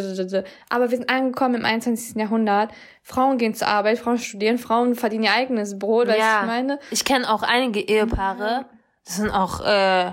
aber 0.68 0.90
wir 0.90 0.96
sind 0.98 1.08
angekommen 1.08 1.54
im 1.54 1.64
21. 1.82 2.16
Jahrhundert. 2.16 2.72
Frauen 3.02 3.38
gehen 3.38 3.54
zur 3.54 3.68
Arbeit, 3.68 3.98
Frauen 3.98 4.18
studieren, 4.18 4.58
Frauen 4.58 4.94
verdienen 4.94 5.24
ihr 5.24 5.32
eigenes 5.32 5.78
Brot, 5.78 6.08
weißt 6.08 6.18
was 6.20 6.40
ich 6.42 6.46
meine? 6.46 6.78
Ich 6.90 7.04
kenne 7.04 7.30
auch 7.32 7.42
einige 7.42 7.80
Ehepaare, 7.80 8.66
das 9.04 9.16
sind 9.16 9.30
auch 9.30 9.60
äh, 9.64 10.12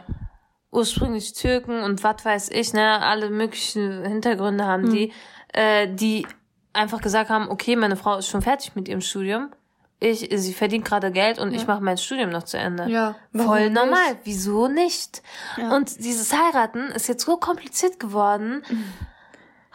ursprünglich 0.71 1.33
Türken 1.33 1.81
und 1.83 2.03
was 2.03 2.23
weiß 2.23 2.49
ich, 2.51 2.73
ne, 2.73 3.01
alle 3.01 3.29
möglichen 3.29 4.03
Hintergründe 4.05 4.65
haben 4.65 4.89
die, 4.91 5.05
Hm. 5.07 5.11
äh, 5.53 5.87
die 5.93 6.25
einfach 6.73 7.01
gesagt 7.01 7.29
haben, 7.29 7.49
okay, 7.49 7.75
meine 7.75 7.95
Frau 7.95 8.17
ist 8.17 8.27
schon 8.27 8.41
fertig 8.41 8.75
mit 8.75 8.87
ihrem 8.87 9.01
Studium. 9.01 9.49
Ich, 10.01 10.29
sie 10.33 10.53
verdient 10.53 10.83
gerade 10.83 11.09
Geld 11.09 11.39
und 11.39 11.53
ich 11.53 11.67
mache 11.67 11.81
mein 11.81 11.97
Studium 11.97 12.29
noch 12.29 12.43
zu 12.43 12.57
Ende. 12.57 12.85
Ja, 12.89 13.15
Voll 13.33 13.69
nicht? 13.69 13.73
normal. 13.73 14.17
Wieso 14.25 14.67
nicht? 14.67 15.21
Und 15.71 16.03
dieses 16.03 16.33
Heiraten 16.33 16.87
ist 16.91 17.07
jetzt 17.07 17.25
so 17.25 17.37
kompliziert 17.37 17.97
geworden. 17.97 18.61
Ah, 18.69 18.73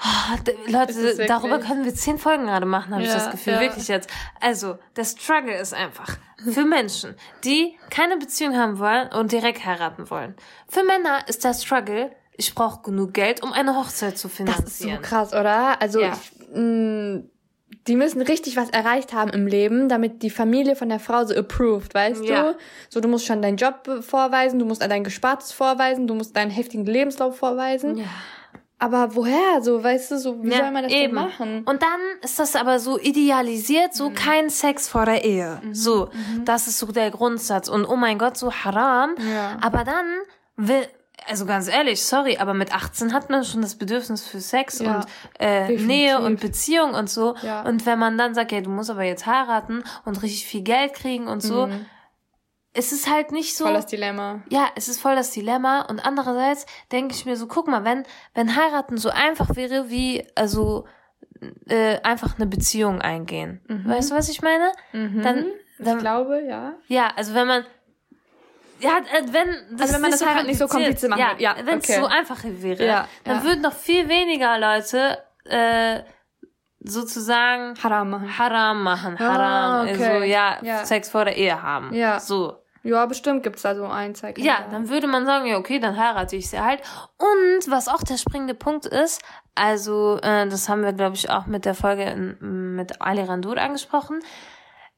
es 0.03 0.67
Leute, 0.73 1.27
darüber 1.27 1.59
können 1.59 1.85
wir 1.85 1.95
zehn 1.95 2.19
Folgen 2.19 2.47
gerade 2.47 2.67
machen, 2.67 2.93
habe 2.95 3.03
ich 3.03 3.09
Ja, 3.09 3.15
das 3.17 3.31
Gefühl. 3.31 3.55
ja. 3.55 3.61
Wirklich 3.61 3.89
jetzt. 3.89 4.09
Also, 4.41 4.79
der 4.97 5.05
Struggle 5.05 5.57
ist 5.59 5.75
einfach 5.75 6.17
für 6.53 6.65
Menschen, 6.65 7.15
die 7.45 7.77
keine 7.91 8.17
Beziehung 8.17 8.57
haben 8.57 8.79
wollen 8.79 9.09
und 9.13 9.31
direkt 9.33 9.65
heiraten 9.65 10.09
wollen. 10.11 10.35
Für 10.69 10.85
Männer 10.85 11.19
ist 11.29 11.45
der 11.45 11.53
Struggle, 11.55 12.11
ich 12.37 12.55
brauche 12.55 12.83
genug 12.83 13.13
Geld, 13.13 13.43
um 13.43 13.53
eine 13.53 13.77
Hochzeit 13.77 14.17
zu 14.17 14.29
Das 14.29 14.33
ist 14.39 14.39
so 14.39 14.45
finanzieren. 14.85 15.03
krass, 15.03 15.33
oder? 15.35 15.81
Also, 15.83 16.01
Ja. 16.01 16.13
ich, 16.15 16.33
mh, 16.57 17.23
die 17.87 17.97
müssen 17.97 18.21
richtig 18.23 18.57
was 18.57 18.71
erreicht 18.71 19.13
haben 19.13 19.31
im 19.31 19.47
Leben, 19.47 19.89
damit 19.89 20.23
die 20.23 20.31
Familie 20.31 20.77
von 20.77 20.89
der 20.89 20.99
Frau 21.01 21.25
so 21.25 21.35
approved, 21.35 21.95
weißt 21.95 22.25
Ja. 22.25 22.53
du? 22.53 22.59
So, 22.89 23.01
du 23.01 23.09
musst 23.09 23.27
schon 23.27 23.43
deinen 23.43 23.57
Job 23.59 23.89
vorweisen, 24.01 24.59
du 24.59 24.65
musst 24.65 24.83
dein 24.83 25.05
Gespartes 25.05 25.53
vorweisen, 25.53 26.07
du 26.07 26.15
musst 26.15 26.35
deinen 26.37 26.51
heftigen 26.51 26.87
Lebenslauf 26.87 27.37
vorweisen. 27.37 27.99
Ja. 27.99 28.05
Aber 28.81 29.15
woher? 29.15 29.63
So, 29.63 29.85
weißt 29.85 30.11
du, 30.13 30.19
so, 30.19 30.43
wie 30.43 30.49
Ja, 30.49 30.57
soll 30.59 30.71
man 30.71 30.85
das 30.85 30.93
eben. 30.93 31.15
denn 31.15 31.25
machen? 31.25 31.63
Und 31.67 31.83
dann 31.83 32.01
ist 32.23 32.39
das 32.39 32.57
aber 32.57 32.79
so 32.81 32.99
idealisiert, 32.99 33.95
so 33.95 34.11
kein 34.11 34.49
Sex 34.51 34.89
vor 34.89 35.05
der 35.05 35.23
Ehe. 35.25 35.61
So, 35.73 36.09
das 36.47 36.67
ist 36.67 36.79
so 36.79 36.87
der 36.87 37.11
Grundsatz. 37.11 37.69
Und 37.69 37.85
oh 37.85 37.97
mein 37.97 38.19
Gott, 38.19 38.37
so 38.39 38.51
haram. 38.53 39.15
Ja. 39.19 39.59
Aber 39.61 39.85
dann 39.85 40.07
will, 40.57 40.87
also 41.29 41.45
ganz 41.45 41.69
ehrlich, 41.69 42.03
sorry, 42.03 42.39
aber 42.39 42.55
mit 42.55 42.75
18 42.75 43.13
hat 43.13 43.29
man 43.29 43.45
schon 43.45 43.61
das 43.61 43.75
Bedürfnis 43.75 44.27
für 44.27 44.41
Sex 44.41 44.79
Ja, 44.79 44.97
und 44.97 45.07
äh, 45.39 45.61
definitiv. 45.69 45.87
Nähe 45.87 46.21
und 46.21 46.41
Beziehung 46.41 46.95
und 46.95 47.11
so. 47.11 47.35
Ja. 47.43 47.61
Und 47.63 47.85
wenn 47.85 47.99
man 47.99 48.17
dann 48.17 48.35
sagt, 48.35 48.51
ja, 48.51 48.63
du 48.63 48.71
musst 48.71 48.89
aber 48.89 49.05
jetzt 49.05 49.27
heiraten 49.27 49.85
und 50.07 50.23
richtig 50.23 50.47
viel 50.47 50.63
Geld 50.63 50.95
kriegen 50.95 51.29
und 51.29 51.43
so, 51.43 51.69
es 52.73 52.93
ist 52.93 53.11
halt 53.11 53.33
nicht 53.33 53.57
so. 53.57 53.65
Voll 53.65 53.75
das 53.75 53.87
Dilemma. 53.87 54.43
Ja, 54.49 54.69
es 54.77 54.89
ist 54.89 55.01
voll 55.01 55.17
das 55.17 55.31
Dilemma. 55.33 55.83
Und 55.83 55.99
andererseits 56.07 56.67
denke 56.93 57.15
ich 57.15 57.27
mir 57.27 57.37
so, 57.37 57.47
guck 57.47 57.67
mal, 57.69 57.85
wenn, 57.85 58.05
wenn 58.35 58.55
heiraten 58.57 58.97
so 58.97 59.11
einfach 59.11 59.57
wäre 59.57 59.91
wie, 59.91 60.25
also, 60.37 60.87
äh, 61.69 62.01
einfach 62.03 62.37
eine 62.37 62.47
Beziehung 62.47 63.01
eingehen. 63.01 63.61
Weißt 63.87 64.11
du, 64.11 64.15
was 64.15 64.29
ich 64.29 64.43
meine? 64.43 64.73
Dann, 64.93 65.47
Ich 65.79 65.85
dann, 65.85 65.99
glaube, 65.99 66.43
ja. 66.43 66.75
ja, 66.87 67.11
also 67.17 67.35
wenn 67.35 67.47
man, 67.47 67.65
ja, 68.79 68.99
äh, 68.99 69.23
wenn, 69.33 69.49
das 69.73 69.81
Also 69.83 69.95
wenn 69.95 70.01
man 70.03 70.11
das 70.11 70.25
Heiraten 70.27 70.47
nicht 70.47 70.59
so 70.59 70.67
kompliziert 70.69 71.11
machen 71.11 71.21
ja. 71.21 71.35
Ja, 71.39 71.57
wenn 71.65 71.79
es 71.79 71.89
okay. 71.89 71.99
so 72.01 72.07
einfach 72.07 72.39
wäre, 72.45 72.87
Ja, 72.87 73.09
dann 73.25 73.39
ja. 73.39 73.45
würden 73.45 73.63
noch 73.63 73.73
viel 73.73 74.09
weniger 74.09 74.59
Leute, 74.59 75.19
äh, 75.45 76.03
sozusagen 76.83 77.75
Haram 77.83 78.11
machen. 78.11 78.39
Haram 78.39 78.83
machen, 78.83 79.17
Ah, 79.19 79.25
Haram, 79.25 79.89
okay. 79.89 80.05
also 80.05 80.25
ja, 80.25 80.59
Ja. 80.63 80.85
Sex 80.85 81.11
vor 81.11 81.25
der 81.25 81.37
Ehe 81.37 81.63
haben. 81.63 81.93
Ja. 81.95 82.19
So. 82.21 82.57
Ja, 82.83 83.05
bestimmt 83.07 83.43
gibt's 83.43 83.63
da 83.63 83.75
so 83.75 83.85
ein, 83.85 84.15
zwei 84.15 84.33
Ja, 84.39 84.67
dann 84.71 84.89
würde 84.89 85.07
man 85.07 85.27
sagen, 85.27 85.47
ja, 85.47 85.59
okay, 85.59 85.79
dann 85.79 85.99
heirate 85.99 86.37
ich 86.37 86.49
sie 86.49 86.61
halt. 86.61 86.81
Und 87.19 87.71
was 87.71 87.89
auch 87.89 88.03
der 88.03 88.17
springende 88.17 88.55
Punkt 88.55 88.87
ist, 88.87 89.21
also 89.55 90.19
äh, 90.23 90.49
das 90.49 90.69
haben 90.69 90.83
wir, 90.83 90.93
glaube 90.93 91.17
ich, 91.17 91.29
auch 91.29 91.47
mit 91.47 91.65
der 91.67 91.75
Folge 91.75 92.05
in, 92.05 92.77
mit 92.77 93.03
Ali 93.03 93.23
Randur 93.23 93.59
angesprochen. 93.59 94.21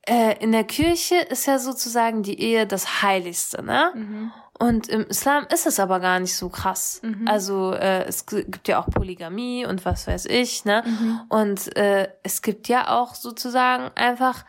Äh, 0.07 0.37
in 0.41 0.53
der 0.53 0.65
Kirche 0.65 1.17
ist 1.17 1.47
ja 1.47 1.59
sozusagen 1.59 2.23
die 2.23 2.41
Ehe 2.41 2.67
das 2.67 3.03
Heiligste, 3.03 3.63
ne? 3.63 3.93
Mhm. 3.95 4.33
Und 4.59 4.89
im 4.89 5.05
Islam 5.07 5.47
ist 5.53 5.67
es 5.67 5.81
aber 5.81 5.99
gar 5.99 6.21
nicht 6.21 6.37
so 6.37 6.49
krass. 6.49 7.01
Also 7.27 7.73
äh, 7.73 8.05
es 8.05 8.27
gibt 8.27 8.69
ja 8.69 8.81
auch 8.81 8.87
Polygamie 8.87 9.67
und 9.67 9.85
was 9.85 10.07
weiß 10.07 10.27
ich, 10.27 10.65
ne? 10.65 10.85
Mhm. 10.87 11.21
Und 11.29 11.77
äh, 11.77 12.09
es 12.23 12.43
gibt 12.43 12.69
ja 12.69 12.97
auch 12.97 13.17
sozusagen 13.17 13.91
einfach 13.97 14.45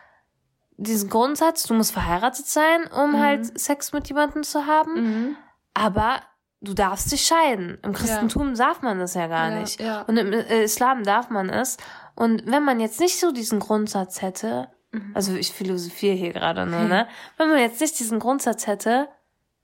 diesen 0.76 1.08
Grundsatz, 1.10 1.64
du 1.64 1.74
musst 1.74 1.92
verheiratet 1.92 2.46
sein, 2.46 2.86
um 2.88 3.18
halt 3.20 3.58
Sex 3.58 3.92
mit 3.92 4.08
jemandem 4.08 4.42
zu 4.42 4.66
haben. 4.66 4.94
Mhm. 4.94 5.36
Aber 5.74 6.20
du 6.60 6.74
darfst 6.74 7.12
dich 7.12 7.26
scheiden. 7.26 7.78
Im 7.82 7.92
Christentum 7.92 8.54
darf 8.54 8.82
man 8.82 8.98
das 8.98 9.14
ja 9.14 9.26
gar 9.26 9.50
Ja, 9.50 9.60
nicht. 9.60 9.80
ja. 9.80 10.02
Und 10.02 10.16
im 10.16 10.32
äh, 10.32 10.64
Islam 10.64 11.04
darf 11.04 11.30
man 11.30 11.48
es. 11.50 11.76
Und 12.14 12.44
wenn 12.46 12.64
man 12.64 12.80
jetzt 12.80 13.00
nicht 13.00 13.18
so 13.20 13.32
diesen 13.32 13.60
Grundsatz 13.60 14.22
hätte, 14.22 14.68
Mhm. 14.92 15.10
also 15.12 15.34
ich 15.34 15.50
philosophiere 15.52 16.14
hier 16.14 16.32
gerade 16.32 16.66
nur, 16.66 16.80
ne? 16.84 17.08
Wenn 17.36 17.48
man 17.50 17.58
jetzt 17.58 17.80
nicht 17.80 17.98
diesen 17.98 18.20
Grundsatz 18.20 18.66
hätte, 18.68 19.08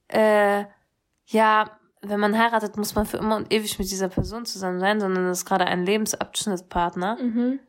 äh, 0.08 0.64
ja, 1.26 1.70
wenn 2.02 2.18
man 2.18 2.36
heiratet, 2.36 2.76
muss 2.76 2.94
man 2.96 3.06
für 3.06 3.18
immer 3.18 3.36
und 3.36 3.52
ewig 3.52 3.78
mit 3.78 3.90
dieser 3.90 4.08
Person 4.08 4.44
zusammen 4.44 4.80
sein, 4.80 5.00
sondern 5.00 5.26
das 5.28 5.38
ist 5.38 5.44
gerade 5.44 5.66
ein 5.66 5.84
Lebensabschnittspartner, 5.84 7.16
Mhm. 7.20 7.61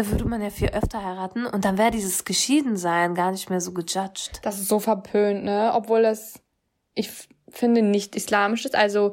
Da 0.00 0.10
würde 0.10 0.24
man 0.24 0.40
ja 0.42 0.50
viel 0.50 0.68
öfter 0.70 1.04
heiraten 1.04 1.46
und 1.46 1.64
dann 1.64 1.78
wäre 1.78 1.90
dieses 1.90 2.24
Geschiedensein 2.24 3.14
gar 3.14 3.30
nicht 3.32 3.50
mehr 3.50 3.60
so 3.60 3.72
gejudged. 3.72 4.40
Das 4.42 4.58
ist 4.58 4.68
so 4.68 4.78
verpönt, 4.80 5.44
ne? 5.44 5.72
Obwohl 5.74 6.02
das, 6.02 6.40
ich 6.94 7.10
finde, 7.48 7.82
nicht 7.82 8.16
islamisch 8.16 8.64
ist. 8.64 8.74
Also, 8.74 9.12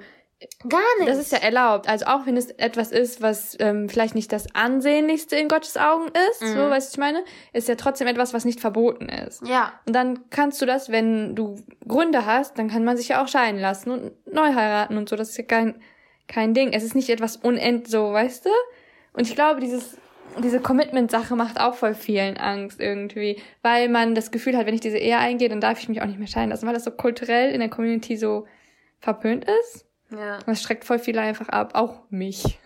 Gar 0.69 0.79
nicht. 0.99 1.09
das 1.09 1.17
ist 1.17 1.31
ja 1.31 1.39
erlaubt. 1.39 1.89
Also, 1.89 2.05
auch 2.05 2.25
wenn 2.27 2.37
es 2.37 2.51
etwas 2.51 2.91
ist, 2.91 3.21
was 3.23 3.57
ähm, 3.59 3.89
vielleicht 3.89 4.13
nicht 4.13 4.31
das 4.31 4.53
Ansehnlichste 4.53 5.35
in 5.35 5.47
Gottes 5.47 5.77
Augen 5.77 6.09
ist, 6.29 6.39
so, 6.41 6.45
Mhm. 6.65 6.69
weißt 6.69 6.89
du, 6.89 6.95
ich 6.95 6.99
meine, 6.99 7.23
ist 7.53 7.67
ja 7.67 7.73
trotzdem 7.75 8.07
etwas, 8.07 8.33
was 8.35 8.45
nicht 8.45 8.59
verboten 8.59 9.09
ist. 9.09 9.41
ja. 9.47 9.73
Und 9.87 9.93
dann 9.93 10.29
kannst 10.29 10.61
du 10.61 10.67
das, 10.67 10.89
wenn 10.91 11.35
du 11.35 11.59
Gründe 11.87 12.25
hast, 12.27 12.57
dann 12.59 12.69
kann 12.69 12.83
man 12.83 12.97
sich 12.97 13.07
ja 13.09 13.23
auch 13.23 13.27
scheiden 13.27 13.59
lassen 13.59 13.89
und 13.89 14.11
neu 14.31 14.53
heiraten 14.53 14.97
und 14.97 15.09
so. 15.09 15.15
Das 15.15 15.29
ist 15.29 15.37
ja 15.37 15.43
kein, 15.43 15.81
kein 16.27 16.53
Ding. 16.53 16.71
Es 16.71 16.83
ist 16.83 16.93
nicht 16.95 17.09
etwas 17.09 17.37
unend 17.37 17.87
so, 17.87 18.11
weißt 18.13 18.45
du? 18.45 18.49
Und 19.13 19.27
ich 19.27 19.33
glaube, 19.33 19.59
dieses, 19.59 19.97
diese 20.41 20.59
Commitment-Sache 20.59 21.35
macht 21.35 21.59
auch 21.59 21.75
voll 21.75 21.93
vielen 21.93 22.37
Angst 22.37 22.79
irgendwie. 22.79 23.41
Weil 23.61 23.89
man 23.89 24.15
das 24.15 24.31
Gefühl 24.31 24.57
hat, 24.57 24.65
wenn 24.65 24.73
ich 24.75 24.81
diese 24.81 24.97
Ehe 24.97 25.17
eingehe, 25.17 25.49
dann 25.49 25.61
darf 25.61 25.79
ich 25.79 25.89
mich 25.89 26.01
auch 26.01 26.05
nicht 26.05 26.19
mehr 26.19 26.27
scheiden 26.27 26.49
lassen, 26.49 26.65
weil 26.65 26.73
das 26.73 26.83
so 26.83 26.91
kulturell 26.91 27.51
in 27.51 27.59
der 27.59 27.69
Community 27.69 28.17
so 28.17 28.45
verpönt 28.99 29.45
ist. 29.45 29.85
Ja. 30.09 30.39
Das 30.45 30.61
schreckt 30.61 30.85
voll 30.85 30.99
viele 30.99 31.21
einfach 31.21 31.49
ab. 31.49 31.71
Auch 31.73 32.01
mich. 32.09 32.59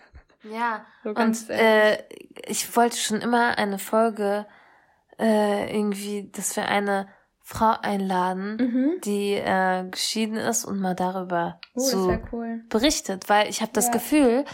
Ja. 0.44 0.84
So 1.04 1.12
ganz 1.14 1.42
Und 1.42 1.50
äh, 1.50 1.98
ich 2.46 2.74
wollte 2.76 2.96
schon 2.96 3.20
immer 3.20 3.58
eine 3.58 3.78
Folge 3.78 4.46
äh, 5.18 5.76
irgendwie, 5.76 6.30
dass 6.32 6.56
wir 6.56 6.68
eine 6.68 7.08
Frau 7.44 7.74
einladen, 7.82 8.56
Mhm. 8.56 9.00
die 9.04 9.34
äh, 9.34 9.84
geschieden 9.90 10.36
ist 10.36 10.64
und 10.64 10.80
mal 10.80 10.94
darüber 10.94 11.60
Oh, 11.74 11.80
so 11.80 12.18
cool. 12.32 12.60
berichtet, 12.68 13.28
weil 13.28 13.48
ich 13.50 13.60
habe 13.60 13.72
das 13.74 13.86
Ja. 13.86 13.92
Gefühl, 13.92 14.44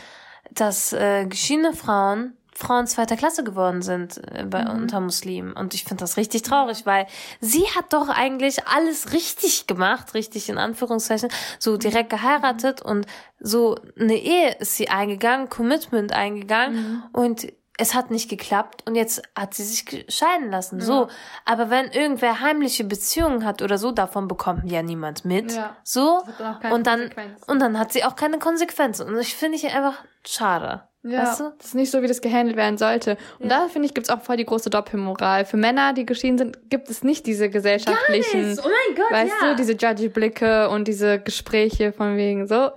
dass 0.52 0.94
äh, 0.94 1.26
geschiedene 1.26 1.74
Frauen 1.74 2.34
Frauen 2.58 2.88
zweiter 2.88 3.16
Klasse 3.16 3.44
geworden 3.44 3.82
sind 3.82 4.18
äh, 4.34 4.44
bei 4.44 4.64
Mhm. 4.64 4.70
unter 4.82 4.98
Muslimen 5.00 5.52
und 5.52 5.74
ich 5.74 5.84
finde 5.84 6.02
das 6.02 6.16
richtig 6.16 6.42
traurig, 6.42 6.86
weil 6.86 7.06
sie 7.40 7.64
hat 7.76 7.92
doch 7.92 8.08
eigentlich 8.08 8.66
alles 8.66 9.12
richtig 9.12 9.68
gemacht, 9.68 10.12
richtig 10.14 10.48
in 10.48 10.58
Anführungszeichen, 10.58 11.30
so 11.60 11.72
Mhm. 11.74 11.78
direkt 11.78 12.10
geheiratet 12.10 12.82
und 12.82 13.06
so 13.38 13.76
eine 13.98 14.16
Ehe 14.16 14.56
ist 14.58 14.76
sie 14.76 14.88
eingegangen, 14.88 15.48
Commitment 15.48 16.12
eingegangen 16.12 16.74
Mhm. 16.76 17.02
und 17.12 17.46
es 17.80 17.94
hat 17.94 18.10
nicht 18.10 18.28
geklappt 18.28 18.82
und 18.88 18.96
jetzt 18.96 19.22
hat 19.38 19.54
sie 19.54 19.62
sich 19.62 19.84
scheiden 20.08 20.50
lassen. 20.50 20.80
So, 20.80 21.06
aber 21.44 21.70
wenn 21.70 21.86
irgendwer 21.92 22.40
heimliche 22.40 22.82
Beziehungen 22.82 23.44
hat 23.44 23.62
oder 23.62 23.78
so, 23.78 23.92
davon 23.92 24.26
bekommt 24.26 24.68
ja 24.68 24.82
niemand 24.82 25.24
mit. 25.24 25.52
Ja. 25.52 25.76
So 25.84 26.24
und 26.72 26.88
dann 26.88 27.08
und 27.46 27.60
dann 27.60 27.78
hat 27.78 27.92
sie 27.92 28.02
auch 28.04 28.16
keine 28.16 28.40
Konsequenzen 28.40 29.06
und 29.06 29.16
ich 29.20 29.36
finde 29.36 29.58
ich 29.58 29.72
einfach 29.72 29.94
schade. 30.26 30.87
Ja, 31.04 31.22
Weißt 31.22 31.40
du? 31.40 31.52
das 31.58 31.68
ist 31.68 31.74
nicht 31.74 31.90
so, 31.90 32.02
wie 32.02 32.08
das 32.08 32.20
gehandelt 32.20 32.56
werden 32.56 32.76
sollte. 32.76 33.16
Und 33.38 33.50
da, 33.50 33.68
finde 33.68 33.86
ich, 33.86 33.94
gibt's 33.94 34.10
auch 34.10 34.20
voll 34.20 34.36
die 34.36 34.44
große 34.44 34.68
Doppelmoral. 34.68 35.44
Für 35.44 35.56
Männer, 35.56 35.92
die 35.92 36.04
geschieden 36.04 36.38
sind, 36.38 36.70
gibt 36.70 36.90
es 36.90 37.04
nicht 37.04 37.24
diese 37.26 37.48
gesellschaftlichen, 37.50 38.58
Oh 38.58 38.68
mein 38.68 38.96
Gott, 38.96 39.10
weißt 39.10 39.32
du, 39.42 39.56
diese 39.56 39.72
Judgy-Blicke 39.74 40.68
und 40.70 40.88
diese 40.88 41.20
Gespräche 41.20 41.92
von 41.92 42.16
wegen 42.16 42.46
so. 42.48 42.70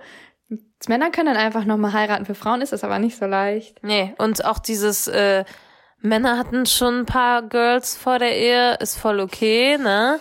Männer 0.88 1.10
können 1.10 1.34
dann 1.34 1.36
einfach 1.36 1.64
nochmal 1.64 1.92
heiraten. 1.92 2.24
Für 2.24 2.34
Frauen 2.34 2.60
ist 2.60 2.72
das 2.72 2.84
aber 2.84 2.98
nicht 2.98 3.16
so 3.16 3.26
leicht. 3.26 3.82
Nee, 3.82 4.14
und 4.18 4.44
auch 4.44 4.58
dieses 4.58 5.08
äh, 5.08 5.44
Männer 6.02 6.36
hatten 6.36 6.66
schon 6.66 7.00
ein 7.00 7.06
paar 7.06 7.42
Girls 7.42 7.96
vor 7.96 8.18
der 8.18 8.36
Ehe, 8.36 8.74
ist 8.80 8.98
voll 8.98 9.20
okay, 9.20 9.78
ne? 9.78 10.18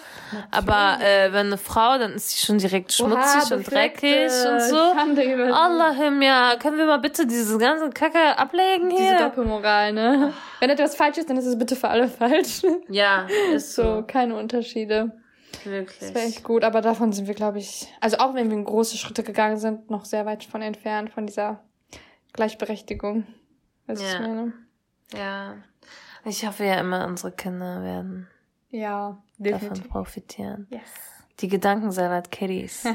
Aber 0.52 1.00
äh, 1.02 1.34
wenn 1.34 1.48
eine 1.48 1.58
Frau, 1.58 1.98
dann 1.98 2.14
ist 2.14 2.30
sie 2.30 2.46
schon 2.46 2.60
direkt 2.60 2.94
schmutzig 2.94 3.52
und 3.52 3.70
dreckig 3.70 4.30
und 4.48 4.62
so. 4.62 4.78
Allahim, 4.78 6.22
ja, 6.22 6.56
können 6.58 6.78
wir 6.78 6.86
mal 6.86 7.00
bitte 7.00 7.26
diese 7.26 7.58
ganze 7.58 7.90
Kacke 7.90 8.38
ablegen 8.38 8.90
Diese 8.92 9.02
hier? 9.04 9.18
Doppelmoral, 9.18 9.92
ne? 9.94 10.34
Wenn 10.60 10.70
etwas 10.70 10.96
falsch 10.96 11.18
ist, 11.18 11.30
dann 11.30 11.38
ist 11.38 11.46
es 11.48 11.58
bitte 11.58 11.76
für 11.76 11.90
alle 11.90 12.08
falsch. 12.08 12.62
Ja, 12.88 13.28
ist 13.54 13.74
So, 13.74 13.98
so, 13.98 14.04
keine 14.06 14.36
Unterschiede. 14.38 15.12
Das 15.52 15.66
wäre 15.66 15.86
wirklich. 15.88 16.16
echt 16.16 16.44
gut, 16.44 16.64
aber 16.64 16.82
davon 16.82 17.12
sind 17.12 17.28
wir, 17.28 17.34
glaube 17.34 17.58
ich, 17.60 17.88
also 18.00 18.18
auch 18.18 18.34
wenn 18.36 18.50
wir 18.50 18.64
große 18.64 18.98
Schritte 18.98 19.24
gegangen 19.24 19.58
sind, 19.58 19.90
noch 19.90 20.06
sehr 20.06 20.26
weit 20.26 20.44
von 20.44 20.62
entfernt 20.62 21.10
von 21.10 21.26
dieser 21.26 21.60
Gleichberechtigung. 22.34 23.26
Weißt 23.88 24.02
Ja. 24.02 24.14
ich 24.14 24.20
meine? 24.20 24.54
Ja. 25.14 25.56
Ich 26.26 26.46
hoffe 26.46 26.64
ja 26.66 26.76
immer, 26.80 27.06
unsere 27.08 27.32
Kinder 27.32 27.82
werden 27.84 28.28
Ja, 28.70 29.18
davon 29.38 29.60
definitiv. 29.60 29.90
profitieren. 29.90 30.68
Yes. 30.70 30.82
Die 31.40 31.48
Gedankensalat-Kiddies. 31.48 32.82
Von 32.84 32.94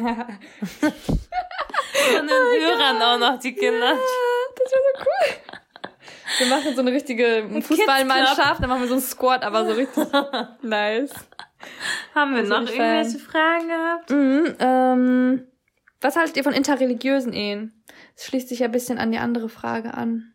den 2.26 2.28
Hörern 2.28 3.02
auch 3.02 3.18
noch, 3.18 3.38
die 3.40 3.52
Kinder. 3.54 3.94
Das 4.54 4.72
wäre 4.72 4.82
so 4.94 5.00
cool. 5.00 5.34
Wir 6.38 6.46
machen 6.48 6.74
so 6.74 6.80
eine 6.82 6.92
richtige 6.92 7.48
Fußballmannschaft, 7.62 8.60
dann 8.62 8.68
machen 8.68 8.82
wir 8.82 8.88
so 8.88 8.94
einen 8.94 9.02
Squad, 9.02 9.42
aber 9.44 9.64
so 9.66 9.72
richtig 9.72 10.06
nice. 10.62 11.12
Haben 12.14 12.32
wir 12.32 12.40
Also 12.40 12.52
noch 12.60 12.68
irgendwelche 12.70 13.18
Fragen 13.18 13.68
gehabt? 13.68 14.10
Mhm, 14.10 14.56
ähm, 14.58 15.46
was 16.00 16.16
haltet 16.16 16.36
ihr 16.36 16.44
von 16.44 16.52
interreligiösen 16.52 17.32
Ehen? 17.32 17.82
Das 18.14 18.26
schließt 18.26 18.48
sich 18.48 18.58
ja 18.60 18.66
ein 18.66 18.72
bisschen 18.72 18.98
an 18.98 19.10
die 19.12 19.18
andere 19.18 19.48
Frage 19.48 19.94
an. 19.94 20.34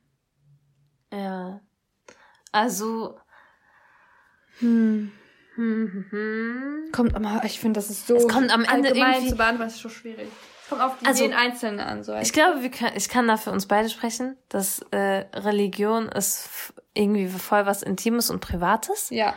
Ja. 1.13 1.61
Also. 2.51 3.17
Hm. 4.59 5.11
Hm, 5.55 5.91
hm, 5.91 6.05
hm. 6.11 6.91
Kommt 6.91 7.15
aber, 7.15 7.41
ich 7.45 7.59
finde, 7.59 7.77
das 7.79 7.89
ist 7.89 8.07
so 8.07 8.15
Es 8.15 8.27
kommt 8.27 8.51
am 8.53 8.63
Ende 8.63 8.89
irgendwie- 8.89 9.29
zu 9.29 9.35
beantworten, 9.35 9.69
ist 9.69 9.79
so 9.79 9.89
schwierig. 9.89 10.29
Es 10.63 10.69
kommt 10.69 10.81
auf 10.81 10.95
Also, 11.05 11.23
jeden 11.23 11.35
Einzelnen 11.35 11.79
an, 11.81 12.03
so 12.03 12.15
Ich 12.15 12.31
glaube, 12.31 12.61
wir 12.61 12.71
können, 12.71 12.95
ich 12.95 13.09
kann 13.09 13.27
da 13.27 13.35
für 13.37 13.51
uns 13.51 13.65
beide 13.67 13.89
sprechen, 13.89 14.37
dass 14.49 14.79
äh, 14.91 15.25
Religion 15.35 16.07
ist 16.09 16.73
irgendwie 16.93 17.27
voll 17.27 17.65
was 17.65 17.83
Intimes 17.83 18.29
und 18.29 18.39
Privates. 18.39 19.09
Ja. 19.09 19.33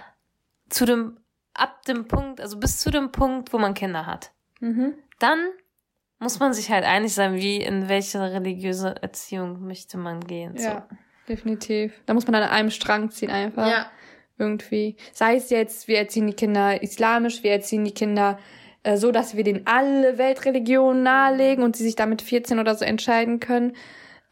Zu 0.69 0.85
dem, 0.87 1.19
ab 1.55 1.83
dem 1.87 2.07
Punkt, 2.07 2.41
also 2.41 2.59
bis 2.59 2.79
zu 2.79 2.91
dem 2.91 3.11
Punkt, 3.11 3.53
wo 3.53 3.59
man 3.59 3.75
Kinder 3.75 4.07
hat. 4.07 4.33
Mhm. 4.61 4.95
Dann 5.19 5.49
muss 6.21 6.39
man 6.39 6.53
sich 6.53 6.71
halt 6.71 6.85
einig 6.85 7.13
sein, 7.15 7.35
wie, 7.35 7.57
in 7.57 7.89
welche 7.89 8.21
religiöse 8.21 8.95
Erziehung 9.03 9.67
möchte 9.67 9.99
man 9.99 10.21
gehen. 10.21 10.57
So. 10.57 10.65
Ja, 10.65 10.89
definitiv. 11.29 11.93
Da 12.07 12.15
muss 12.15 12.27
man 12.27 12.35
an 12.35 12.49
einem 12.49 12.71
Strang 12.71 13.11
ziehen 13.11 13.31
einfach. 13.31 13.69
Ja. 13.69 13.91
Irgendwie. 14.37 14.97
Sei 15.13 15.37
es 15.37 15.51
jetzt, 15.51 15.87
wir 15.87 15.99
erziehen 15.99 16.27
die 16.27 16.35
Kinder 16.35 16.83
islamisch, 16.83 17.43
wir 17.43 17.53
erziehen 17.53 17.85
die 17.85 17.95
Kinder 17.95 18.39
äh, 18.83 18.97
so, 18.97 19.13
dass 19.13 19.37
wir 19.37 19.45
denen 19.45 19.67
alle 19.67 20.19
Weltreligionen 20.19 21.03
nahelegen 21.03 21.63
und 21.63 21.77
sie 21.77 21.85
sich 21.85 21.97
damit 21.97 22.23
14 22.23 22.59
oder 22.59 22.75
so 22.75 22.85
entscheiden 22.85 23.41
können. 23.41 23.75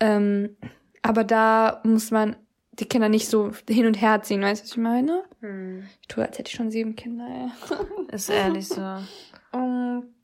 Ähm, 0.01 0.57
aber 1.03 1.25
da 1.25 1.81
muss 1.85 2.11
man 2.11 2.37
die 2.73 2.87
Kinder 2.87 3.09
nicht 3.09 3.29
so 3.29 3.53
hin 3.69 3.87
und 3.87 4.01
her 4.01 4.23
ziehen, 4.23 4.43
weißt 4.43 4.63
du, 4.63 4.65
was 4.65 4.71
ich 4.73 4.77
meine? 4.79 5.25
Hm. 5.41 5.87
Ich 6.01 6.09
tue, 6.09 6.25
als 6.25 6.39
hätte 6.39 6.49
ich 6.49 6.57
schon 6.57 6.71
sieben 6.71 6.97
Kinder, 6.97 7.27
ey. 7.29 8.15
Ist 8.15 8.31
ehrlich 8.31 8.69
so. 8.69 8.81
Um, 9.55 10.15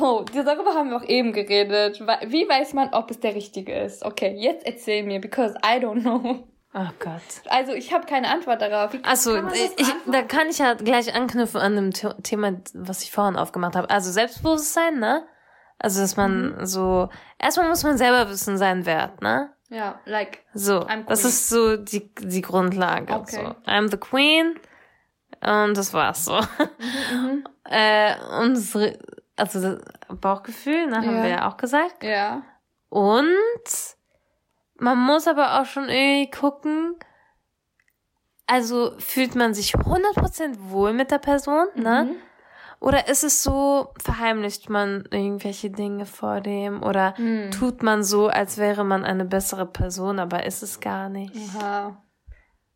oh, 0.00 0.24
darüber 0.32 0.74
haben 0.74 0.90
wir 0.90 0.96
auch 0.96 1.04
eben 1.08 1.32
geredet. 1.32 2.00
Wie 2.00 2.48
weiß 2.48 2.72
man, 2.74 2.90
ob 2.92 3.10
es 3.10 3.20
der 3.20 3.34
richtige 3.34 3.74
ist? 3.78 4.04
Okay, 4.04 4.34
jetzt 4.38 4.66
erzähl 4.66 5.02
mir, 5.04 5.20
because 5.20 5.54
I 5.64 5.78
don't 5.78 6.00
know. 6.02 6.46
Oh 6.74 6.88
Gott. 6.98 7.22
Also 7.48 7.72
ich 7.72 7.92
habe 7.94 8.06
keine 8.06 8.28
Antwort 8.28 8.60
darauf. 8.60 8.92
Achso, 9.02 9.32
beantworten? 9.32 10.12
da 10.12 10.22
kann 10.22 10.48
ich 10.50 10.58
ja 10.58 10.74
gleich 10.74 11.14
anknüpfen 11.14 11.60
an 11.60 11.74
dem 11.76 11.92
The- 11.92 12.20
Thema, 12.22 12.52
was 12.74 13.02
ich 13.02 13.10
vorhin 13.12 13.36
aufgemacht 13.36 13.76
habe. 13.76 13.88
Also 13.88 14.10
Selbstbewusstsein, 14.10 14.98
ne? 14.98 15.26
Also, 15.78 16.00
dass 16.00 16.16
man 16.16 16.56
Mhm. 16.58 16.66
so, 16.66 17.08
erstmal 17.38 17.68
muss 17.68 17.82
man 17.82 17.96
selber 17.98 18.28
wissen 18.30 18.56
seinen 18.58 18.86
Wert, 18.86 19.20
ne? 19.22 19.52
ja, 19.68 20.00
like 20.06 20.38
So, 20.54 20.86
das 21.08 21.24
ist 21.24 21.48
so 21.48 21.76
die, 21.76 22.14
die 22.20 22.40
Grundlage. 22.42 23.12
Okay. 23.12 23.44
So. 23.44 23.70
I'm 23.70 23.90
the 23.90 23.96
queen. 23.98 24.54
Und 25.42 25.76
das 25.76 25.92
war's 25.92 26.24
so. 26.24 26.38
äh, 27.64 28.14
unsere, 28.40 28.98
also 29.36 29.60
das 29.60 29.82
Bauchgefühl, 30.20 30.86
ne, 30.86 30.96
haben 30.96 31.16
Ja. 31.16 31.22
wir 31.22 31.28
ja 31.30 31.48
auch 31.48 31.56
gesagt. 31.56 32.02
Ja. 32.02 32.42
Und 32.88 33.96
man 34.78 34.98
muss 34.98 35.26
aber 35.28 35.60
auch 35.60 35.66
schon 35.66 35.88
irgendwie 35.88 36.30
gucken, 36.30 36.96
also 38.46 38.94
fühlt 38.98 39.34
man 39.34 39.54
sich 39.54 39.74
100% 39.74 40.70
wohl 40.70 40.92
mit 40.92 41.10
der 41.10 41.18
Person, 41.18 41.66
ne? 41.74 42.14
Oder 42.78 43.08
ist 43.08 43.24
es 43.24 43.42
so, 43.42 43.92
verheimlicht 44.02 44.68
man 44.68 45.08
irgendwelche 45.10 45.70
Dinge 45.70 46.04
vor 46.04 46.40
dem? 46.42 46.82
Oder 46.82 47.14
tut 47.50 47.82
man 47.82 48.04
so, 48.04 48.28
als 48.28 48.58
wäre 48.58 48.84
man 48.84 49.04
eine 49.04 49.24
bessere 49.24 49.64
Person, 49.66 50.18
aber 50.18 50.44
ist 50.44 50.62
es 50.62 50.78
gar 50.78 51.08
nicht? 51.08 51.34
Aha. 51.56 52.02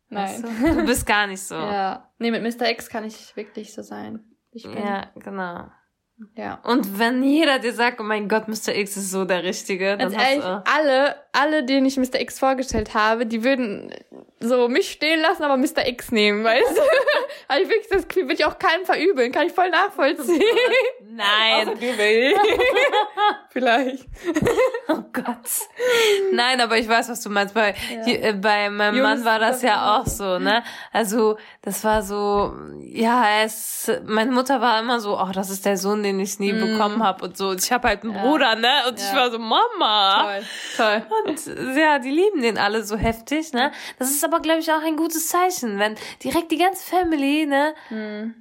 Nein. 0.09 0.41
Du? 0.41 0.75
du 0.75 0.85
bist 0.85 1.05
gar 1.05 1.27
nicht 1.27 1.41
so. 1.41 1.55
Ja. 1.55 2.09
Nee, 2.17 2.31
mit 2.31 2.43
Mr. 2.43 2.69
X 2.69 2.89
kann 2.89 3.05
ich 3.05 3.35
wirklich 3.37 3.73
so 3.73 3.81
sein. 3.83 4.25
Ich 4.51 4.63
bin. 4.63 4.77
Ja, 4.77 5.05
genau. 5.15 5.69
Ja. 6.35 6.59
Und 6.63 6.99
wenn 6.99 7.23
jeder 7.23 7.59
dir 7.59 7.73
sagt, 7.73 7.99
oh 7.99 8.03
mein 8.03 8.27
Gott, 8.27 8.47
Mr. 8.47 8.75
X 8.75 8.97
ist 8.97 9.11
so 9.11 9.25
der 9.25 9.43
Richtige, 9.43 9.97
dann 9.97 10.11
Ganz 10.11 10.15
hast 10.15 10.23
ehrlich, 10.23 10.43
du... 10.43 10.63
alle, 10.65 11.15
alle, 11.33 11.63
denen 11.63 11.85
ich 11.85 11.97
Mr. 11.97 12.19
X 12.19 12.39
vorgestellt 12.39 12.93
habe, 12.93 13.25
die 13.25 13.43
würden 13.43 13.93
so 14.39 14.67
mich 14.67 14.91
stehen 14.91 15.21
lassen, 15.21 15.43
aber 15.43 15.55
Mr. 15.57 15.87
X 15.87 16.11
nehmen, 16.11 16.43
weißt 16.43 16.77
du? 16.77 16.81
Ich 17.61 17.67
wirklich 17.67 17.89
das 17.89 18.15
will 18.15 18.31
ich 18.31 18.45
auch 18.45 18.57
keinem 18.59 18.85
verübeln, 18.85 19.33
kann 19.33 19.45
ich 19.45 19.51
voll 19.51 19.69
nachvollziehen. 19.69 20.41
Nein, 21.09 21.67
du 21.67 21.81
will. 21.97 22.33
Vielleicht. 23.49 24.05
oh 24.87 25.03
Gott. 25.11 25.35
Nein, 26.31 26.61
aber 26.61 26.77
ich 26.77 26.87
weiß, 26.87 27.09
was 27.09 27.19
du 27.21 27.29
meinst. 27.29 27.53
Bei, 27.53 27.73
hier, 28.05 28.23
äh, 28.23 28.33
bei 28.33 28.69
meinem 28.69 28.95
Jungs 28.95 29.03
Mann 29.09 29.25
war 29.25 29.39
das 29.39 29.61
ja 29.61 29.97
auch 29.99 30.05
so, 30.07 30.39
ne? 30.39 30.63
Also, 30.93 31.37
das 31.61 31.83
war 31.83 32.01
so, 32.03 32.53
ja, 32.79 33.43
es, 33.43 33.91
meine 34.05 34.31
Mutter 34.31 34.61
war 34.61 34.79
immer 34.79 35.01
so, 35.01 35.17
ach, 35.17 35.33
das 35.33 35.49
ist 35.49 35.65
der 35.65 35.75
Sohn, 35.75 36.03
den 36.03 36.19
ich 36.21 36.39
nie 36.39 36.53
bekommen 36.53 37.03
habe 37.03 37.25
und 37.25 37.35
so. 37.37 37.49
Und 37.49 37.61
ich 37.61 37.71
habe 37.73 37.89
halt 37.89 38.03
einen 38.03 38.13
Bruder, 38.13 38.55
ne? 38.55 38.69
Und 38.87 38.97
ich 38.97 39.11
Ja. 39.11 39.15
war 39.17 39.31
so, 39.31 39.39
Mama. 39.39 40.23
Toll. 40.23 40.45
Toll. 40.77 41.05
Und 41.25 41.75
ja, 41.77 41.99
die 41.99 42.09
lieben 42.11 42.41
den 42.41 42.57
alle 42.57 42.83
so 42.83 42.95
heftig, 42.97 43.53
ne? 43.53 43.71
Das 43.99 44.09
ist 44.11 44.23
aber, 44.23 44.39
glaube 44.39 44.59
ich, 44.59 44.71
auch 44.71 44.81
ein 44.83 44.95
gutes 44.95 45.27
Zeichen, 45.29 45.79
wenn 45.79 45.95
direkt 46.23 46.51
die 46.51 46.57
ganze 46.57 46.83
Family, 46.89 47.45
ne? 47.45 47.73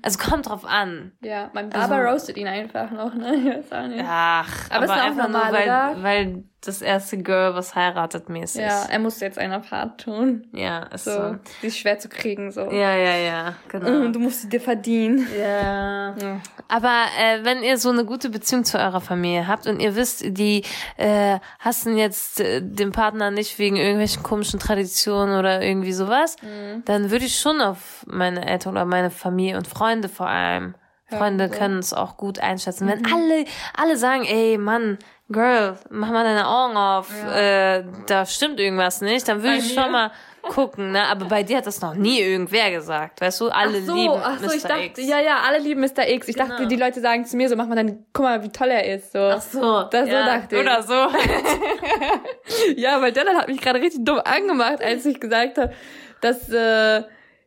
Also 0.03 0.19
kommt 0.19 0.49
drauf 0.49 0.65
an. 0.65 1.13
Ja, 1.23 1.51
mein 1.55 1.71
Barber 1.71 1.97
Also- 1.97 2.11
roastet 2.11 2.37
ihn 2.37 2.47
einfach 2.49 2.91
noch, 2.91 3.15
ne? 3.15 3.35
Ich 3.61 3.71
weiß 3.71 3.73
auch 3.85 3.87
nicht. 3.89 4.05
Ach, 4.07 4.71
Aber 4.71 4.77
aber, 4.77 4.85
ist 4.85 4.91
auch 4.91 4.97
einfach 5.05 5.29
normal, 5.29 5.51
nur, 5.95 6.03
weil, 6.03 6.03
weil 6.03 6.45
das 6.63 6.83
erste 6.83 7.17
Girl 7.19 7.55
was 7.55 7.75
heiratet 7.75 8.29
mäßig. 8.29 8.61
Ja, 8.63 8.85
er 8.91 8.99
muss 8.99 9.19
jetzt 9.21 9.39
einen 9.39 9.63
Part 9.63 10.03
tun. 10.03 10.47
Ja, 10.53 10.83
ist 10.85 11.05
So, 11.05 11.11
so. 11.11 11.37
die 11.63 11.67
ist 11.69 11.79
schwer 11.79 11.99
zu 11.99 12.09
kriegen, 12.09 12.51
so. 12.53 12.71
Ja, 12.71 12.95
ja, 12.95 13.17
ja, 13.17 13.55
genau. 13.69 14.05
Und 14.05 14.13
du 14.15 14.21
musst 14.21 14.43
sie 14.43 14.49
dir 14.49 14.61
verdienen. 14.61 15.27
Ja. 15.39 16.15
Ja. 16.17 16.41
Aber 16.69 17.05
äh, 17.19 17.45
wenn 17.45 17.63
ihr 17.63 17.79
so 17.79 17.89
eine 17.91 18.05
gute 18.05 18.29
Beziehung 18.29 18.65
zu 18.65 18.79
eurer 18.79 19.01
Familie 19.01 19.47
habt 19.47 19.67
und 19.67 19.81
ihr 19.81 19.97
wisst, 19.97 20.23
die 20.27 20.63
äh, 20.97 21.39
hassen 21.59 21.97
jetzt 21.97 22.41
äh, 22.41 22.61
den 22.63 22.93
Partner 22.93 23.31
nicht 23.31 23.59
wegen 23.59 23.77
irgendwelchen 23.77 24.23
komischen 24.23 24.61
Traditionen 24.61 25.39
oder 25.39 25.63
irgendwie 25.63 25.93
sowas, 25.93 26.37
dann 26.85 27.11
würde 27.11 27.25
ich 27.25 27.39
schon 27.39 27.61
auf 27.61 28.05
meine 28.07 28.47
Eltern 28.47 28.73
oder 28.75 28.85
meine 28.85 29.11
Familie 29.11 29.57
und 29.57 29.67
Freunde 29.67 30.09
vor 30.09 30.29
allem. 30.29 30.75
Freunde 31.07 31.49
können 31.49 31.81
es 31.81 31.93
auch 31.93 32.17
gut 32.17 32.39
einschätzen. 32.39 32.87
Wenn 32.87 33.05
alle, 33.13 33.45
alle 33.77 33.97
sagen, 33.97 34.25
ey 34.25 34.59
Mann, 34.59 34.97
Girl, 35.33 35.77
mach 35.91 36.11
mal 36.11 36.25
deine 36.25 36.47
Augen 36.49 36.77
auf, 36.77 37.09
äh, 37.33 37.85
da 38.07 38.27
stimmt 38.27 38.59
irgendwas 38.59 39.01
nicht, 39.01 39.29
dann 39.29 39.43
würde 39.43 39.59
ich 39.59 39.75
mir? 39.77 39.83
schon 39.83 39.93
mal 39.93 40.11
gucken, 40.43 40.91
ne? 40.91 41.05
Aber 41.05 41.27
bei 41.27 41.43
dir 41.45 41.59
hat 41.59 41.67
das 41.67 41.81
noch 41.81 41.95
nie 41.95 42.19
irgendwer 42.21 42.71
gesagt, 42.73 43.21
weißt 43.21 43.41
du? 43.43 43.49
Alle 43.49 43.79
ach 43.79 43.87
so, 43.87 43.95
lieben 43.95 44.15
ach 44.25 44.39
so, 44.41 44.47
Mr. 44.47 44.55
ich 44.55 44.63
dachte, 44.63 44.83
X. 45.01 45.07
ja, 45.07 45.21
ja, 45.21 45.37
alle 45.47 45.59
lieben 45.59 45.81
Mr. 45.83 46.09
X. 46.09 46.27
Ich 46.29 46.35
dachte, 46.37 46.57
Genau. 46.57 46.69
die 46.69 46.77
Leute 46.77 47.01
sagen 47.01 47.25
zu 47.27 47.37
mir 47.37 47.49
so, 47.49 47.55
mach 47.55 47.67
mal 47.67 47.77
dann, 47.77 48.05
guck 48.13 48.25
mal, 48.25 48.43
wie 48.43 48.49
toll 48.49 48.71
er 48.71 48.93
ist, 48.93 49.13
so. 49.13 49.19
Ach 49.21 49.41
so, 49.41 49.83
Das 49.85 50.07
so 50.09 50.13
dachte 50.17 50.57
ich. 50.57 50.61
Oder 50.61 50.83
so. 50.83 50.95
Ja, 52.77 53.01
weil 53.01 53.13
Dylan 53.13 53.37
hat 53.37 53.49
mich 53.49 53.61
gerade 53.61 53.81
richtig 53.81 54.05
dumm 54.05 54.21
angemacht, 54.25 54.83
als 54.83 55.05
ich 55.07 55.21
gesagt 55.21 55.59
habe, 55.59 55.73
dass, 56.21 56.49
äh, 56.49 57.03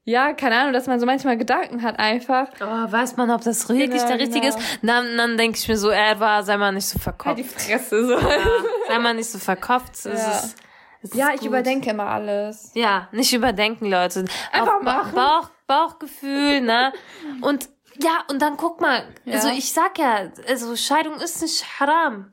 ja, 0.05 0.33
keine 0.33 0.57
Ahnung, 0.57 0.73
dass 0.73 0.87
man 0.87 0.99
so 0.99 1.05
manchmal 1.05 1.37
Gedanken 1.37 1.81
hat 1.81 1.97
einfach. 1.99 2.47
Oh, 2.61 2.91
weiß 2.91 3.15
man, 3.17 3.31
ob 3.31 3.41
das 3.43 3.67
wirklich 3.69 3.89
Genau, 3.89 4.07
der 4.07 4.19
richtige 4.19 4.47
genau. 4.47 4.57
ist? 4.57 4.79
Dann, 4.81 5.17
dann 5.17 5.37
denke 5.37 5.57
ich 5.57 5.67
mir 5.67 5.77
so, 5.77 5.89
er 5.89 6.19
war, 6.19 6.43
sei 6.43 6.57
mal 6.57 6.71
nicht 6.73 6.87
so 6.87 6.99
Halt 7.05 7.37
die 7.37 7.43
verkopft. 7.43 7.61
Fresse, 7.61 8.05
so. 8.07 8.13
Ja, 8.19 8.37
sei 8.89 8.99
mal 8.99 9.13
nicht 9.13 9.29
so 9.29 9.37
verkopft. 9.39 9.93
Es 9.95 10.03
Ja. 10.05 10.11
ist, 10.11 10.55
es 11.03 11.09
ist 11.11 11.15
Ja, 11.15 11.29
ich 11.33 11.39
gut. 11.39 11.47
überdenke 11.49 11.89
immer 11.89 12.07
alles. 12.07 12.71
Ja, 12.73 13.07
nicht 13.11 13.33
überdenken, 13.33 13.85
Leute. 13.89 14.25
Einfach 14.51 14.79
Ba- 14.79 15.03
machen. 15.03 15.15
Bauch, 15.15 15.49
Bauchgefühl, 15.67 16.61
ne? 16.61 16.91
Und 17.41 17.69
ja, 17.99 18.23
und 18.29 18.41
dann 18.41 18.57
guck 18.57 18.81
mal, 18.81 19.03
Ja. 19.25 19.35
also 19.35 19.49
ich 19.49 19.71
sag 19.73 19.97
ja, 19.99 20.29
also 20.47 20.75
Scheidung 20.75 21.15
ist 21.19 21.41
nicht 21.41 21.63
haram. 21.79 22.31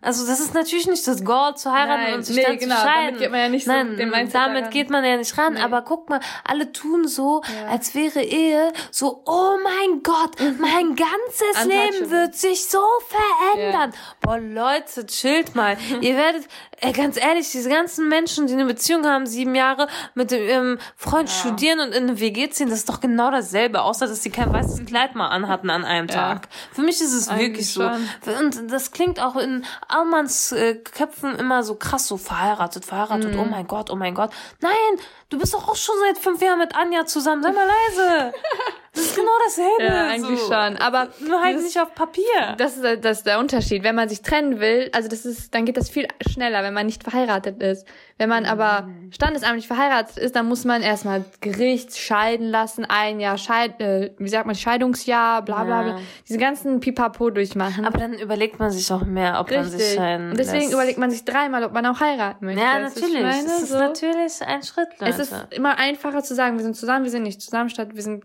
Also 0.00 0.26
das 0.26 0.40
ist 0.40 0.54
natürlich 0.54 0.86
nicht 0.86 1.06
das 1.06 1.24
Goal 1.24 1.56
zu 1.56 1.72
heiraten 1.72 2.00
Mhm. 2.02 2.04
Nein, 2.06 2.14
und 2.14 2.22
sich 2.24 2.36
nee, 2.36 2.42
dann 2.44 2.58
genau, 2.58 2.74
zu 2.76 2.80
damit 2.82 2.94
scheiden. 2.96 3.18
geht 3.18 3.30
man 3.30 3.40
ja 3.40 3.48
nicht 3.48 3.64
so 3.66 3.72
Nein, 3.72 3.96
dem 3.96 4.10
Mindset 4.10 4.34
damit 4.34 4.56
daran. 4.62 4.70
geht 4.70 4.90
man 4.90 5.04
ja 5.04 5.16
nicht 5.16 5.38
ran. 5.38 5.54
Nee. 5.54 5.60
Aber 5.60 5.82
guck 5.82 6.08
mal, 6.10 6.20
alle 6.44 6.72
tun 6.72 7.06
so, 7.08 7.42
Ja. 7.46 7.70
als 7.70 7.94
wäre 7.94 8.20
Ehe 8.22 8.72
so, 8.90 9.22
oh 9.26 9.56
mein 9.62 10.02
Gott, 10.02 10.36
mein 10.58 10.96
ganzes 10.96 11.64
Leben 11.64 12.10
wird 12.10 12.34
sich 12.34 12.66
so 12.68 12.82
verändern. 13.08 13.92
Boah, 14.20 14.38
Leute, 14.38 15.06
chillt 15.06 15.54
mal. 15.54 15.76
Ihr 16.00 16.16
werdet, 16.16 16.46
ey, 16.80 16.92
ganz 16.92 17.16
ehrlich, 17.16 17.50
diese 17.50 17.68
ganzen 17.68 18.08
Menschen, 18.08 18.46
die 18.46 18.52
eine 18.54 18.64
Beziehung 18.66 19.06
haben, 19.06 19.26
sieben 19.26 19.54
Jahre 19.54 19.88
mit 20.14 20.32
ihrem 20.32 20.78
Freund 20.96 21.30
studieren 21.30 21.80
und 21.80 21.92
in 21.94 22.04
eine 22.08 22.20
WG 22.20 22.48
ziehen, 22.50 22.68
das 22.68 22.80
ist 22.80 22.88
doch 22.88 23.00
genau 23.00 23.30
dasselbe, 23.30 23.82
außer 23.82 24.06
dass 24.06 24.22
sie 24.22 24.30
kein 24.30 24.52
weißes 24.52 24.84
Kleid 24.86 25.14
mal 25.14 25.28
anhatten 25.28 25.70
an 25.70 25.84
einem 25.84 26.08
Tag. 26.08 26.48
Für 26.72 26.82
mich 26.82 27.00
ist 27.00 27.12
es 27.14 27.28
Eigentlich 27.28 27.48
wirklich 27.48 27.72
so. 27.72 27.82
schon. 27.82 28.36
Und 28.38 28.70
das 28.70 28.90
klingt 28.92 29.20
auch 29.20 29.36
in 29.36 29.64
Almans 29.88 30.52
äh, 30.52 30.74
Köpfen 30.76 31.34
immer 31.36 31.62
so 31.62 31.74
krass, 31.76 32.06
so 32.06 32.16
verheiratet, 32.16 32.84
verheiratet, 32.84 33.32
Mhm. 33.34 33.40
oh 33.40 33.44
mein 33.44 33.66
Gott, 33.66 33.90
oh 33.90 33.96
mein 33.96 34.14
Gott. 34.14 34.30
Nein, 34.60 34.72
du 35.30 35.38
bist 35.38 35.54
doch 35.54 35.68
auch 35.68 35.76
schon 35.76 35.94
seit 36.06 36.18
fünf 36.18 36.40
Jahren 36.42 36.58
mit 36.58 36.74
Anja 36.76 37.06
zusammen, 37.06 37.42
sei 37.42 37.52
mal 37.52 37.66
leise. 37.66 38.32
Das 38.96 39.04
ist 39.04 39.14
genau 39.16 39.30
dasselbe. 39.44 39.82
Ja, 39.84 40.08
eigentlich 40.08 40.40
so. 40.40 40.46
schon. 40.52 40.76
Aber 40.78 41.08
Nur 41.20 41.40
halt 41.42 41.60
nicht 41.62 41.78
auf 41.78 41.94
Papier. 41.94 42.24
Das 42.56 42.76
ist, 42.78 43.04
das 43.04 43.18
ist 43.18 43.26
der 43.26 43.38
Unterschied. 43.38 43.82
Wenn 43.84 43.94
man 43.94 44.08
sich 44.08 44.22
trennen 44.22 44.58
will, 44.58 44.88
also 44.92 45.08
das 45.08 45.26
ist, 45.26 45.54
dann 45.54 45.66
geht 45.66 45.76
das 45.76 45.90
viel 45.90 46.08
schneller, 46.26 46.62
wenn 46.62 46.72
man 46.72 46.86
nicht 46.86 47.02
verheiratet 47.02 47.62
ist. 47.62 47.86
Wenn 48.18 48.30
man 48.30 48.46
aber 48.46 48.88
standesamtlich 49.10 49.66
verheiratet 49.66 50.16
ist, 50.16 50.34
dann 50.34 50.48
muss 50.48 50.64
man 50.64 50.80
erstmal 50.82 51.24
Gericht 51.42 51.94
scheiden 51.96 52.48
lassen, 52.48 52.86
ein 52.86 53.20
Jahr 53.20 53.36
Scheid, 53.36 53.78
äh, 53.80 54.14
wie 54.18 54.28
sagt 54.30 54.46
man, 54.46 54.54
Scheidungsjahr, 54.54 55.42
bla 55.42 55.64
bla 55.64 55.82
bla. 55.82 55.90
Ja. 55.92 55.98
Diese 56.26 56.38
ganzen 56.38 56.80
Pipapo 56.80 57.28
durchmachen. 57.28 57.84
Aber 57.84 57.98
dann 57.98 58.14
überlegt 58.14 58.58
man 58.58 58.70
sich 58.70 58.90
auch 58.90 59.04
mehr, 59.04 59.38
ob 59.40 59.50
man 59.50 59.64
sich 59.64 59.74
Richtig. 59.80 59.96
scheiden 59.96 60.30
Und 60.30 60.38
deswegen 60.38 60.62
lässt. 60.62 60.72
überlegt 60.72 60.98
man 60.98 61.10
sich 61.10 61.26
dreimal, 61.26 61.64
ob 61.64 61.72
man 61.74 61.84
auch 61.84 62.00
heiraten 62.00 62.46
möchte. 62.46 62.60
Ja, 62.62 62.78
natürlich. 62.78 63.12
meine? 63.22 63.44
Es 63.46 63.62
ist 63.64 63.68
So. 63.68 63.78
natürlich 63.78 64.40
ein 64.46 64.62
Schritt, 64.62 64.88
Leute. 64.98 65.12
Es 65.12 65.18
ist 65.18 65.34
immer 65.50 65.78
einfacher 65.78 66.22
zu 66.22 66.34
sagen, 66.34 66.56
wir 66.56 66.64
sind 66.64 66.76
zusammen, 66.76 67.04
wir 67.04 67.10
sind 67.10 67.24
nicht 67.24 67.42
zusammen, 67.42 67.68
statt 67.68 67.88
wir 67.92 68.02
sind 68.02 68.24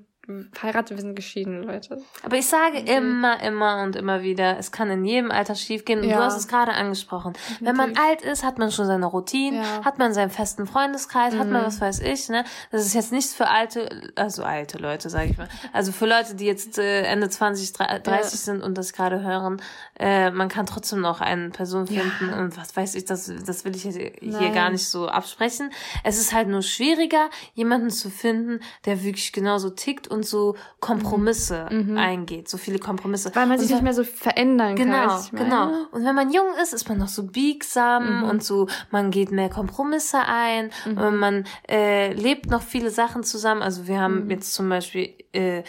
verheiratet, 0.53 0.97
wir 0.97 1.01
sind 1.01 1.15
geschieden, 1.15 1.63
Leute. 1.63 1.97
Aber 2.23 2.37
ich 2.37 2.45
sage 2.45 2.77
immer, 2.79 3.41
immer 3.41 3.81
und 3.83 3.95
immer 3.95 4.21
wieder, 4.21 4.57
es 4.59 4.71
kann 4.71 4.89
in 4.91 5.03
jedem 5.03 5.31
Alter 5.31 5.55
schiefgehen. 5.55 5.99
Und 6.01 6.05
Ja. 6.09 6.17
du 6.17 6.23
hast 6.23 6.37
es 6.37 6.47
gerade 6.47 6.73
angesprochen. 6.73 7.33
Wenn 7.59 7.75
man 7.75 7.97
alt 7.97 8.21
ist, 8.21 8.43
hat 8.43 8.59
man 8.59 8.71
schon 8.71 8.85
seine 8.85 9.07
Routine, 9.07 9.57
Ja. 9.57 9.83
hat 9.83 9.97
man 9.97 10.13
seinen 10.13 10.29
festen 10.29 10.67
Freundeskreis, 10.67 11.35
hat 11.35 11.47
Mhm. 11.47 11.53
man 11.53 11.65
was 11.65 11.81
weiß 11.81 11.99
ich. 12.01 12.29
Ne? 12.29 12.43
Das 12.71 12.85
ist 12.85 12.93
jetzt 12.93 13.11
nichts 13.11 13.33
für 13.33 13.47
alte, 13.47 14.11
also 14.15 14.43
alte 14.43 14.77
Leute, 14.77 15.09
sage 15.09 15.31
ich 15.31 15.37
mal. 15.37 15.49
Also 15.73 15.91
für 15.91 16.05
Leute, 16.05 16.35
die 16.35 16.45
jetzt 16.45 16.77
äh, 16.77 17.01
Ende 17.03 17.27
20, 17.29 17.73
30 17.73 18.39
sind 18.39 18.61
und 18.61 18.77
das 18.77 18.93
gerade 18.93 19.21
hören, 19.23 19.61
äh, 19.99 20.29
man 20.29 20.49
kann 20.49 20.65
trotzdem 20.67 21.01
noch 21.01 21.19
eine 21.21 21.49
Person 21.49 21.87
finden. 21.87 22.31
Und 22.33 22.57
was 22.57 22.75
weiß 22.77 22.95
ich, 22.95 23.05
das, 23.05 23.31
das 23.45 23.65
will 23.65 23.75
ich 23.75 23.81
hier, 23.83 24.11
hier 24.21 24.49
gar 24.51 24.69
nicht 24.69 24.87
so 24.87 25.07
absprechen. 25.07 25.71
Es 26.03 26.19
ist 26.19 26.31
halt 26.33 26.47
nur 26.47 26.61
schwieriger, 26.61 27.29
jemanden 27.55 27.89
zu 27.89 28.09
finden, 28.11 28.59
der 28.85 29.03
wirklich 29.03 29.33
genauso 29.33 29.69
tickt 29.71 30.07
und 30.11 30.25
so 30.25 30.55
Kompromisse 30.79 31.65
eingeht, 31.67 32.49
so 32.49 32.57
viele 32.57 32.79
Kompromisse. 32.79 33.29
Mhm. 33.29 33.35
Weil 33.35 33.47
man 33.47 33.59
sich 33.59 33.69
und 33.69 33.75
nicht 33.75 33.83
mehr 33.83 33.93
so 33.93 34.03
verändern 34.03 34.75
kann. 34.75 34.85
Genau, 34.85 35.19
ich 35.19 35.31
genau. 35.31 35.65
meine? 35.65 35.87
Und 35.91 36.05
wenn 36.05 36.15
man 36.15 36.31
jung 36.31 36.47
ist, 36.61 36.73
ist 36.73 36.87
man 36.89 36.97
noch 36.97 37.07
so 37.07 37.23
biegsam 37.23 38.23
und 38.29 38.43
so, 38.43 38.67
man 38.91 39.11
geht 39.11 39.31
mehr 39.31 39.49
Kompromisse 39.49 40.19
ein, 40.25 40.69
und 40.85 41.17
man 41.17 41.45
äh, 41.69 42.13
lebt 42.13 42.49
noch 42.49 42.61
viele 42.61 42.89
Sachen 42.89 43.23
zusammen. 43.23 43.61
Also 43.61 43.87
wir 43.87 43.99
haben 43.99 44.29
jetzt 44.29 44.53
zum 44.53 44.69
Beispiel 44.69 45.13
äh, 45.33 45.63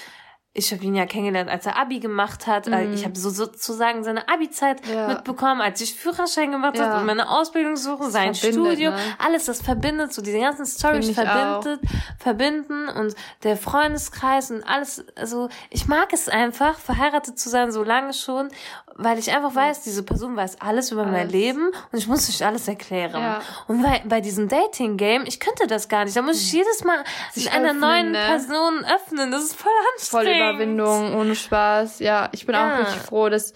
ich 0.54 0.70
habe 0.70 0.84
ihn 0.84 0.94
ja 0.94 1.06
kennengelernt, 1.06 1.48
als 1.48 1.64
er 1.64 1.78
Abi 1.78 1.98
gemacht 1.98 2.46
hat. 2.46 2.66
Mhm. 2.66 2.92
Ich 2.92 3.04
habe 3.04 3.18
so 3.18 3.30
sozusagen 3.30 4.04
seine 4.04 4.28
Abi-Zeit 4.28 4.86
ja. 4.86 5.08
mitbekommen, 5.08 5.62
als 5.62 5.80
ich 5.80 5.94
Führerschein 5.94 6.52
gemacht 6.52 6.76
ja. 6.76 6.84
habe 6.84 7.00
und 7.00 7.06
meine 7.06 7.30
Ausbildung 7.30 7.76
suche, 7.76 8.10
sein 8.10 8.34
Studium, 8.34 8.92
ne? 8.92 9.00
alles 9.18 9.46
das 9.46 9.62
verbindet, 9.62 10.12
so 10.12 10.20
diese 10.20 10.38
ganzen 10.38 10.66
Stories 10.66 11.10
verbindet, 11.10 11.80
verbinden 12.18 12.88
und 12.88 13.14
der 13.44 13.56
Freundeskreis 13.56 14.50
und 14.50 14.62
alles. 14.64 15.06
Also 15.16 15.48
ich 15.70 15.88
mag 15.88 16.12
es 16.12 16.28
einfach, 16.28 16.78
verheiratet 16.78 17.38
zu 17.38 17.48
sein, 17.48 17.72
so 17.72 17.82
lange 17.82 18.12
schon, 18.12 18.50
weil 18.96 19.18
ich 19.18 19.34
einfach 19.34 19.54
weiß, 19.54 19.82
diese 19.82 20.02
Person 20.02 20.36
weiß 20.36 20.60
alles 20.60 20.90
über 20.90 21.02
alles. 21.02 21.12
mein 21.12 21.28
Leben 21.30 21.68
und 21.90 21.98
ich 21.98 22.06
muss 22.06 22.28
nicht 22.28 22.42
alles 22.42 22.68
erklären. 22.68 23.20
Ja. 23.20 23.40
Und 23.68 23.82
bei, 23.82 24.02
bei 24.04 24.20
diesem 24.20 24.48
Dating-Game, 24.48 25.24
ich 25.26 25.40
könnte 25.40 25.66
das 25.66 25.88
gar 25.88 26.04
nicht. 26.04 26.16
Da 26.16 26.22
muss 26.22 26.40
ich 26.40 26.52
jedes 26.52 26.84
Mal 26.84 27.02
sich 27.32 27.50
einer 27.52 27.70
öffnen, 27.70 27.80
neuen 27.80 28.10
ne? 28.12 28.24
Person 28.26 28.84
öffnen. 28.84 29.30
Das 29.30 29.42
ist 29.44 29.54
voll 29.54 29.72
anstrengend. 29.94 30.28
Voll 30.28 30.36
Überwindung, 30.36 31.14
ohne 31.14 31.34
Spaß. 31.34 32.00
Ja, 32.00 32.28
ich 32.32 32.46
bin 32.46 32.54
ja. 32.54 32.74
auch 32.74 32.78
richtig 32.80 33.02
froh, 33.02 33.28
dass 33.28 33.54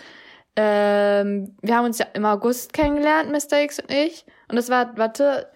ähm, 0.57 1.57
wir 1.61 1.77
haben 1.77 1.85
uns 1.85 1.99
ja 1.99 2.07
im 2.15 2.25
August 2.25 2.73
kennengelernt, 2.73 3.31
Mr. 3.31 3.61
X 3.63 3.79
und 3.79 3.91
ich. 3.91 4.25
Und 4.49 4.57
das 4.57 4.71
war, 4.71 4.97
warte, 4.97 5.51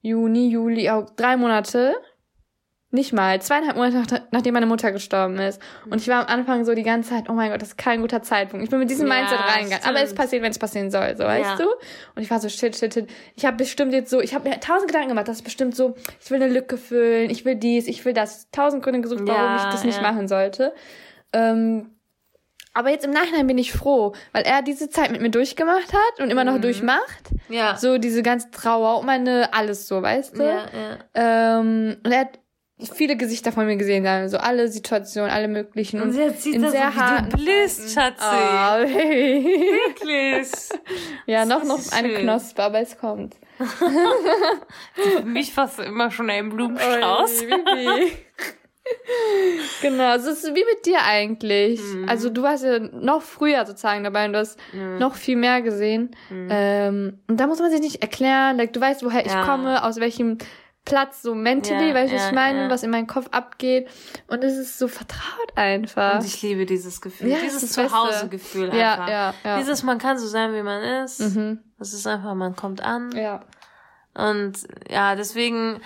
Juni, 0.00 0.48
Juli, 0.48 0.88
auch 0.88 1.10
drei 1.10 1.36
Monate. 1.36 1.94
Nicht 2.92 3.12
mal, 3.12 3.42
zweieinhalb 3.42 3.76
Monate 3.76 3.96
nach, 3.96 4.20
nachdem 4.30 4.54
meine 4.54 4.66
Mutter 4.66 4.92
gestorben 4.92 5.38
ist. 5.38 5.60
Und 5.90 6.00
ich 6.00 6.06
war 6.06 6.20
am 6.20 6.26
Anfang 6.26 6.64
so 6.64 6.72
die 6.72 6.84
ganze 6.84 7.10
Zeit, 7.10 7.28
oh 7.28 7.32
mein 7.32 7.50
Gott, 7.50 7.60
das 7.60 7.70
ist 7.70 7.78
kein 7.78 8.00
guter 8.00 8.22
Zeitpunkt. 8.22 8.62
Ich 8.62 8.70
bin 8.70 8.78
mit 8.78 8.88
diesem 8.88 9.08
ja, 9.08 9.14
Mindset 9.14 9.40
reingegangen. 9.40 9.84
Aber 9.84 10.00
es 10.02 10.14
passiert, 10.14 10.42
wenn 10.42 10.52
es 10.52 10.58
passieren 10.58 10.92
soll, 10.92 11.16
so, 11.16 11.24
weißt 11.24 11.58
ja. 11.58 11.64
du? 11.64 11.68
Und 12.14 12.22
ich 12.22 12.30
war 12.30 12.38
so, 12.38 12.48
shit, 12.48 12.76
shit, 12.76 12.94
shit. 12.94 13.08
Ich 13.34 13.44
habe 13.44 13.56
bestimmt 13.56 13.92
jetzt 13.92 14.08
so, 14.08 14.20
ich 14.20 14.34
habe 14.34 14.48
mir 14.48 14.60
tausend 14.60 14.86
Gedanken 14.86 15.08
gemacht, 15.08 15.26
das 15.26 15.38
ist 15.38 15.42
bestimmt 15.42 15.74
so, 15.74 15.96
ich 16.20 16.30
will 16.30 16.40
eine 16.40 16.52
Lücke 16.52 16.78
füllen, 16.78 17.28
ich 17.28 17.44
will 17.44 17.56
dies, 17.56 17.88
ich 17.88 18.04
will 18.04 18.12
das. 18.12 18.48
Tausend 18.52 18.84
Gründe 18.84 19.00
gesucht, 19.00 19.22
warum 19.26 19.56
ja, 19.56 19.56
ich 19.56 19.64
das 19.64 19.82
nicht 19.82 20.00
machen 20.00 20.28
sollte. 20.28 20.72
Ähm, 21.32 21.90
aber 22.76 22.90
jetzt 22.90 23.06
im 23.06 23.10
Nachhinein 23.10 23.46
bin 23.46 23.56
ich 23.56 23.72
froh, 23.72 24.12
weil 24.32 24.44
er 24.44 24.60
diese 24.60 24.90
Zeit 24.90 25.10
mit 25.10 25.22
mir 25.22 25.30
durchgemacht 25.30 25.92
hat 25.94 26.20
und 26.20 26.30
immer 26.30 26.44
noch 26.44 26.56
mhm. 26.56 26.62
durchmacht. 26.62 27.30
Ja. 27.48 27.76
So 27.76 27.96
diese 27.96 28.22
ganze 28.22 28.50
Trauer 28.50 29.00
und 29.00 29.06
meine 29.06 29.52
alles 29.54 29.88
so, 29.88 30.02
weißt 30.02 30.38
du? 30.38 30.42
Ja, 30.42 30.66
ja. 31.14 31.58
Ähm, 31.60 31.96
und 32.04 32.12
er 32.12 32.20
hat 32.20 32.38
viele 32.78 33.16
Gesichter 33.16 33.52
von 33.52 33.66
mir 33.66 33.76
gesehen, 33.76 34.28
so 34.28 34.36
alle 34.36 34.68
Situationen, 34.68 35.30
alle 35.30 35.48
möglichen. 35.48 36.02
Und, 36.02 36.10
und 36.10 36.16
jetzt 36.16 36.42
sieht 36.42 36.56
in 36.56 36.62
das 36.62 36.72
sehr 36.72 36.92
so, 36.92 37.00
wie 37.00 37.30
du 37.30 37.36
blühst, 37.36 37.94
Schatzi. 37.94 38.22
Oh, 38.22 38.82
Wirklich. 38.84 40.48
ja, 41.26 41.46
noch, 41.46 41.64
noch 41.64 41.80
eine 41.92 42.14
Knospe, 42.14 42.62
aber 42.62 42.80
es 42.80 42.98
kommt. 42.98 43.36
Mich 45.24 45.56
warst 45.56 45.78
du 45.78 45.82
immer 45.82 46.10
schon 46.10 46.28
ein 46.28 46.50
Blumenstrauß. 46.50 47.44
Genau, 49.80 50.14
es 50.14 50.26
ist 50.26 50.44
wie 50.46 50.64
mit 50.64 50.84
dir 50.84 51.02
eigentlich. 51.02 51.80
Mhm. 51.80 52.08
Also 52.08 52.30
du 52.30 52.42
warst 52.42 52.64
ja 52.64 52.78
noch 52.78 53.22
früher 53.22 53.64
sozusagen 53.66 54.04
dabei 54.04 54.26
und 54.26 54.34
du 54.34 54.38
hast 54.38 54.58
mhm. 54.72 54.98
noch 54.98 55.14
viel 55.14 55.36
mehr 55.36 55.62
gesehen. 55.62 56.14
Mhm. 56.30 56.48
Ähm, 56.50 57.18
und 57.26 57.40
da 57.40 57.46
muss 57.46 57.58
man 57.58 57.70
sich 57.70 57.80
nicht 57.80 58.02
erklären, 58.02 58.56
like, 58.58 58.72
du 58.72 58.80
weißt, 58.80 59.04
woher 59.04 59.26
ja. 59.26 59.40
ich 59.40 59.46
komme, 59.46 59.82
aus 59.82 59.98
welchem 59.98 60.38
Platz, 60.86 61.20
so 61.20 61.34
mentally, 61.34 61.88
ja, 61.88 61.94
weißt 61.94 62.12
du, 62.12 62.16
ja, 62.16 62.22
was 62.22 62.28
ich 62.28 62.34
meine, 62.34 62.62
ja. 62.62 62.70
was 62.70 62.82
in 62.82 62.90
meinem 62.90 63.08
Kopf 63.08 63.26
abgeht. 63.32 63.88
Und 64.28 64.42
es 64.42 64.56
ist 64.56 64.78
so 64.78 64.88
vertraut 64.88 65.52
einfach. 65.56 66.20
Und 66.20 66.24
ich 66.24 66.40
liebe 66.40 66.64
dieses 66.64 67.02
Gefühl, 67.02 67.28
ja, 67.28 67.38
dieses 67.44 67.72
Zuhause-Gefühl 67.72 68.70
einfach. 68.70 69.08
Ja, 69.08 69.08
ja, 69.08 69.34
ja. 69.44 69.58
Dieses, 69.58 69.82
man 69.82 69.98
kann 69.98 70.18
so 70.18 70.26
sein, 70.26 70.54
wie 70.54 70.62
man 70.62 71.04
ist. 71.04 71.20
Mhm. 71.20 71.58
Das 71.78 71.92
ist 71.92 72.06
einfach, 72.06 72.34
man 72.34 72.56
kommt 72.56 72.82
an. 72.82 73.10
Ja. 73.14 73.44
Und 74.14 74.54
ja, 74.88 75.16
deswegen, 75.16 75.80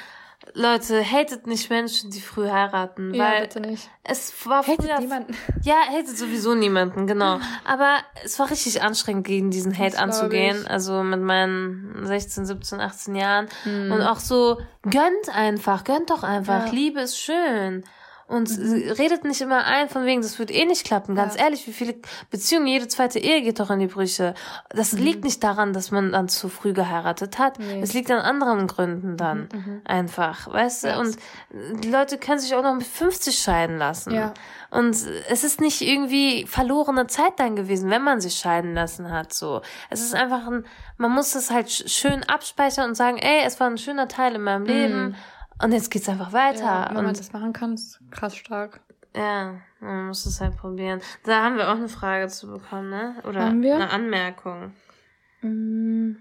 Leute, 0.54 1.04
hatet 1.04 1.46
nicht 1.46 1.70
Menschen, 1.70 2.10
die 2.10 2.20
früh 2.20 2.48
heiraten. 2.48 3.14
Ja, 3.14 3.24
weil 3.24 3.42
bitte 3.42 3.60
nicht. 3.60 3.88
Es 4.04 4.32
war 4.46 4.66
hatet 4.66 4.82
früher. 4.82 4.98
Niemanden. 4.98 5.36
Ja, 5.62 5.76
hatet 5.90 6.16
sowieso 6.16 6.54
niemanden, 6.54 7.06
genau. 7.06 7.38
Aber 7.64 7.98
es 8.24 8.38
war 8.38 8.50
richtig 8.50 8.82
anstrengend, 8.82 9.26
gegen 9.26 9.50
diesen 9.50 9.76
Hate 9.76 9.92
das 9.92 10.00
anzugehen. 10.00 10.66
Also 10.66 11.02
mit 11.02 11.20
meinen 11.20 12.06
16, 12.06 12.46
17, 12.46 12.80
18 12.80 13.14
Jahren. 13.14 13.48
Mhm. 13.64 13.92
Und 13.92 14.02
auch 14.02 14.18
so, 14.18 14.58
gönnt 14.82 15.28
einfach, 15.34 15.84
gönnt 15.84 16.10
doch 16.10 16.22
einfach. 16.22 16.66
Ja. 16.66 16.72
Liebe 16.72 17.00
ist 17.00 17.18
schön. 17.18 17.84
Und 18.30 18.56
mhm. 18.56 18.92
redet 18.92 19.24
nicht 19.24 19.40
immer 19.40 19.64
ein 19.64 19.88
von 19.88 20.06
wegen, 20.06 20.22
das 20.22 20.38
wird 20.38 20.52
eh 20.52 20.64
nicht 20.64 20.84
klappen. 20.84 21.16
Ganz 21.16 21.34
ja. 21.34 21.42
ehrlich, 21.42 21.66
wie 21.66 21.72
viele 21.72 21.96
Beziehungen, 22.30 22.68
jede 22.68 22.86
zweite 22.86 23.18
Ehe 23.18 23.42
geht 23.42 23.58
doch 23.58 23.70
in 23.70 23.80
die 23.80 23.88
Brüche. 23.88 24.34
Das 24.68 24.92
mhm. 24.92 25.02
liegt 25.02 25.24
nicht 25.24 25.42
daran, 25.42 25.72
dass 25.72 25.90
man 25.90 26.12
dann 26.12 26.28
zu 26.28 26.48
früh 26.48 26.72
geheiratet 26.72 27.40
hat. 27.40 27.58
Nee. 27.58 27.80
Es 27.80 27.92
liegt 27.92 28.08
an 28.08 28.20
anderen 28.20 28.68
Gründen 28.68 29.16
dann. 29.16 29.48
Mhm. 29.52 29.58
mhm. 29.58 29.80
Einfach. 29.84 30.46
Weißt 30.46 30.84
du? 30.84 30.96
Und 31.00 31.16
die 31.82 31.90
Leute 31.90 32.18
können 32.18 32.38
sich 32.38 32.54
auch 32.54 32.62
noch 32.62 32.72
mit 32.72 32.86
50 32.86 33.36
scheiden 33.36 33.78
lassen. 33.78 34.14
Ja. 34.14 34.32
Und 34.70 34.96
es 35.28 35.42
ist 35.42 35.60
nicht 35.60 35.80
irgendwie 35.80 36.46
verlorene 36.46 37.08
Zeit 37.08 37.32
dann 37.38 37.56
gewesen, 37.56 37.90
wenn 37.90 38.02
man 38.02 38.20
sich 38.20 38.34
scheiden 38.34 38.74
lassen 38.74 39.10
hat, 39.10 39.32
so. 39.32 39.60
Es 39.88 40.00
ist 40.02 40.14
einfach 40.14 40.46
ein, 40.46 40.64
man 40.98 41.10
muss 41.10 41.34
es 41.34 41.50
halt 41.50 41.68
schön 41.68 42.22
abspeichern 42.22 42.90
und 42.90 42.94
sagen, 42.94 43.18
ey, 43.18 43.42
es 43.44 43.58
war 43.58 43.66
ein 43.66 43.76
schöner 43.76 44.06
Teil 44.06 44.36
in 44.36 44.42
meinem 44.42 44.66
Leben. 44.66 45.16
Und 45.62 45.72
jetzt 45.72 45.90
geht's 45.90 46.08
einfach 46.08 46.32
weiter. 46.32 46.64
Ja, 46.64 46.90
wenn 46.90 46.96
und 46.98 47.04
man 47.04 47.14
das 47.14 47.32
machen 47.32 47.52
kann, 47.52 47.74
ist 47.74 48.00
krass 48.10 48.36
stark. 48.36 48.80
Ja, 49.14 49.60
man 49.80 50.06
muss 50.06 50.24
es 50.24 50.40
halt 50.40 50.56
probieren. 50.56 51.00
Da 51.24 51.42
haben 51.42 51.56
wir 51.56 51.68
auch 51.68 51.76
eine 51.76 51.88
Frage 51.88 52.28
zu 52.28 52.46
bekommen, 52.46 52.90
ne? 52.90 53.16
Oder 53.26 53.46
haben 53.46 53.62
wir? 53.62 53.74
eine 53.74 53.90
Anmerkung. 53.90 54.72
Mm. 55.42 56.16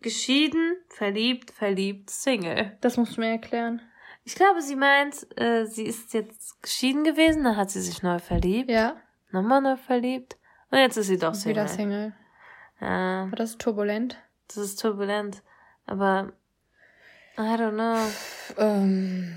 Geschieden, 0.00 0.76
verliebt, 0.88 1.50
verliebt, 1.50 2.10
Single. 2.10 2.76
Das 2.80 2.96
musst 2.96 3.16
du 3.16 3.20
mir 3.20 3.30
erklären. 3.30 3.82
Ich 4.24 4.34
glaube, 4.34 4.62
sie 4.62 4.76
meint, 4.76 5.26
äh, 5.40 5.66
sie 5.66 5.84
ist 5.84 6.14
jetzt 6.14 6.62
geschieden 6.62 7.02
gewesen, 7.02 7.44
dann 7.44 7.56
hat 7.56 7.70
sie 7.70 7.80
sich 7.80 8.02
neu 8.02 8.18
verliebt. 8.18 8.70
Ja. 8.70 8.96
Nochmal 9.30 9.60
neu 9.60 9.76
verliebt. 9.76 10.36
Und 10.70 10.78
jetzt 10.78 10.96
ist 10.96 11.06
sie 11.08 11.18
doch 11.18 11.34
Single. 11.34 11.56
Wieder 11.56 11.68
Single. 11.68 12.14
Ja. 12.80 13.24
Aber 13.24 13.36
das 13.36 13.50
ist 13.50 13.60
turbulent. 13.60 14.18
Das 14.48 14.58
ist 14.58 14.80
turbulent. 14.80 15.42
Aber 15.86 16.32
I 17.38 17.56
don't 17.56 17.72
know. 17.72 17.98
Ähm, 18.58 19.36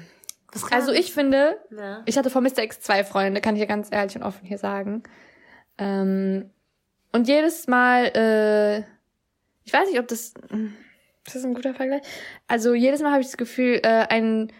also 0.71 0.91
ich 0.91 1.13
finde, 1.13 1.59
ja. 1.71 2.01
ich 2.05 2.17
hatte 2.17 2.29
vor 2.29 2.41
Mr. 2.41 2.63
X 2.63 2.79
zwei 2.79 3.03
Freunde, 3.03 3.41
kann 3.41 3.55
ich 3.55 3.61
ja 3.61 3.67
ganz 3.67 3.89
ehrlich 3.91 4.15
und 4.15 4.23
offen 4.23 4.45
hier 4.45 4.57
sagen. 4.57 5.03
Ähm, 5.77 6.49
und 7.11 7.27
jedes 7.27 7.67
Mal, 7.67 8.05
äh, 8.15 8.79
ich 9.63 9.73
weiß 9.73 9.89
nicht, 9.89 9.99
ob 9.99 10.07
das, 10.07 10.33
das 11.25 11.35
ist 11.35 11.43
ein 11.43 11.53
guter 11.53 11.73
Vergleich. 11.73 12.01
Also 12.47 12.73
jedes 12.73 13.01
Mal 13.01 13.11
habe 13.11 13.21
ich 13.21 13.27
das 13.27 13.37
Gefühl, 13.37 13.79
äh, 13.83 14.07
ein 14.09 14.51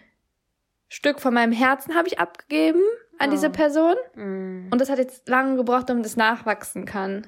Stück 0.90 1.20
von 1.20 1.34
meinem 1.34 1.52
Herzen 1.52 1.96
habe 1.96 2.08
ich 2.08 2.20
abgegeben 2.20 2.82
an 3.20 3.30
oh. 3.30 3.32
diese 3.32 3.50
Person. 3.50 3.96
Mm. 4.16 4.70
Und 4.72 4.82
das 4.82 4.90
hat 4.90 4.98
jetzt 4.98 5.30
lange 5.30 5.56
gebraucht, 5.56 5.90
damit 5.90 6.06
es 6.06 6.18
nachwachsen 6.18 6.86
kann. 6.86 7.28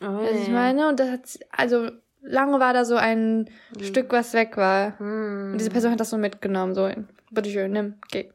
Oh, 0.00 0.06
was 0.06 0.40
ich 0.40 0.48
meine? 0.48 0.88
Und 0.88 1.00
das 1.00 1.10
hat, 1.10 1.38
also 1.50 1.90
lange 2.24 2.58
war 2.60 2.72
da 2.72 2.84
so 2.84 2.96
ein 2.96 3.50
mhm. 3.76 3.84
Stück, 3.84 4.12
was 4.12 4.32
weg 4.32 4.56
war. 4.56 5.00
Mhm. 5.00 5.52
Und 5.52 5.58
diese 5.58 5.70
Person 5.70 5.92
hat 5.92 6.00
das 6.00 6.10
so 6.10 6.18
mitgenommen, 6.18 6.74
so, 6.74 6.90
bitte 7.30 7.50
schön, 7.50 7.72
nimm, 7.72 7.94
geh. 8.10 8.30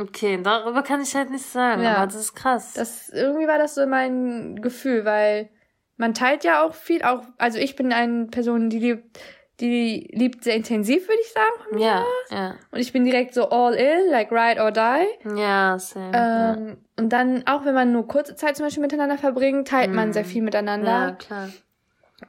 Okay, 0.00 0.40
darüber 0.42 0.82
kann 0.82 1.02
ich 1.02 1.14
halt 1.14 1.30
nichts 1.30 1.52
sagen, 1.52 1.82
ja. 1.82 1.96
aber 1.96 2.06
das 2.06 2.16
ist 2.16 2.34
krass. 2.34 2.74
Das, 2.74 3.10
irgendwie 3.10 3.46
war 3.46 3.58
das 3.58 3.74
so 3.74 3.86
mein 3.86 4.56
Gefühl, 4.62 5.04
weil 5.04 5.50
man 5.96 6.14
teilt 6.14 6.44
ja 6.44 6.64
auch 6.64 6.74
viel, 6.74 7.02
auch, 7.02 7.22
also 7.38 7.58
ich 7.58 7.76
bin 7.76 7.92
eine 7.92 8.26
Person, 8.26 8.70
die 8.70 8.78
liebt, 8.78 9.20
die 9.60 10.08
liebt 10.12 10.44
sehr 10.44 10.56
intensiv, 10.56 11.08
würde 11.08 11.20
ich 11.20 11.32
sagen. 11.32 11.78
Ja, 11.78 12.04
ja. 12.30 12.54
Und 12.70 12.80
ich 12.80 12.92
bin 12.92 13.04
direkt 13.04 13.34
so 13.34 13.50
all 13.50 13.74
in, 13.74 14.10
like 14.10 14.32
ride 14.32 14.62
or 14.62 14.72
die. 14.72 15.38
Ja, 15.38 15.78
same. 15.78 16.06
Ähm, 16.06 16.68
ja. 16.68 16.76
Und 16.96 17.10
dann, 17.10 17.46
auch 17.46 17.64
wenn 17.64 17.74
man 17.74 17.92
nur 17.92 18.08
kurze 18.08 18.34
Zeit 18.34 18.56
zum 18.56 18.64
Beispiel 18.64 18.82
miteinander 18.82 19.18
verbringt, 19.18 19.68
teilt 19.68 19.90
mm. 19.90 19.94
man 19.94 20.12
sehr 20.12 20.24
mhm. 20.24 20.28
viel 20.28 20.42
miteinander. 20.42 20.90
Ja, 20.90 21.12
klar. 21.12 21.48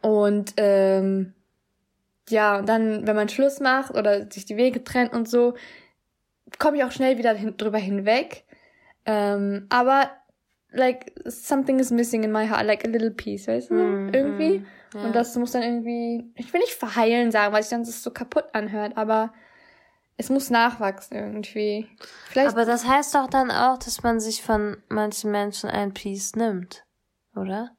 Und 0.01 0.53
ähm, 0.57 1.33
ja, 2.29 2.57
und 2.59 2.69
dann, 2.69 3.05
wenn 3.05 3.15
man 3.15 3.29
Schluss 3.29 3.59
macht 3.59 3.95
oder 3.95 4.31
sich 4.31 4.45
die 4.45 4.57
Wege 4.57 4.83
trennt 4.83 5.13
und 5.13 5.27
so, 5.27 5.55
komme 6.59 6.77
ich 6.77 6.83
auch 6.83 6.91
schnell 6.91 7.17
wieder 7.17 7.33
hin, 7.33 7.55
drüber 7.57 7.77
hinweg. 7.77 8.45
Ähm, 9.05 9.65
aber 9.69 10.09
like 10.71 11.13
something 11.25 11.79
is 11.79 11.91
missing 11.91 12.23
in 12.23 12.31
my 12.31 12.47
heart, 12.47 12.65
like 12.65 12.85
a 12.85 12.87
little 12.87 13.11
piece, 13.11 13.47
weißt 13.47 13.69
du? 13.69 13.75
Mm, 13.75 14.13
irgendwie. 14.13 14.59
Mm, 14.59 14.65
yeah. 14.95 15.05
Und 15.05 15.15
das 15.15 15.35
muss 15.35 15.51
dann 15.51 15.63
irgendwie, 15.63 16.31
ich 16.35 16.51
will 16.53 16.61
nicht 16.61 16.73
verheilen 16.73 17.31
sagen, 17.31 17.53
weil 17.53 17.63
sich 17.63 17.71
dann 17.71 17.83
das 17.83 18.01
so 18.01 18.11
kaputt 18.11 18.45
anhört, 18.53 18.97
aber 18.97 19.33
es 20.17 20.29
muss 20.29 20.49
nachwachsen 20.49 21.17
irgendwie. 21.17 21.87
Vielleicht 22.29 22.49
aber 22.49 22.65
das 22.65 22.87
heißt 22.87 23.15
doch 23.15 23.27
dann 23.27 23.51
auch, 23.51 23.77
dass 23.77 24.03
man 24.03 24.19
sich 24.19 24.43
von 24.43 24.77
manchen 24.89 25.31
Menschen 25.31 25.69
ein 25.69 25.93
Piece 25.93 26.35
nimmt, 26.35 26.85
oder? 27.35 27.71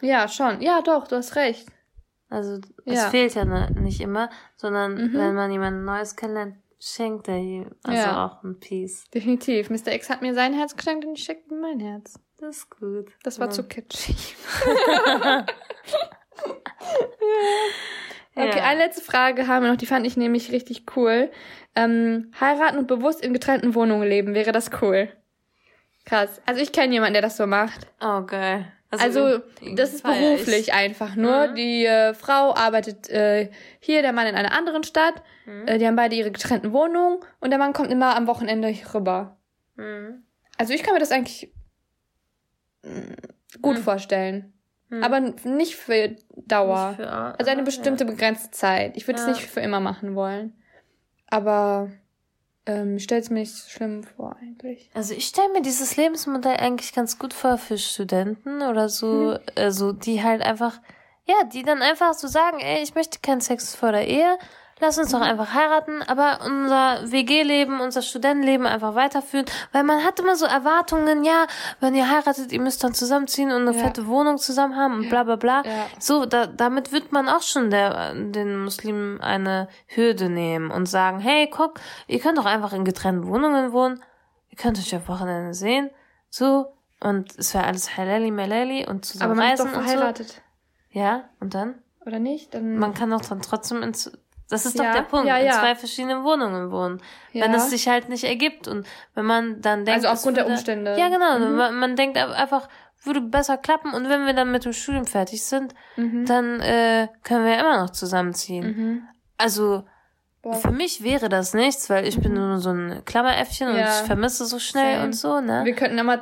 Ja, 0.00 0.28
schon. 0.28 0.60
Ja, 0.60 0.82
doch, 0.82 1.08
du 1.08 1.16
hast 1.16 1.36
recht. 1.36 1.68
Also 2.28 2.60
es 2.84 2.98
ja. 2.98 3.10
fehlt 3.10 3.34
ja 3.34 3.44
ne, 3.44 3.70
nicht 3.78 4.00
immer, 4.00 4.30
sondern 4.56 4.94
mhm. 4.94 5.14
wenn 5.14 5.34
man 5.34 5.50
jemanden 5.50 5.84
Neues 5.84 6.16
kennenlernt, 6.16 6.56
schenkt 6.80 7.28
er 7.28 7.38
ihm 7.38 7.70
also 7.84 7.98
ja. 7.98 8.26
auch 8.26 8.42
ein 8.42 8.58
Piece. 8.58 9.04
Definitiv. 9.10 9.70
Mr. 9.70 9.92
X 9.92 10.10
hat 10.10 10.22
mir 10.22 10.34
sein 10.34 10.52
Herz 10.52 10.76
geschenkt 10.76 11.04
und 11.04 11.16
ich 11.18 11.24
schenke 11.24 11.54
ihm 11.54 11.60
mein 11.60 11.80
Herz. 11.80 12.18
Das 12.38 12.58
ist 12.58 12.70
gut. 12.70 13.12
Das 13.22 13.38
war 13.38 13.46
ja. 13.46 13.52
zu 13.52 13.62
kitschig. 13.62 14.36
Okay, 18.38 18.60
eine 18.60 18.80
letzte 18.80 19.02
Frage 19.02 19.48
haben 19.48 19.64
wir 19.64 19.70
noch, 19.70 19.78
die 19.78 19.86
fand 19.86 20.06
ich 20.06 20.18
nämlich 20.18 20.52
richtig 20.52 20.84
cool. 20.94 21.30
Ähm, 21.74 22.32
heiraten 22.38 22.76
und 22.76 22.86
bewusst 22.86 23.22
in 23.22 23.32
getrennten 23.32 23.74
Wohnungen 23.74 24.06
leben, 24.06 24.34
wäre 24.34 24.52
das 24.52 24.70
cool? 24.82 25.08
Krass. 26.04 26.42
Also 26.44 26.60
ich 26.60 26.70
kenne 26.70 26.92
jemanden, 26.92 27.14
der 27.14 27.22
das 27.22 27.38
so 27.38 27.46
macht. 27.46 27.86
Oh, 27.98 28.20
geil. 28.22 28.70
Also, 28.90 29.40
das 29.74 29.94
ist 29.94 30.02
beruflich 30.04 30.72
einfach 30.72 31.16
nur. 31.16 31.48
Die 31.48 31.84
äh, 31.84 32.14
Frau 32.14 32.54
arbeitet 32.54 33.10
äh, 33.10 33.50
hier, 33.80 34.02
der 34.02 34.12
Mann 34.12 34.26
in 34.26 34.34
einer 34.36 34.52
anderen 34.52 34.84
Stadt. 34.84 35.22
Mhm. 35.44 35.66
Äh, 35.66 35.78
die 35.78 35.86
haben 35.86 35.96
beide 35.96 36.14
ihre 36.14 36.30
getrennten 36.30 36.72
Wohnungen 36.72 37.18
und 37.40 37.50
der 37.50 37.58
Mann 37.58 37.72
kommt 37.72 37.90
immer 37.90 38.14
am 38.16 38.26
Wochenende 38.26 38.68
hier 38.68 38.94
rüber. 38.94 39.36
Mhm. 39.74 40.22
Also 40.56 40.72
ich 40.72 40.82
kann 40.82 40.94
mir 40.94 41.00
das 41.00 41.10
eigentlich 41.12 41.52
mm, 42.82 43.60
gut 43.60 43.76
Mhm. 43.78 43.82
vorstellen. 43.82 44.52
Mhm. 44.88 45.02
Aber 45.02 45.20
nicht 45.20 45.74
für 45.76 46.14
Dauer. 46.36 46.90
Nicht 46.90 46.96
für- 47.00 47.10
also 47.38 47.50
eine 47.50 47.62
bestimmte 47.64 48.04
begrenzte 48.04 48.50
Zeit. 48.52 48.96
Ich 48.96 49.06
würde 49.08 49.18
es 49.20 49.26
Ja. 49.26 49.32
nicht 49.32 49.44
für 49.46 49.60
immer 49.60 49.80
machen 49.80 50.14
wollen. 50.14 50.54
Aber 51.28 51.90
ähm, 52.66 52.96
ich 52.96 53.04
stelle 53.04 53.20
es 53.20 53.30
mir 53.30 53.40
nicht 53.40 53.54
so 53.54 53.68
schlimm 53.68 54.02
vor 54.04 54.36
eigentlich. 54.40 54.90
Also 54.94 55.14
ich 55.14 55.26
stelle 55.26 55.50
mir 55.52 55.62
dieses 55.62 55.96
Lebensmodell 55.96 56.56
eigentlich 56.56 56.92
ganz 56.92 57.18
gut 57.18 57.32
vor 57.32 57.58
für 57.58 57.78
Studenten 57.78 58.62
oder 58.62 58.88
so, 58.88 59.06
Mhm. 59.06 59.38
also 59.56 59.92
die 59.92 60.22
halt 60.22 60.42
einfach, 60.42 60.80
ja, 61.26 61.34
die 61.52 61.62
dann 61.62 61.82
einfach 61.82 62.14
so 62.14 62.26
sagen, 62.28 62.58
ey, 62.60 62.82
ich 62.82 62.94
möchte 62.94 63.20
keinen 63.20 63.40
Sex 63.40 63.74
vor 63.74 63.92
der 63.92 64.06
Ehe, 64.08 64.38
lass 64.80 64.98
uns 64.98 65.10
doch 65.12 65.18
Mhm. 65.20 65.24
einfach 65.24 65.54
heiraten, 65.54 66.02
aber 66.06 66.40
unser 66.44 67.10
WG-Leben, 67.10 67.80
unser 67.80 68.02
Studentenleben 68.02 68.66
einfach 68.66 68.94
weiterführen, 68.94 69.46
weil 69.72 69.82
man 69.84 70.04
hat 70.04 70.20
immer 70.20 70.36
so 70.36 70.44
Erwartungen, 70.46 71.24
ja, 71.24 71.46
wenn 71.80 71.94
ihr 71.94 72.10
heiratet, 72.10 72.52
ihr 72.52 72.60
müsst 72.60 72.84
dann 72.84 72.92
zusammenziehen 72.94 73.50
und 73.52 73.66
eine 73.68 73.76
Ja. 73.76 73.84
fette 73.84 74.06
Wohnung 74.06 74.38
zusammen 74.38 74.76
haben 74.76 74.94
und 75.00 75.08
bla 75.08 75.22
bla 75.24 75.36
bla. 75.36 75.62
Ja. 75.64 75.86
So, 75.98 76.26
da, 76.26 76.46
damit 76.46 76.92
wird 76.92 77.10
man 77.12 77.28
auch 77.28 77.42
schon 77.42 77.70
der, 77.70 78.14
den 78.14 78.58
Muslimen 78.62 79.20
eine 79.20 79.68
Hürde 79.86 80.28
nehmen 80.28 80.70
und 80.70 80.86
sagen, 80.86 81.18
hey, 81.20 81.48
guck, 81.50 81.80
ihr 82.06 82.20
könnt 82.20 82.36
doch 82.38 82.46
einfach 82.46 82.72
in 82.72 82.84
getrennten 82.84 83.26
Wohnungen 83.26 83.72
wohnen, 83.72 84.02
ihr 84.50 84.58
könnt 84.58 84.78
euch 84.78 84.94
am 84.94 85.06
Wochenende 85.08 85.54
sehen, 85.54 85.90
so, 86.28 86.66
und 87.00 87.38
es 87.38 87.54
wäre 87.54 87.64
alles 87.64 87.96
halali 87.96 88.30
malali 88.30 88.86
und 88.86 89.04
zusammen 89.04 89.32
Aber 89.32 89.40
man 89.40 89.52
ist 89.54 89.60
reisen 89.60 89.72
doch 89.72 89.78
und 89.78 89.84
so. 89.86 89.90
verheiratet. 89.92 90.42
Ja, 90.90 91.24
und 91.40 91.54
dann? 91.54 91.74
Oder 92.06 92.18
nicht? 92.18 92.54
Dann 92.54 92.78
Man 92.78 92.94
kann 92.94 93.10
doch 93.10 93.20
dann 93.20 93.42
trotzdem 93.42 93.82
ins, 93.82 94.10
das 94.48 94.66
ist 94.66 94.78
Ja, 94.78 94.84
doch 94.84 94.92
der 94.94 95.02
Punkt, 95.02 95.26
ja, 95.26 95.36
in 95.38 95.46
ja. 95.46 95.52
zwei 95.52 95.74
verschiedenen 95.74 96.22
Wohnungen 96.24 96.70
wohnen. 96.70 97.00
Wenn 97.32 97.50
Ja. 97.52 97.56
es 97.56 97.70
sich 97.70 97.88
halt 97.88 98.08
nicht 98.08 98.24
ergibt 98.24 98.68
und 98.68 98.86
wenn 99.14 99.24
man 99.24 99.60
dann 99.60 99.84
denkt, 99.84 100.04
Also 100.04 100.08
aufgrund 100.08 100.36
der 100.36 100.44
würde- 100.44 100.54
Umstände. 100.54 100.96
Ja, 100.98 101.08
genau, 101.08 101.38
Mhm. 101.38 101.56
man, 101.56 101.74
man 101.78 101.96
denkt 101.96 102.16
einfach, 102.16 102.68
würde 103.02 103.20
besser 103.20 103.56
klappen 103.56 103.92
und 103.94 104.08
wenn 104.08 104.26
wir 104.26 104.32
dann 104.34 104.50
mit 104.50 104.64
dem 104.64 104.72
Studium 104.72 105.04
fertig 105.06 105.44
sind, 105.44 105.74
Mhm. 105.96 106.26
dann 106.26 106.60
äh, 106.60 107.08
können 107.22 107.44
wir 107.44 107.58
immer 107.58 107.80
noch 107.82 107.90
zusammenziehen. 107.90 108.66
Mhm. 108.66 109.08
Also 109.38 109.84
Boah. 110.46 110.54
für 110.54 110.70
mich 110.70 111.02
wäre 111.02 111.28
das 111.28 111.54
nichts, 111.54 111.90
weil 111.90 112.06
ich 112.06 112.20
bin 112.20 112.34
nur 112.34 112.58
so 112.58 112.70
ein 112.70 113.02
Klammeräffchen 113.04 113.68
und 113.68 113.76
Ja. 113.76 113.86
ich 114.00 114.06
vermisse 114.06 114.44
so 114.46 114.58
schnell 114.58 114.94
Same. 114.96 115.04
und 115.06 115.12
so, 115.14 115.40
ne? 115.40 115.62
Wir 115.64 115.74
könnten 115.74 115.98
immer 115.98 116.20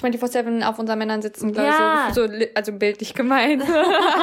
24-7 0.00 0.62
auf 0.64 0.78
unseren 0.78 0.98
Männern 0.98 1.22
sitzen, 1.22 1.52
glaube 1.52 1.68
Ja. 1.68 2.06
ich. 2.08 2.14
So, 2.14 2.26
so, 2.26 2.32
also 2.54 2.72
bildlich 2.72 3.14
gemeint. 3.14 3.62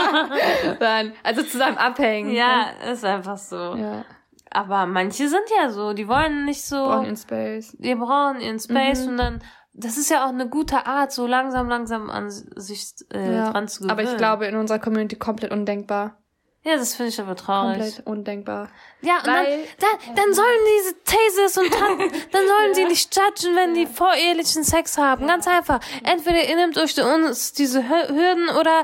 Dann, 0.79 1.13
also 1.23 1.43
zusammen 1.43 1.77
abhängen. 1.77 2.31
ja, 2.31 2.67
ist 2.91 3.03
einfach 3.05 3.37
so. 3.37 3.55
Ja. 3.75 4.03
Aber 4.51 4.85
manche 4.85 5.27
sind 5.27 5.43
ja 5.61 5.69
so, 5.69 5.93
die 5.93 6.07
wollen 6.07 6.45
nicht 6.45 6.63
so, 6.63 6.77
Brauchen 6.85 7.05
in 7.07 7.17
Space. 7.17 7.75
die 7.77 7.93
brauchen 7.95 8.39
ihren 8.39 8.59
Space 8.59 9.03
Mhm. 9.03 9.09
und 9.11 9.17
dann, 9.17 9.43
das 9.73 9.97
ist 9.97 10.09
ja 10.09 10.23
auch 10.25 10.29
eine 10.29 10.47
gute 10.47 10.85
Art, 10.85 11.11
so 11.11 11.27
langsam, 11.27 11.67
langsam 11.67 12.09
an 12.09 12.29
sich 12.29 12.93
äh, 13.13 13.35
Ja. 13.35 13.51
dran 13.51 13.67
zu 13.67 13.79
gewöhnen. 13.83 13.91
Aber 13.99 14.03
ich 14.09 14.15
glaube, 14.17 14.45
in 14.45 14.55
unserer 14.55 14.79
Community 14.79 15.17
komplett 15.17 15.51
undenkbar. 15.51 16.17
Ja, 16.65 16.77
das 16.77 16.95
finde 16.95 17.09
ich 17.09 17.21
aber 17.21 17.35
traurig. 17.35 17.77
Komplett 17.77 18.07
undenkbar. 18.07 18.69
Ja, 19.01 19.17
und 19.19 19.27
dann, 19.27 19.45
Weil- 19.45 19.63
dann, 19.79 20.15
dann 20.15 20.33
sollen 20.33 20.59
diese 20.79 20.95
Tasers 21.03 21.57
und 21.59 21.71
Tanten, 21.71 22.11
dann 22.31 22.47
sollen 22.47 22.73
sie 22.73 22.85
nicht 22.85 23.15
judgen, 23.15 23.55
wenn 23.55 23.73
die 23.75 23.85
vorehelichen 23.85 24.63
Sex 24.63 24.97
haben. 24.97 25.27
Ganz 25.27 25.47
einfach. 25.47 25.79
Entweder 26.03 26.43
ihr 26.43 26.55
nehmt 26.55 26.77
euch 26.77 26.99
uns 26.99 27.53
diese 27.53 27.81
Hür- 27.83 28.09
Hürden 28.09 28.49
oder 28.59 28.83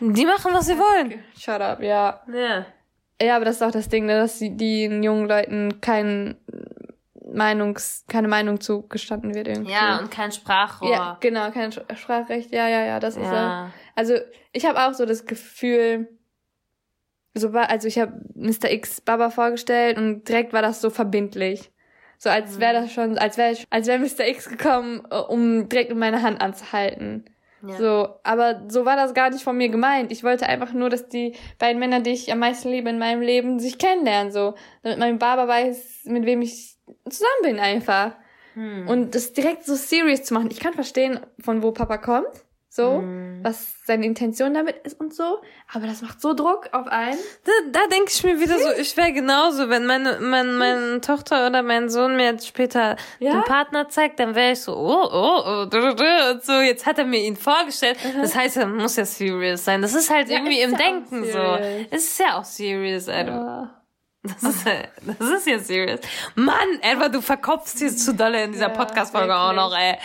die 0.00 0.26
machen, 0.26 0.52
was 0.52 0.66
sie 0.66 0.78
wollen. 0.78 1.22
Shut 1.38 1.60
up, 1.62 1.82
ja. 1.82 2.20
Ja. 2.32 2.66
Ja, 3.22 3.36
aber 3.36 3.44
das 3.46 3.56
ist 3.56 3.62
auch 3.62 3.70
das 3.70 3.88
Ding, 3.88 4.06
ne, 4.06 4.18
dass 4.18 4.38
die, 4.38 4.56
den 4.56 5.02
jungen 5.02 5.26
Leuten 5.28 5.80
kein 5.80 6.36
Meinungs, 7.32 8.04
keine 8.08 8.28
Meinung 8.28 8.60
zugestanden 8.60 9.34
wird 9.34 9.48
irgendwie. 9.48 9.72
Ja, 9.72 9.98
und 9.98 10.10
kein 10.10 10.32
Sprachrohr. 10.32 10.90
Ja, 10.90 11.16
genau, 11.20 11.50
kein 11.50 11.70
Sprachrecht. 11.72 12.50
Ja, 12.52 12.68
ja, 12.68 12.84
ja, 12.84 13.00
das 13.00 13.16
ist 13.16 13.22
ja. 13.24 13.32
Ja. 13.34 13.70
Also 13.94 14.14
ich 14.52 14.64
habe 14.66 14.80
auch 14.84 14.94
so 14.94 15.06
das 15.06 15.26
Gefühl, 15.26 16.08
so 17.34 17.52
war, 17.52 17.70
also 17.70 17.86
ich 17.88 17.98
habe 17.98 18.20
Mr. 18.34 18.70
X 18.70 19.00
Baba 19.00 19.30
vorgestellt 19.30 19.98
und 19.98 20.28
direkt 20.28 20.52
war 20.52 20.62
das 20.62 20.80
so 20.80 20.90
verbindlich. 20.90 21.70
So 22.18 22.28
als 22.28 22.60
wäre 22.60 22.74
das 22.74 22.92
schon, 22.92 23.16
als 23.16 23.38
wäre 23.38 23.56
als 23.70 23.86
wäre 23.86 23.98
Mr. 23.98 24.28
X 24.28 24.48
gekommen, 24.48 25.02
äh, 25.10 25.16
um 25.16 25.68
direkt 25.68 25.94
meine 25.94 26.22
Hand 26.22 26.40
anzuhalten. 26.40 27.24
Ja. 27.66 27.76
So, 27.76 28.08
aber 28.24 28.62
so 28.68 28.84
war 28.84 28.96
das 28.96 29.14
gar 29.14 29.30
nicht 29.30 29.42
von 29.42 29.56
mir 29.56 29.68
gemeint. 29.68 30.12
Ich 30.12 30.24
wollte 30.24 30.46
einfach 30.46 30.72
nur, 30.72 30.88
dass 30.88 31.08
die 31.08 31.34
beiden 31.58 31.78
Männer, 31.78 32.00
die 32.00 32.10
ich 32.10 32.32
am 32.32 32.38
meisten 32.38 32.70
liebe 32.70 32.88
in 32.88 32.98
meinem 32.98 33.20
Leben, 33.20 33.58
sich 33.58 33.78
kennenlernen, 33.78 34.32
so. 34.32 34.54
Damit 34.82 34.98
mein 34.98 35.18
Baba 35.18 35.46
weiß, 35.46 36.04
mit 36.06 36.24
wem 36.24 36.42
ich 36.42 36.76
zusammen 37.08 37.42
bin 37.42 37.58
einfach. 37.58 38.12
Hm. 38.54 38.88
Und 38.88 39.14
das 39.14 39.32
direkt 39.32 39.64
so 39.64 39.74
serious 39.74 40.24
zu 40.24 40.34
machen. 40.34 40.50
Ich 40.50 40.60
kann 40.60 40.74
verstehen, 40.74 41.20
von 41.38 41.62
wo 41.62 41.72
Papa 41.72 41.98
kommt, 41.98 42.44
so, 42.72 42.98
Hm. 43.00 43.40
was 43.42 43.74
seine 43.84 44.06
Intention 44.06 44.54
damit 44.54 44.76
ist 44.86 45.00
und 45.00 45.12
so, 45.12 45.40
aber 45.74 45.88
das 45.88 46.02
macht 46.02 46.20
so 46.20 46.34
Druck 46.34 46.68
auf 46.70 46.86
einen. 46.86 47.18
Da, 47.44 47.52
da 47.72 47.86
denke 47.88 48.12
ich 48.14 48.22
mir 48.22 48.38
wieder 48.38 48.56
so, 48.60 48.70
ich 48.78 48.96
wäre 48.96 49.12
genauso, 49.12 49.68
wenn 49.68 49.86
meine, 49.86 50.20
meine, 50.20 50.52
meine 50.52 51.00
Tochter 51.00 51.48
oder 51.48 51.62
mein 51.64 51.88
Sohn 51.90 52.14
mir 52.16 52.26
jetzt 52.26 52.46
später 52.46 52.94
Ja? 53.18 53.32
den 53.32 53.42
Partner 53.42 53.88
zeigt, 53.88 54.20
dann 54.20 54.36
wäre 54.36 54.52
ich 54.52 54.60
so, 54.60 54.76
oh, 54.76 55.08
oh, 55.12 55.42
oh, 55.44 56.30
und 56.30 56.44
so, 56.44 56.52
jetzt 56.60 56.86
hat 56.86 56.98
er 56.98 57.06
mir 57.06 57.18
ihn 57.20 57.36
vorgestellt. 57.36 57.98
Das 58.20 58.36
heißt, 58.36 58.56
er 58.58 58.66
muss 58.68 58.94
ja 58.94 59.04
serious 59.04 59.64
sein. 59.64 59.82
Das 59.82 59.94
ist 59.94 60.08
halt 60.08 60.28
Ja, 60.28 60.36
irgendwie 60.36 60.60
ist 60.60 60.64
im 60.66 60.70
ja 60.72 60.78
Denken 60.78 61.24
so. 61.24 61.58
Es 61.90 62.04
ist 62.04 62.20
ja 62.20 62.38
auch 62.38 62.44
serious, 62.44 63.08
Alter. 63.08 63.82
Das 64.22 64.42
ist, 64.44 64.64
das 65.18 65.28
ist 65.30 65.46
ja 65.48 65.58
serious. 65.58 66.00
Mann, 66.36 66.54
Edward, 66.82 67.14
du 67.14 67.20
verkopfst 67.20 67.78
hier 67.78 67.90
zu 67.90 68.14
dolle 68.14 68.44
in 68.44 68.52
dieser 68.52 68.68
Podcast-Folge 68.68 69.34
auch 69.34 69.54
noch, 69.54 69.76
ey. 69.76 69.96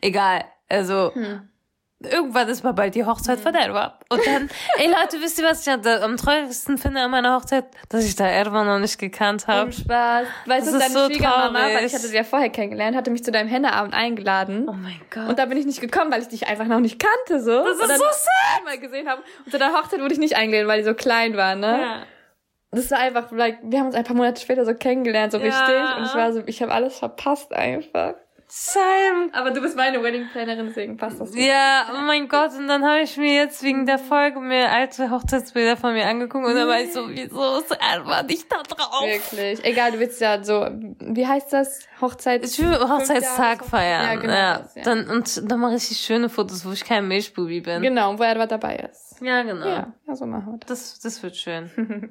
Egal. 0.00 0.44
Also, 0.68 1.12
Hm. 1.14 1.48
Irgendwann 2.00 2.48
ist 2.48 2.62
mal 2.62 2.72
bald 2.72 2.94
die 2.94 3.04
Hochzeit 3.04 3.40
von 3.40 3.54
Edward. 3.54 3.94
Und 4.10 4.24
dann, 4.26 4.50
ey 4.78 4.86
Leute, 4.86 5.20
wisst 5.20 5.38
ihr, 5.38 5.44
was 5.44 5.66
ich 5.66 5.72
am 5.72 6.16
traurigsten 6.16 6.76
finde 6.78 7.00
an 7.00 7.10
meiner 7.10 7.34
Hochzeit? 7.36 7.64
Dass 7.88 8.04
ich 8.04 8.14
da 8.16 8.28
Edward 8.28 8.66
noch 8.66 8.78
nicht 8.78 8.98
gekannt 8.98 9.46
habe. 9.46 9.72
Spaß. 9.72 10.26
Weißt 10.46 10.66
Das 10.66 10.72
du, 10.72 10.78
ist 10.78 10.82
deine 10.94 10.94
so 11.06 11.06
Schwiegermama, 11.12 11.58
traurig. 11.58 11.74
weil 11.76 11.84
ich 11.86 11.94
hatte 11.94 12.06
sie 12.06 12.16
ja 12.16 12.24
vorher 12.24 12.50
kennengelernt, 12.50 12.96
hatte 12.96 13.10
mich 13.10 13.24
zu 13.24 13.32
deinem 13.32 13.48
Henneabend 13.48 13.94
eingeladen. 13.94 14.66
Oh 14.68 14.72
mein 14.72 15.00
Gott. 15.10 15.28
Und 15.28 15.38
da 15.38 15.46
bin 15.46 15.56
ich 15.58 15.66
nicht 15.66 15.80
gekommen, 15.80 16.12
weil 16.12 16.22
ich 16.22 16.28
dich 16.28 16.46
einfach 16.48 16.66
noch 16.66 16.80
nicht 16.80 17.00
kannte, 17.00 17.42
so. 17.42 17.64
Das 17.64 17.76
ist 17.76 17.80
so 17.80 18.04
sad. 18.04 18.58
einmal 18.58 18.78
gesehen 18.78 19.08
habe. 19.08 19.22
Und 19.44 19.50
zu 19.50 19.58
deiner 19.58 19.74
Hochzeit 19.74 20.00
wurde 20.00 20.12
ich 20.12 20.20
nicht 20.20 20.36
eingeladen, 20.36 20.68
weil 20.68 20.78
die 20.80 20.84
so 20.88 20.94
klein 20.94 21.36
war, 21.36 21.54
ne? 21.54 21.78
ja. 21.80 22.02
Das 22.72 22.90
war 22.90 22.98
einfach, 22.98 23.30
like, 23.30 23.58
wir 23.62 23.78
haben 23.78 23.86
uns 23.86 23.94
ein 23.94 24.04
paar 24.04 24.16
Monate 24.16 24.42
später 24.42 24.66
so 24.66 24.74
kennengelernt, 24.74 25.32
so 25.32 25.38
Ja. 25.38 25.44
richtig. 25.44 25.96
Und 25.96 26.04
ich 26.04 26.14
war 26.14 26.32
so, 26.32 26.42
ich 26.44 26.60
habe 26.60 26.72
alles 26.72 26.98
verpasst 26.98 27.54
einfach. 27.54 28.14
Sam. 28.48 29.30
Aber 29.32 29.50
du 29.50 29.60
bist 29.60 29.76
meine 29.76 30.02
Wedding-Plannerin, 30.02 30.66
deswegen 30.66 30.96
passt 30.96 31.20
das. 31.20 31.34
Ja, 31.34 31.86
oh 31.92 32.00
mein 32.06 32.28
Gott, 32.28 32.52
und 32.56 32.68
dann 32.68 32.84
habe 32.84 33.00
ich 33.00 33.16
mir 33.16 33.34
jetzt 33.34 33.62
wegen 33.62 33.86
der 33.86 33.98
Folge 33.98 34.38
mir 34.40 34.70
alte 34.70 35.10
Hochzeitsbilder 35.10 35.76
von 35.76 35.94
mir 35.94 36.06
angeguckt 36.06 36.46
und 36.46 36.54
dann 36.54 36.68
war 36.68 36.80
ich 36.80 36.92
so, 36.92 37.08
wieso 37.08 37.58
ist 37.58 37.72
Edward 37.72 38.28
nicht 38.28 38.50
da 38.50 38.62
drauf? 38.62 39.02
Wirklich. 39.04 39.64
Egal, 39.64 39.92
du 39.92 39.98
willst 39.98 40.20
ja 40.20 40.42
so, 40.42 40.68
wie 41.00 41.26
heißt 41.26 41.52
das? 41.52 41.80
Hochzeit. 42.00 42.44
Ich 42.44 42.58
will 42.58 42.78
Hochzeitstag 42.78 43.64
feiern. 43.64 44.02
Ja, 44.04 44.12
Ja, 44.12 44.20
genau 44.20 44.62
das, 44.62 44.74
ja. 44.74 44.82
Dann, 44.82 45.08
und 45.10 45.50
dann 45.50 45.60
mache 45.60 45.74
ich 45.74 45.84
schöne 45.96 46.28
Fotos, 46.28 46.64
wo 46.64 46.72
ich 46.72 46.84
kein 46.84 47.08
Milchbubi 47.08 47.60
bin. 47.62 47.82
Genau, 47.82 48.18
wo 48.18 48.22
Edward 48.22 48.52
dabei 48.52 48.76
ist. 48.76 49.20
Ja, 49.20 49.42
genau. 49.42 49.66
Ja, 49.66 49.92
ja, 50.06 50.14
so 50.14 50.26
machen 50.26 50.52
wir 50.52 50.58
Das, 50.66 51.00
das 51.00 51.22
wird 51.22 51.36
schön. 51.36 51.70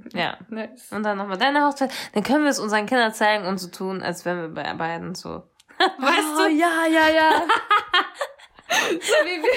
ja. 0.13 0.37
das. 0.39 0.49
Nice. 0.49 0.91
Und 0.91 1.03
dann 1.03 1.17
nochmal 1.17 1.37
deine 1.37 1.65
Hochzeit. 1.65 1.91
Dann 2.13 2.23
können 2.23 2.43
wir 2.43 2.49
es 2.49 2.59
unseren 2.59 2.85
Kindern 2.87 3.13
zeigen 3.13 3.45
und 3.45 3.59
so 3.59 3.69
tun, 3.69 4.01
als 4.01 4.25
wären 4.25 4.41
wir 4.41 4.63
bei 4.63 4.73
beiden 4.73 5.15
so. 5.15 5.43
Weißt 5.97 6.27
Oh, 6.35 6.43
du? 6.43 6.49
ja, 6.49 6.85
ja, 6.89 7.09
ja. 7.09 7.41
so 8.69 9.13
wie 9.25 9.43
wir, 9.43 9.51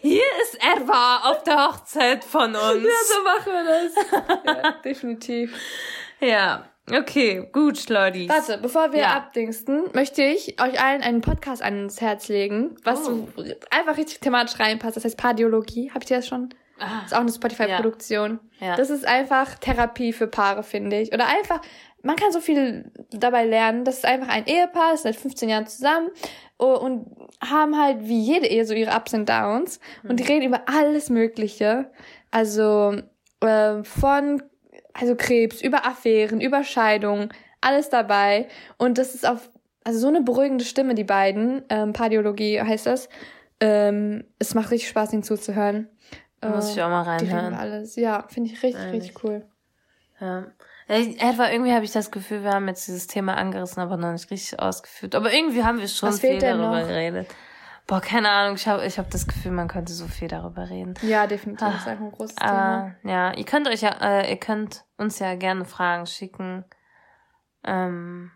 Hier 0.02 0.22
ist 0.42 0.54
Edward 0.62 1.24
auf 1.24 1.42
der 1.44 1.66
Hochzeit 1.68 2.24
von 2.24 2.54
uns. 2.54 2.56
ja, 2.56 3.04
so 3.06 3.22
machen 3.24 3.52
wir 3.52 3.64
das. 3.64 4.44
Ja, 4.64 4.72
definitiv. 4.84 5.54
Ja. 6.20 6.66
Okay, 6.90 7.48
gut, 7.52 7.88
Leute. 7.88 8.28
Warte, 8.28 8.58
bevor 8.58 8.92
wir 8.92 9.00
Ja. 9.00 9.16
abdingsten, 9.16 9.84
möchte 9.94 10.22
ich 10.22 10.60
euch 10.60 10.82
allen 10.82 11.00
einen 11.02 11.20
Podcast 11.20 11.62
ans 11.62 12.00
Herz 12.00 12.28
legen, 12.28 12.74
was 12.82 13.08
Oh. 13.08 13.28
einfach 13.70 13.96
richtig 13.96 14.18
thematisch 14.20 14.58
reinpasst. 14.58 14.96
Das 14.96 15.04
heißt 15.04 15.16
Pardiologie. 15.16 15.92
Habt 15.94 16.10
ihr 16.10 16.16
das 16.18 16.26
schon? 16.26 16.52
Ah. 16.80 17.04
ist 17.04 17.14
auch 17.14 17.20
eine 17.20 17.30
Spotify-Produktion. 17.32 18.40
Ja. 18.58 18.74
Das 18.74 18.90
ist 18.90 19.06
einfach 19.06 19.54
Therapie 19.60 20.12
für 20.12 20.26
Paare, 20.26 20.64
finde 20.64 21.00
ich. 21.00 21.12
Oder 21.12 21.28
einfach, 21.28 21.60
man 22.02 22.16
kann 22.16 22.32
so 22.32 22.40
viel 22.40 22.90
dabei 23.10 23.44
lernen. 23.44 23.84
Das 23.84 23.98
ist 23.98 24.04
einfach 24.06 24.28
ein 24.28 24.46
Ehepaar, 24.46 24.94
ist 24.94 25.02
seit 25.02 25.16
15 25.16 25.48
Jahren 25.48 25.66
zusammen 25.66 26.10
und 26.56 27.06
haben 27.42 27.80
halt 27.80 28.06
wie 28.08 28.20
jede 28.20 28.46
Ehe 28.46 28.64
so 28.64 28.74
ihre 28.74 28.96
Ups 28.96 29.14
und 29.14 29.28
Downs. 29.28 29.80
Und 30.02 30.12
Mhm. 30.12 30.16
die 30.16 30.22
reden 30.24 30.46
über 30.46 30.62
alles 30.66 31.10
Mögliche. 31.10 31.90
Also 32.30 32.96
äh, 33.40 33.82
von 33.84 34.42
also 34.94 35.14
Krebs, 35.16 35.62
über 35.62 35.86
Affären, 35.86 36.40
über 36.40 36.64
Scheidung, 36.64 37.32
alles 37.60 37.88
dabei. 37.88 38.48
Und 38.78 38.98
das 38.98 39.14
ist 39.14 39.26
auf, 39.26 39.50
also 39.84 39.98
so 40.00 40.08
eine 40.08 40.20
beruhigende 40.22 40.64
Stimme, 40.64 40.94
die 40.94 41.04
beiden, 41.04 41.62
ähm, 41.70 41.92
Pardiologie 41.92 42.60
heißt 42.60 42.86
das. 42.86 43.08
Ähm, 43.60 44.24
es 44.38 44.54
macht 44.54 44.70
richtig 44.70 44.88
Spaß, 44.90 45.12
ihnen 45.12 45.22
zuzuhören. 45.22 45.88
Muss 46.44 46.70
Äh, 46.70 46.72
ich 46.72 46.82
auch 46.82 46.88
mal 46.90 47.04
die 47.18 47.24
reden 47.26 47.36
reinhören. 47.36 47.54
alles. 47.54 47.96
Ja, 47.96 48.26
finde 48.28 48.50
ich 48.50 48.62
richtig, 48.62 48.82
Ehrlich. 48.82 49.02
richtig 49.02 49.24
cool. 49.24 49.46
Ja. 50.20 50.46
Etwa 50.88 51.50
irgendwie 51.50 51.72
habe 51.72 51.84
ich 51.84 51.92
das 51.92 52.10
Gefühl, 52.10 52.42
wir 52.42 52.52
haben 52.52 52.68
jetzt 52.68 52.86
dieses 52.86 53.06
Thema 53.06 53.36
angerissen, 53.36 53.82
aber 53.82 53.96
noch 53.96 54.12
nicht 54.12 54.30
richtig 54.30 54.58
ausgeführt. 54.60 55.14
Aber 55.14 55.32
irgendwie 55.32 55.64
haben 55.64 55.78
wir 55.78 55.88
schon 55.88 56.10
Was 56.10 56.20
viel 56.20 56.38
darüber 56.38 56.80
noch? 56.80 56.88
geredet. 56.88 57.28
Boah, 57.86 58.00
keine 58.00 58.30
Ahnung. 58.30 58.56
Ich 58.56 58.68
habe 58.68 58.84
ich 58.86 58.98
hab 58.98 59.10
das 59.10 59.26
Gefühl, 59.26 59.52
man 59.52 59.68
könnte 59.68 59.92
so 59.92 60.06
viel 60.06 60.28
darüber 60.28 60.70
reden. 60.70 60.94
Ja, 61.02 61.26
definitiv. 61.26 61.66
Das 61.66 61.80
ist 61.80 61.88
einfach 61.88 62.04
ein 62.04 62.12
großes 62.12 62.36
Thema. 62.36 62.50
Aber 62.50 63.10
ja, 63.10 63.34
ihr 63.34 63.44
könnt 63.44 63.68
euch 63.68 63.82
ja, 63.82 63.90
äh, 64.00 64.30
ihr 64.30 64.38
könnt 64.38 64.84
uns 64.98 65.18
ja 65.18 65.34
gerne 65.34 65.64
Fragen 65.64 66.06
schicken. 66.06 66.64
Ähm, 67.64 68.30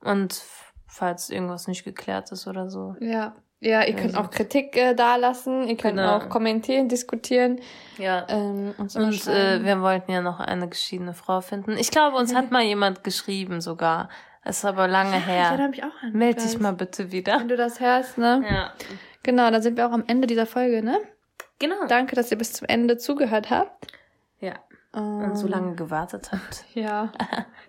und 0.00 0.42
falls 0.86 1.30
irgendwas 1.30 1.68
nicht 1.68 1.84
geklärt 1.84 2.32
ist 2.32 2.46
oder 2.46 2.68
so. 2.68 2.96
Ja. 3.00 3.34
Ja, 3.64 3.84
ihr 3.84 3.94
könnt 3.94 4.16
Also. 4.16 4.20
auch 4.26 4.30
Kritik 4.30 4.76
äh, 4.76 4.94
dalassen, 4.94 5.68
ihr 5.68 5.76
könnt 5.76 5.96
Genau. 5.96 6.16
auch 6.16 6.28
kommentieren, 6.28 6.88
diskutieren. 6.88 7.60
Ja. 7.96 8.26
Ähm, 8.28 8.74
immer 8.76 9.04
Und 9.06 9.26
äh, 9.28 9.64
wir 9.64 9.80
wollten 9.80 10.10
ja 10.10 10.20
noch 10.20 10.40
eine 10.40 10.68
geschiedene 10.68 11.14
Frau 11.14 11.40
finden. 11.40 11.76
Ich 11.78 11.92
glaube, 11.92 12.16
uns 12.16 12.34
hat 12.34 12.50
mal 12.50 12.62
jemand 12.64 13.04
geschrieben 13.04 13.60
sogar. 13.60 14.08
Es 14.42 14.58
ist 14.58 14.64
aber 14.64 14.88
lange 14.88 15.14
erinnere 15.14 15.58
her. 15.58 15.68
mich 15.68 15.84
auch 15.84 16.02
an. 16.02 16.12
Meld 16.12 16.38
das. 16.38 16.50
dich 16.50 16.58
mal 16.58 16.72
bitte 16.72 17.12
wieder. 17.12 17.38
Wenn 17.38 17.46
du 17.46 17.56
das 17.56 17.78
hörst, 17.78 18.18
ne? 18.18 18.44
Ja. 18.50 18.72
Genau, 19.22 19.48
dann 19.50 19.62
sind 19.62 19.76
wir 19.76 19.86
auch 19.86 19.92
am 19.92 20.02
Ende 20.08 20.26
dieser 20.26 20.46
Folge, 20.46 20.82
ne? 20.82 20.98
Genau. 21.60 21.86
Danke, 21.86 22.16
dass 22.16 22.32
ihr 22.32 22.38
bis 22.38 22.52
zum 22.54 22.66
Ende 22.66 22.96
zugehört 22.96 23.50
habt. 23.50 23.92
Ja. 24.40 24.54
Ähm, 24.92 25.22
Und 25.30 25.36
so 25.36 25.46
lange 25.46 25.76
gewartet 25.76 26.32
habt. 26.32 26.64
Ja. 26.74 27.12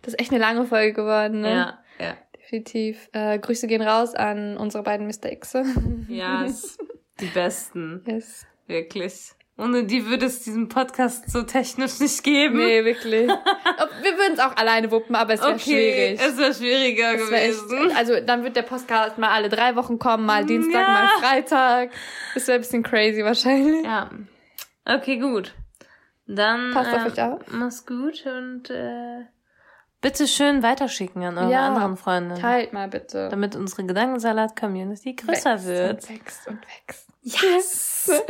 Das 0.02 0.16
ist 0.16 0.20
echt 0.20 0.32
eine 0.32 0.40
lange 0.42 0.66
Folge 0.66 0.94
geworden, 0.94 1.42
ne? 1.42 1.52
Ja. 1.52 1.78
Ja. 2.04 2.14
Definitiv. 2.44 3.10
Äh, 3.14 3.40
Grüße 3.40 3.68
gehen 3.68 3.82
raus 3.82 4.14
an 4.16 4.58
unsere 4.58 4.84
beiden 4.84 5.08
Mr. 5.08 5.32
X. 5.32 5.54
Ja, 6.08 6.44
es- 6.46 6.78
die 7.20 7.28
besten. 7.28 8.04
yes. 8.08 8.46
Wirklich. 8.68 9.32
Ohne 9.56 9.84
die 9.86 10.06
würde 10.08 10.26
es 10.26 10.42
diesen 10.44 10.68
Podcast 10.68 11.30
so 11.30 11.44
technisch 11.44 12.00
nicht 12.00 12.24
geben. 12.24 12.58
Nee, 12.58 12.84
wirklich. 12.86 13.30
Ob- 13.30 13.40
wir 14.02 14.18
würden 14.18 14.34
es 14.34 14.40
auch 14.40 14.56
alleine 14.58 14.90
wuppen, 14.90 15.16
aber 15.16 15.34
es 15.34 15.42
wäre 15.42 15.52
okay, 15.54 15.60
schwierig. 16.18 16.20
es 16.22 16.38
wäre 16.38 16.54
schwieriger 16.56 17.14
Es 17.16 17.30
wär 17.32 17.44
echt, 17.50 17.68
gewesen. 17.70 17.96
also 17.96 18.20
dann 18.26 18.44
wird 18.44 18.56
der 18.56 18.64
Podcast 18.64 19.18
mal 19.20 19.30
alle 19.30 19.50
drei 19.50 19.76
Wochen 19.76 20.00
kommen, 20.00 20.26
mal 20.26 20.44
Dienstag, 20.44 20.82
Ja. 20.82 20.88
mal 20.94 21.08
Freitag. 21.20 21.92
Das 22.34 22.48
wäre 22.48 22.56
ein 22.58 22.62
bisschen 22.62 22.82
crazy 22.84 23.24
wahrscheinlich. 23.24 23.86
ja. 23.86 24.10
Okay, 24.86 25.18
gut. 25.18 25.54
Dann 26.26 26.72
Passt 26.74 26.92
auf 26.94 27.06
äh, 27.06 27.12
euch 27.12 27.22
auf. 27.22 27.42
mach's 27.52 27.86
gut 27.86 28.26
und 28.26 28.70
äh, 28.72 29.22
bitte 30.04 30.28
schön 30.28 30.62
weiterschicken 30.62 31.24
an 31.24 31.38
eure 31.40 31.52
Ja, 31.52 31.68
anderen 31.68 31.98
Freunde. 31.98 32.36
Teilt 32.40 32.74
mal 32.74 32.88
bitte. 32.88 33.30
Damit 33.30 33.56
unsere 33.56 33.86
Gedankensalat-Community 33.86 35.16
größer 35.16 35.54
Wächst 35.54 35.66
wird. 35.66 36.04
Und 36.04 36.10
wächst 36.10 36.48
und 36.48 36.60
wächst. 36.62 37.10
Yes! 37.22 38.12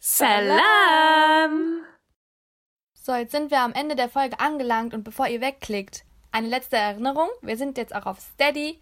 Salam! 0.00 1.84
So, 2.92 3.14
jetzt 3.14 3.32
sind 3.32 3.50
wir 3.50 3.60
am 3.60 3.72
Ende 3.72 3.96
der 3.96 4.08
Folge 4.08 4.38
angelangt 4.38 4.92
und 4.92 5.04
bevor 5.04 5.28
ihr 5.28 5.40
wegklickt, 5.40 6.04
eine 6.32 6.48
letzte 6.48 6.76
Erinnerung. 6.76 7.28
Wir 7.40 7.56
sind 7.56 7.78
jetzt 7.78 7.94
auch 7.94 8.06
auf 8.06 8.20
Steady. 8.20 8.80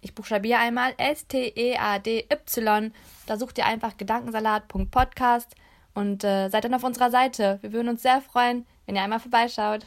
Ich 0.00 0.14
buchstabiere 0.14 0.58
einmal 0.58 0.92
E 0.98 1.10
S-T-E-A-D-Y. 1.10 2.92
Da 3.26 3.36
sucht 3.36 3.58
ihr 3.58 3.66
einfach 3.66 3.96
gedankensalat.podcast 3.96 5.54
und 5.94 6.24
äh, 6.24 6.48
seid 6.48 6.64
dann 6.64 6.74
auf 6.74 6.84
unserer 6.84 7.10
Seite. 7.10 7.58
Wir 7.62 7.72
würden 7.72 7.88
uns 7.88 8.02
sehr 8.02 8.20
freuen, 8.20 8.66
wenn 8.86 8.96
ihr 8.96 9.02
einmal 9.02 9.20
vorbeischaut. 9.20 9.86